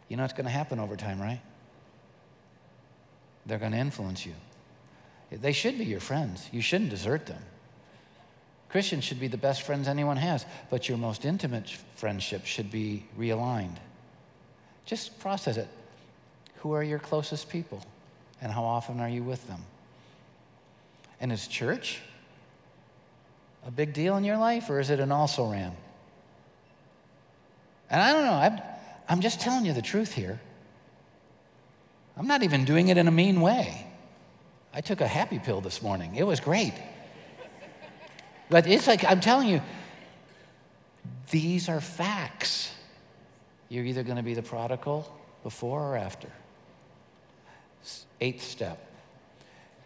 You 0.08 0.16
know 0.16 0.24
what's 0.24 0.34
going 0.34 0.46
to 0.46 0.50
happen 0.50 0.80
over 0.80 0.96
time, 0.96 1.20
right? 1.20 1.40
They're 3.46 3.58
going 3.58 3.72
to 3.72 3.78
influence 3.78 4.26
you. 4.26 4.34
They 5.30 5.52
should 5.52 5.78
be 5.78 5.84
your 5.84 6.00
friends. 6.00 6.48
You 6.50 6.60
shouldn't 6.60 6.90
desert 6.90 7.26
them. 7.26 7.42
Christians 8.68 9.04
should 9.04 9.20
be 9.20 9.28
the 9.28 9.36
best 9.36 9.62
friends 9.62 9.88
anyone 9.88 10.16
has, 10.16 10.44
but 10.70 10.88
your 10.88 10.98
most 10.98 11.24
intimate 11.24 11.70
friendship 11.96 12.46
should 12.46 12.70
be 12.70 13.04
realigned. 13.18 13.76
Just 14.84 15.18
process 15.20 15.56
it. 15.56 15.68
Who 16.56 16.72
are 16.72 16.82
your 16.82 16.98
closest 16.98 17.48
people? 17.48 17.82
And 18.40 18.52
how 18.52 18.64
often 18.64 19.00
are 19.00 19.08
you 19.08 19.22
with 19.22 19.46
them? 19.46 19.62
And 21.20 21.32
is 21.32 21.46
church 21.46 22.00
a 23.66 23.70
big 23.70 23.92
deal 23.92 24.16
in 24.16 24.24
your 24.24 24.36
life, 24.36 24.70
or 24.70 24.78
is 24.78 24.90
it 24.90 25.00
an 25.00 25.10
also 25.10 25.50
ran? 25.50 25.74
And 27.90 28.00
I 28.00 28.12
don't 28.12 28.24
know, 28.24 28.32
I'm, 28.32 28.60
I'm 29.08 29.20
just 29.20 29.40
telling 29.40 29.64
you 29.64 29.72
the 29.72 29.82
truth 29.82 30.12
here. 30.12 30.40
I'm 32.16 32.26
not 32.26 32.42
even 32.42 32.64
doing 32.64 32.88
it 32.88 32.96
in 32.96 33.08
a 33.08 33.10
mean 33.10 33.40
way. 33.40 33.86
I 34.72 34.80
took 34.80 35.00
a 35.00 35.06
happy 35.06 35.38
pill 35.38 35.60
this 35.60 35.82
morning, 35.82 36.14
it 36.16 36.24
was 36.24 36.40
great. 36.40 36.74
But 38.48 38.66
it's 38.66 38.86
like, 38.86 39.04
I'm 39.04 39.20
telling 39.20 39.48
you, 39.48 39.60
these 41.30 41.68
are 41.68 41.80
facts. 41.80 42.72
You're 43.68 43.84
either 43.84 44.02
going 44.02 44.16
to 44.16 44.22
be 44.22 44.34
the 44.34 44.42
prodigal 44.42 45.12
before 45.42 45.92
or 45.92 45.96
after. 45.96 46.28
Eighth 48.20 48.42
step 48.42 48.86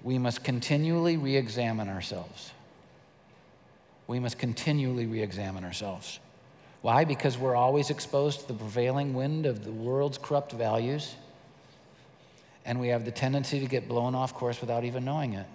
we 0.03 0.19
must 0.19 0.43
continually 0.43 1.17
re 1.17 1.37
examine 1.37 1.89
ourselves. 1.89 2.53
we 4.07 4.19
must 4.19 4.39
continually 4.39 5.07
re 5.07 5.23
examine 5.23 5.65
ourselves. 5.65 6.19
Why? 6.83 7.05
Because 7.05 7.37
we're 7.39 7.55
always 7.55 7.91
exposed 7.91 8.41
to 8.41 8.49
the 8.49 8.55
prevailing 8.55 9.15
wind 9.15 9.47
of 9.47 9.65
the 9.65 9.71
world's 9.71 10.19
corrupt 10.19 10.53
values, 10.53 11.15
and 12.65 12.81
we 12.81 12.89
have 12.89 13.05
the 13.05 13.11
tendency 13.11 13.61
to 13.61 13.67
get 13.67 13.87
blown 13.87 14.15
off 14.15 14.35
course 14.35 14.61
without 14.61 14.85
even 14.85 15.05
knowing 15.05 15.35
it. 15.35 15.47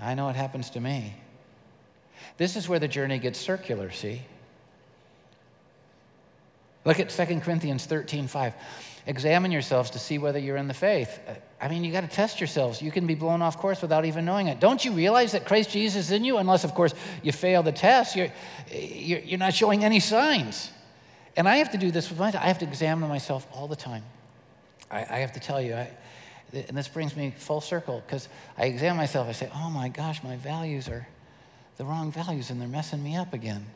I 0.00 0.14
know 0.14 0.28
it 0.28 0.36
happens 0.36 0.70
to 0.70 0.80
me. 0.80 1.14
This 2.36 2.56
is 2.56 2.68
where 2.68 2.78
the 2.78 2.88
journey 2.88 3.18
gets 3.18 3.38
circular, 3.38 3.90
see? 3.90 4.22
Look 6.84 7.00
at 7.00 7.10
2 7.10 7.40
Corinthians 7.40 7.84
13 7.86 8.28
5. 8.28 8.54
Examine 9.08 9.52
yourselves 9.52 9.90
to 9.90 9.98
see 9.98 10.18
whether 10.18 10.38
you're 10.38 10.56
in 10.56 10.66
the 10.66 10.74
faith. 10.74 11.20
Uh, 11.28 11.34
I 11.60 11.68
mean, 11.68 11.84
you 11.84 11.92
got 11.92 12.02
to 12.02 12.08
test 12.08 12.40
yourselves. 12.40 12.82
You 12.82 12.90
can 12.90 13.06
be 13.06 13.14
blown 13.14 13.40
off 13.40 13.56
course 13.56 13.80
without 13.80 14.04
even 14.04 14.24
knowing 14.24 14.48
it. 14.48 14.58
Don't 14.58 14.84
you 14.84 14.92
realize 14.92 15.32
that 15.32 15.46
Christ 15.46 15.70
Jesus 15.70 16.06
is 16.06 16.10
in 16.10 16.24
you? 16.24 16.38
Unless, 16.38 16.64
of 16.64 16.74
course, 16.74 16.92
you 17.22 17.32
fail 17.32 17.62
the 17.62 17.72
test, 17.72 18.16
you're, 18.16 18.32
you're, 18.70 19.20
you're 19.20 19.38
not 19.38 19.54
showing 19.54 19.84
any 19.84 20.00
signs. 20.00 20.70
And 21.36 21.48
I 21.48 21.56
have 21.56 21.70
to 21.72 21.78
do 21.78 21.90
this 21.90 22.10
with 22.10 22.18
myself. 22.18 22.42
I 22.42 22.48
have 22.48 22.58
to 22.58 22.66
examine 22.66 23.08
myself 23.08 23.46
all 23.52 23.68
the 23.68 23.76
time. 23.76 24.02
I, 24.90 24.98
I 24.98 25.18
have 25.18 25.32
to 25.32 25.40
tell 25.40 25.62
you, 25.62 25.74
I, 25.74 25.90
and 26.68 26.76
this 26.76 26.88
brings 26.88 27.16
me 27.16 27.34
full 27.36 27.60
circle 27.60 28.02
because 28.06 28.28
I 28.56 28.66
examine 28.66 28.96
myself. 28.96 29.28
I 29.28 29.32
say, 29.32 29.50
oh 29.54 29.70
my 29.70 29.88
gosh, 29.88 30.22
my 30.22 30.36
values 30.36 30.88
are 30.88 31.06
the 31.76 31.84
wrong 31.84 32.10
values 32.10 32.50
and 32.50 32.60
they're 32.60 32.68
messing 32.68 33.02
me 33.02 33.16
up 33.16 33.34
again. 33.34 33.66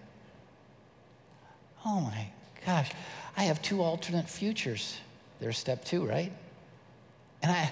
Oh 1.85 2.01
my 2.01 2.29
gosh, 2.67 2.91
I 3.37 3.45
have 3.45 3.63
two 3.63 3.83
alternate 3.83 4.29
futures. 4.29 4.99
There's 5.41 5.59
step 5.59 5.85
two, 5.85 6.07
right? 6.07 6.33
And 7.43 7.51
I, 7.51 7.71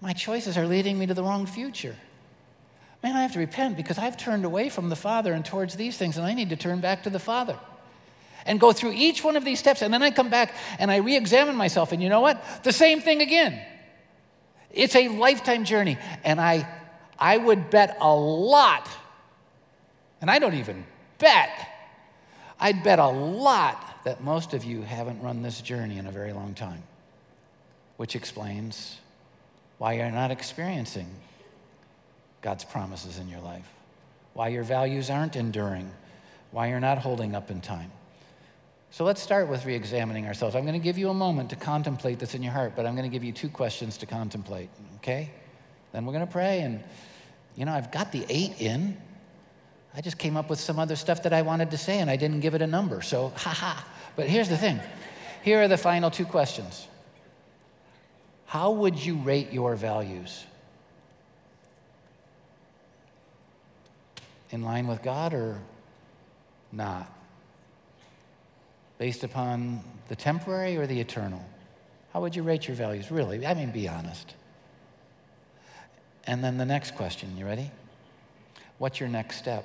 my 0.00 0.12
choices 0.12 0.58
are 0.58 0.66
leading 0.66 0.98
me 0.98 1.06
to 1.06 1.14
the 1.14 1.22
wrong 1.22 1.46
future. 1.46 1.96
Man, 3.02 3.16
I 3.16 3.22
have 3.22 3.32
to 3.32 3.38
repent 3.38 3.76
because 3.76 3.98
I've 3.98 4.16
turned 4.16 4.44
away 4.44 4.68
from 4.68 4.88
the 4.88 4.96
Father 4.96 5.32
and 5.32 5.44
towards 5.44 5.76
these 5.76 5.96
things, 5.96 6.16
and 6.16 6.26
I 6.26 6.34
need 6.34 6.50
to 6.50 6.56
turn 6.56 6.80
back 6.80 7.04
to 7.04 7.10
the 7.10 7.20
Father 7.20 7.58
and 8.44 8.58
go 8.58 8.72
through 8.72 8.92
each 8.94 9.22
one 9.22 9.36
of 9.36 9.44
these 9.44 9.58
steps. 9.58 9.82
And 9.82 9.94
then 9.94 10.02
I 10.02 10.10
come 10.10 10.30
back 10.30 10.54
and 10.78 10.90
I 10.90 10.96
re 10.96 11.16
examine 11.16 11.54
myself, 11.54 11.92
and 11.92 12.02
you 12.02 12.08
know 12.08 12.20
what? 12.20 12.42
The 12.64 12.72
same 12.72 13.00
thing 13.00 13.22
again. 13.22 13.60
It's 14.72 14.94
a 14.94 15.08
lifetime 15.08 15.64
journey. 15.64 15.98
And 16.24 16.40
I, 16.40 16.68
I 17.18 17.36
would 17.36 17.70
bet 17.70 17.96
a 18.00 18.14
lot, 18.14 18.88
and 20.20 20.30
I 20.30 20.38
don't 20.38 20.54
even 20.54 20.84
bet, 21.18 21.50
I'd 22.60 22.82
bet 22.82 22.98
a 22.98 23.08
lot 23.08 24.04
that 24.04 24.22
most 24.22 24.54
of 24.54 24.64
you 24.64 24.82
haven't 24.82 25.20
run 25.22 25.42
this 25.42 25.60
journey 25.60 25.98
in 25.98 26.06
a 26.06 26.12
very 26.12 26.32
long 26.32 26.54
time, 26.54 26.82
which 27.96 28.16
explains 28.16 28.98
why 29.78 29.94
you're 29.94 30.10
not 30.10 30.30
experiencing 30.30 31.08
God's 32.40 32.64
promises 32.64 33.18
in 33.18 33.28
your 33.28 33.40
life, 33.40 33.68
why 34.34 34.48
your 34.48 34.64
values 34.64 35.10
aren't 35.10 35.36
enduring, 35.36 35.90
why 36.50 36.68
you're 36.68 36.80
not 36.80 36.98
holding 36.98 37.34
up 37.34 37.50
in 37.50 37.60
time. 37.60 37.90
So 38.90 39.04
let's 39.04 39.20
start 39.20 39.48
with 39.48 39.64
re 39.66 39.74
examining 39.74 40.26
ourselves. 40.26 40.56
I'm 40.56 40.62
going 40.62 40.78
to 40.78 40.84
give 40.84 40.98
you 40.98 41.10
a 41.10 41.14
moment 41.14 41.50
to 41.50 41.56
contemplate 41.56 42.18
this 42.18 42.34
in 42.34 42.42
your 42.42 42.52
heart, 42.52 42.72
but 42.74 42.86
I'm 42.86 42.94
going 42.94 43.08
to 43.08 43.14
give 43.14 43.24
you 43.24 43.32
two 43.32 43.48
questions 43.48 43.98
to 43.98 44.06
contemplate, 44.06 44.70
okay? 44.96 45.30
Then 45.92 46.06
we're 46.06 46.12
going 46.12 46.26
to 46.26 46.32
pray. 46.32 46.60
And, 46.60 46.82
you 47.54 47.64
know, 47.64 47.72
I've 47.72 47.90
got 47.90 48.12
the 48.12 48.24
eight 48.28 48.60
in. 48.60 48.96
I 49.94 50.00
just 50.00 50.18
came 50.18 50.36
up 50.36 50.48
with 50.48 50.60
some 50.60 50.78
other 50.78 50.96
stuff 50.96 51.22
that 51.24 51.32
I 51.32 51.42
wanted 51.42 51.70
to 51.72 51.78
say 51.78 51.98
and 51.98 52.10
I 52.10 52.16
didn't 52.16 52.40
give 52.40 52.54
it 52.54 52.62
a 52.62 52.66
number. 52.66 53.02
So, 53.02 53.28
ha 53.36 53.50
ha. 53.50 53.86
But 54.16 54.28
here's 54.28 54.48
the 54.48 54.56
thing 54.56 54.80
here 55.42 55.62
are 55.62 55.68
the 55.68 55.78
final 55.78 56.10
two 56.10 56.24
questions 56.24 56.86
How 58.46 58.70
would 58.70 58.96
you 59.04 59.16
rate 59.16 59.52
your 59.52 59.76
values? 59.76 60.44
In 64.50 64.62
line 64.62 64.86
with 64.86 65.02
God 65.02 65.34
or 65.34 65.60
not? 66.72 67.17
Based 68.98 69.24
upon 69.24 69.82
the 70.08 70.16
temporary 70.16 70.76
or 70.76 70.86
the 70.86 71.00
eternal? 71.00 71.44
How 72.12 72.20
would 72.20 72.34
you 72.34 72.42
rate 72.42 72.66
your 72.66 72.76
values? 72.76 73.10
Really? 73.10 73.46
I 73.46 73.54
mean, 73.54 73.70
be 73.70 73.88
honest. 73.88 74.34
And 76.26 76.42
then 76.44 76.58
the 76.58 76.66
next 76.66 76.94
question, 76.94 77.36
you 77.38 77.46
ready? 77.46 77.70
What's 78.78 79.00
your 79.00 79.08
next 79.08 79.36
step? 79.38 79.64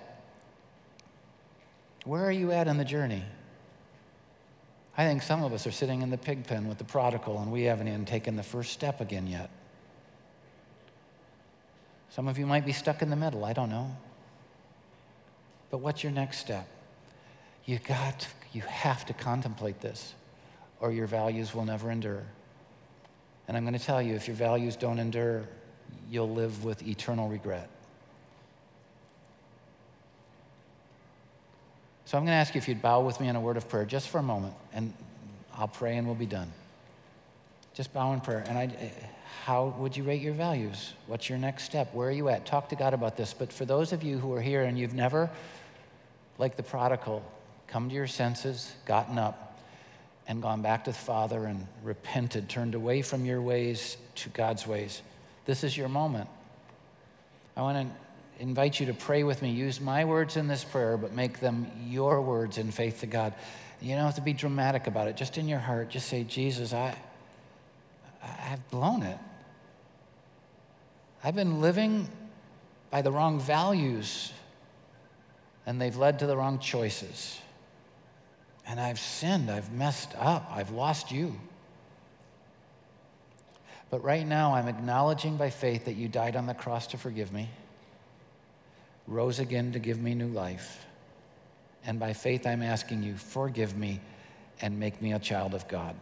Where 2.06 2.24
are 2.24 2.32
you 2.32 2.52
at 2.52 2.68
in 2.68 2.78
the 2.78 2.86
journey? 2.86 3.24
I 4.98 5.06
think 5.06 5.24
some 5.24 5.44
of 5.44 5.54
us 5.54 5.66
are 5.66 5.72
sitting 5.72 6.02
in 6.02 6.10
the 6.10 6.18
pig 6.18 6.46
pen 6.46 6.68
with 6.68 6.78
the 6.78 6.84
prodigal 6.84 7.40
and 7.40 7.52
we 7.52 7.64
haven't 7.64 7.88
even 7.88 8.06
taken 8.06 8.36
the 8.36 8.44
first 8.44 8.72
step 8.72 9.02
again 9.02 9.26
yet. 9.28 9.50
Some 12.10 12.28
of 12.28 12.38
you 12.38 12.46
might 12.46 12.66
be 12.66 12.74
stuck 12.74 13.02
in 13.02 13.10
the 13.10 13.16
middle, 13.16 13.44
I 13.44 13.54
don't 13.54 13.70
know. 13.70 13.96
But 15.72 15.80
what's 15.80 16.04
your 16.04 16.12
next 16.12 16.38
step? 16.38 16.68
You 17.66 17.80
got 17.80 18.28
you 18.52 18.62
have 18.62 19.06
to 19.08 19.14
contemplate 19.14 19.82
this 19.82 20.14
or 20.80 20.92
your 20.92 21.08
values 21.08 21.56
will 21.56 21.66
never 21.66 21.90
endure. 21.90 22.24
And 23.48 23.58
I'm 23.58 23.64
going 23.64 23.78
to 23.78 23.84
tell 23.84 24.02
you 24.02 24.16
if 24.16 24.28
your 24.28 24.36
values 24.36 24.76
don't 24.76 25.00
endure, 25.00 25.44
you'll 26.10 26.30
live 26.30 26.64
with 26.64 26.86
eternal 26.88 27.28
regret. 27.28 27.70
So 32.06 32.18
I'm 32.18 32.26
going 32.26 32.36
to 32.36 32.40
ask 32.40 32.54
you 32.54 32.60
if 32.60 32.68
you'd 32.68 32.82
bow 32.82 33.02
with 33.02 33.20
me 33.20 33.28
in 33.28 33.36
a 33.36 33.42
word 33.42 33.58
of 33.58 33.68
prayer 33.68 33.86
just 33.86 34.10
for 34.10 34.20
a 34.20 34.24
moment, 34.24 34.54
and 34.72 34.94
I'll 35.58 35.68
pray 35.68 35.98
and 35.98 36.06
we'll 36.06 36.16
be 36.16 36.26
done. 36.26 36.52
Just 37.74 37.92
bow 37.92 38.14
in 38.14 38.22
prayer. 38.22 38.44
And 38.48 38.58
I, 38.58 38.92
how 39.46 39.74
would 39.80 39.98
you 39.98 40.04
rate 40.04 40.22
your 40.22 40.34
values? 40.34 40.94
What's 41.08 41.28
your 41.28 41.40
next 41.40 41.64
step? 41.64 41.94
Where 41.94 42.10
are 42.10 42.12
you 42.12 42.30
at? 42.30 42.46
Talk 42.46 42.70
to 42.70 42.76
God 42.76 42.94
about 42.94 43.18
this. 43.18 43.34
But 43.34 43.52
for 43.52 43.66
those 43.66 43.94
of 43.94 44.04
you 44.04 44.20
who 44.20 44.34
are 44.34 44.42
here 44.42 44.64
and 44.64 44.78
you've 44.78 44.94
never, 44.94 45.30
like 46.38 46.56
the 46.56 46.64
prodigal, 46.64 47.24
come 47.74 47.90
to 47.90 47.96
your 47.96 48.06
senses, 48.06 48.72
gotten 48.86 49.18
up, 49.18 49.60
and 50.28 50.44
gone 50.44 50.62
back 50.62 50.84
to 50.84 50.92
the 50.92 50.98
Father 50.98 51.46
and 51.46 51.66
repented, 51.82 52.48
turned 52.48 52.76
away 52.76 53.02
from 53.02 53.26
your 53.26 53.42
ways 53.42 53.98
to 54.14 54.30
God's 54.30 54.68
ways, 54.68 55.02
this 55.46 55.64
is 55.64 55.76
your 55.76 55.90
moment. 55.90 56.30
I 57.58 57.64
want 57.64 57.90
to 57.90 58.44
invite 58.44 58.80
you 58.80 58.86
to 58.86 58.94
pray 58.94 59.24
with 59.24 59.42
me. 59.42 59.50
Use 59.50 59.82
my 59.82 60.06
words 60.06 60.38
in 60.38 60.48
this 60.48 60.64
prayer, 60.64 60.98
but 60.98 61.14
make 61.14 61.40
them 61.40 61.66
your 61.88 62.22
words 62.22 62.60
in 62.60 62.70
faith 62.70 63.00
to 63.00 63.08
God. 63.08 63.34
You 63.82 63.96
don't 63.96 64.06
have 64.06 64.16
to 64.16 64.22
be 64.22 64.34
dramatic 64.34 64.86
about 64.86 65.08
it. 65.08 65.18
Just 65.18 65.40
in 65.40 65.48
your 65.48 65.60
heart, 65.60 65.90
just 65.90 66.08
say, 66.08 66.24
Jesus, 66.24 66.74
I, 66.74 66.96
I've 68.22 68.70
blown 68.70 69.02
it. 69.02 69.18
I've 71.24 71.36
been 71.36 71.60
living 71.60 72.08
by 72.92 73.02
the 73.02 73.12
wrong 73.12 73.40
values, 73.40 74.32
and 75.66 75.82
they've 75.82 75.98
led 75.98 76.20
to 76.20 76.28
the 76.28 76.38
wrong 76.38 76.60
choices. 76.60 77.40
And 78.66 78.80
I've 78.80 79.00
sinned, 79.00 79.52
I've 79.52 79.72
messed 79.72 80.14
up, 80.18 80.50
I've 80.52 80.72
lost 80.72 81.12
you. 81.12 81.36
But 83.90 84.04
right 84.04 84.26
now, 84.26 84.56
I'm 84.56 84.68
acknowledging 84.68 85.38
by 85.38 85.50
faith 85.50 85.86
that 85.86 85.94
you 85.94 86.08
died 86.08 86.36
on 86.36 86.48
the 86.48 86.54
cross 86.54 86.88
to 86.88 86.98
forgive 86.98 87.32
me 87.32 87.50
rose 89.08 89.40
again 89.40 89.72
to 89.74 89.80
give 89.80 90.00
me 90.00 90.16
new 90.16 90.28
life. 90.28 90.86
And 91.86 92.00
by 92.00 92.14
faith, 92.14 92.48
I'm 92.48 92.62
asking 92.62 93.04
you, 93.04 93.16
forgive 93.16 93.78
me 93.78 94.00
and 94.62 94.80
make 94.80 95.02
me 95.02 95.14
a 95.14 95.20
child 95.20 95.54
of 95.54 95.68
God. 95.68 95.96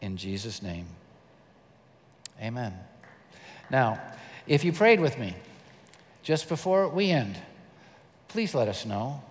In 0.00 0.16
Jesus' 0.16 0.62
name, 0.62 0.86
amen. 2.40 2.74
Now, 3.70 4.00
if 4.46 4.64
you 4.64 4.72
prayed 4.72 5.00
with 5.00 5.18
me 5.18 5.34
just 6.22 6.48
before 6.48 6.88
we 6.88 7.10
end, 7.10 7.36
please 8.28 8.54
let 8.54 8.68
us 8.68 8.84
know. 8.84 9.22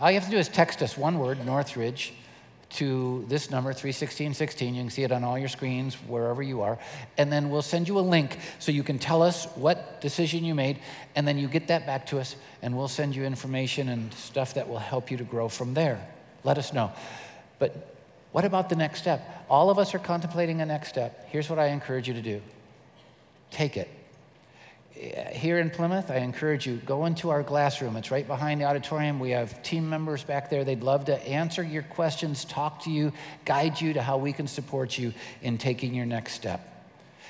All 0.00 0.10
you 0.10 0.18
have 0.20 0.26
to 0.26 0.30
do 0.30 0.36
is 0.36 0.48
text 0.48 0.82
us 0.82 0.96
one 0.96 1.18
word, 1.18 1.44
Northridge, 1.46 2.12
to 2.68 3.24
this 3.28 3.50
number, 3.50 3.70
31616. 3.70 4.74
You 4.74 4.82
can 4.82 4.90
see 4.90 5.04
it 5.04 5.12
on 5.12 5.24
all 5.24 5.38
your 5.38 5.48
screens, 5.48 5.94
wherever 5.94 6.42
you 6.42 6.60
are. 6.60 6.78
And 7.16 7.32
then 7.32 7.48
we'll 7.48 7.62
send 7.62 7.88
you 7.88 7.98
a 7.98 8.00
link 8.00 8.38
so 8.58 8.72
you 8.72 8.82
can 8.82 8.98
tell 8.98 9.22
us 9.22 9.46
what 9.54 10.00
decision 10.02 10.44
you 10.44 10.54
made. 10.54 10.80
And 11.14 11.26
then 11.26 11.38
you 11.38 11.48
get 11.48 11.68
that 11.68 11.86
back 11.86 12.06
to 12.06 12.18
us, 12.18 12.36
and 12.60 12.76
we'll 12.76 12.88
send 12.88 13.16
you 13.16 13.24
information 13.24 13.88
and 13.88 14.12
stuff 14.12 14.54
that 14.54 14.68
will 14.68 14.78
help 14.78 15.10
you 15.10 15.16
to 15.16 15.24
grow 15.24 15.48
from 15.48 15.72
there. 15.72 16.06
Let 16.44 16.58
us 16.58 16.74
know. 16.74 16.92
But 17.58 17.94
what 18.32 18.44
about 18.44 18.68
the 18.68 18.76
next 18.76 18.98
step? 18.98 19.46
All 19.48 19.70
of 19.70 19.78
us 19.78 19.94
are 19.94 19.98
contemplating 19.98 20.60
a 20.60 20.66
next 20.66 20.90
step. 20.90 21.26
Here's 21.30 21.48
what 21.48 21.58
I 21.58 21.68
encourage 21.68 22.06
you 22.06 22.14
to 22.14 22.22
do 22.22 22.42
take 23.50 23.76
it 23.78 23.88
here 24.96 25.58
in 25.58 25.70
Plymouth, 25.70 26.10
I 26.10 26.16
encourage 26.16 26.66
you, 26.66 26.76
go 26.76 27.04
into 27.04 27.28
our 27.30 27.42
glass 27.42 27.82
room. 27.82 27.96
It's 27.96 28.10
right 28.10 28.26
behind 28.26 28.60
the 28.60 28.64
auditorium. 28.64 29.20
We 29.20 29.30
have 29.30 29.62
team 29.62 29.90
members 29.90 30.24
back 30.24 30.48
there. 30.48 30.64
They'd 30.64 30.82
love 30.82 31.06
to 31.06 31.28
answer 31.28 31.62
your 31.62 31.82
questions, 31.82 32.44
talk 32.46 32.84
to 32.84 32.90
you, 32.90 33.12
guide 33.44 33.80
you 33.80 33.92
to 33.92 34.02
how 34.02 34.16
we 34.16 34.32
can 34.32 34.46
support 34.46 34.96
you 34.96 35.12
in 35.42 35.58
taking 35.58 35.94
your 35.94 36.06
next 36.06 36.32
step. 36.32 36.72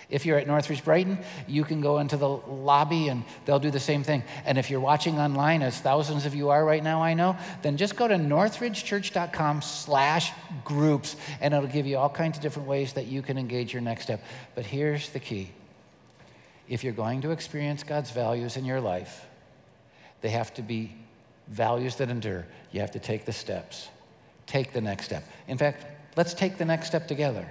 If 0.09 0.25
you're 0.25 0.39
at 0.39 0.47
Northridge 0.47 0.85
Brighton, 0.85 1.19
you 1.49 1.65
can 1.65 1.81
go 1.81 1.99
into 1.99 2.17
the 2.17 2.29
lobby 2.29 3.09
and 3.09 3.25
they'll 3.45 3.59
do 3.59 3.73
the 3.73 3.81
same 3.81 4.05
thing. 4.05 4.23
And 4.45 4.57
if 4.57 4.71
you're 4.71 4.79
watching 4.79 5.19
online, 5.19 5.63
as 5.63 5.81
thousands 5.81 6.27
of 6.27 6.35
you 6.37 6.51
are 6.51 6.65
right 6.65 6.83
now, 6.83 7.03
I 7.03 7.15
know, 7.15 7.37
then 7.63 7.77
just 7.77 7.97
go 7.97 8.07
to 8.07 8.15
northridgechurch.com 8.15 9.63
slash 9.63 10.31
groups 10.65 11.17
and 11.41 11.53
it'll 11.53 11.69
give 11.69 11.87
you 11.87 11.99
all 11.99 12.09
kinds 12.09 12.39
of 12.39 12.43
different 12.43 12.69
ways 12.69 12.93
that 12.93 13.07
you 13.07 13.21
can 13.21 13.37
engage 13.37 13.73
your 13.73 13.83
next 13.83 14.05
step. 14.05 14.23
But 14.55 14.67
here's 14.67 15.09
the 15.09 15.19
key 15.19 15.51
if 16.69 16.83
you're 16.83 16.93
going 16.93 17.23
to 17.23 17.31
experience 17.31 17.83
God's 17.83 18.11
values 18.11 18.57
in 18.57 18.65
your 18.65 18.81
life, 18.81 19.27
they 20.21 20.31
have 20.31 20.53
to 20.55 20.63
be 20.63 20.95
values 21.49 21.97
that 21.97 22.11
endure. 22.11 22.47
You 22.73 22.81
have 22.81 22.93
to 22.93 22.99
take 22.99 23.25
the 23.25 23.33
steps, 23.33 23.89
take 24.47 24.73
the 24.73 24.81
next 24.81 25.05
step. 25.05 25.25
In 25.49 25.59
fact, 25.59 25.87
let's 26.17 26.35
take 26.35 26.59
the 26.59 26.65
next 26.65 26.89
step 26.89 27.07
together 27.07 27.47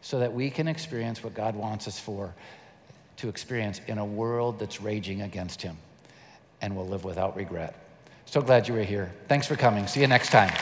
so 0.00 0.20
that 0.20 0.32
we 0.32 0.50
can 0.50 0.68
experience 0.68 1.22
what 1.22 1.34
God 1.34 1.54
wants 1.56 1.88
us 1.88 1.98
for 1.98 2.34
to 3.16 3.28
experience 3.28 3.80
in 3.88 3.98
a 3.98 4.04
world 4.04 4.58
that's 4.58 4.80
raging 4.80 5.22
against 5.22 5.60
Him 5.60 5.76
and 6.60 6.76
will 6.76 6.86
live 6.86 7.04
without 7.04 7.36
regret. 7.36 7.74
So 8.26 8.40
glad 8.40 8.68
you 8.68 8.74
were 8.74 8.82
here. 8.82 9.12
Thanks 9.26 9.46
for 9.46 9.56
coming. 9.56 9.86
See 9.86 10.00
you 10.00 10.06
next 10.06 10.30
time. 10.30 10.52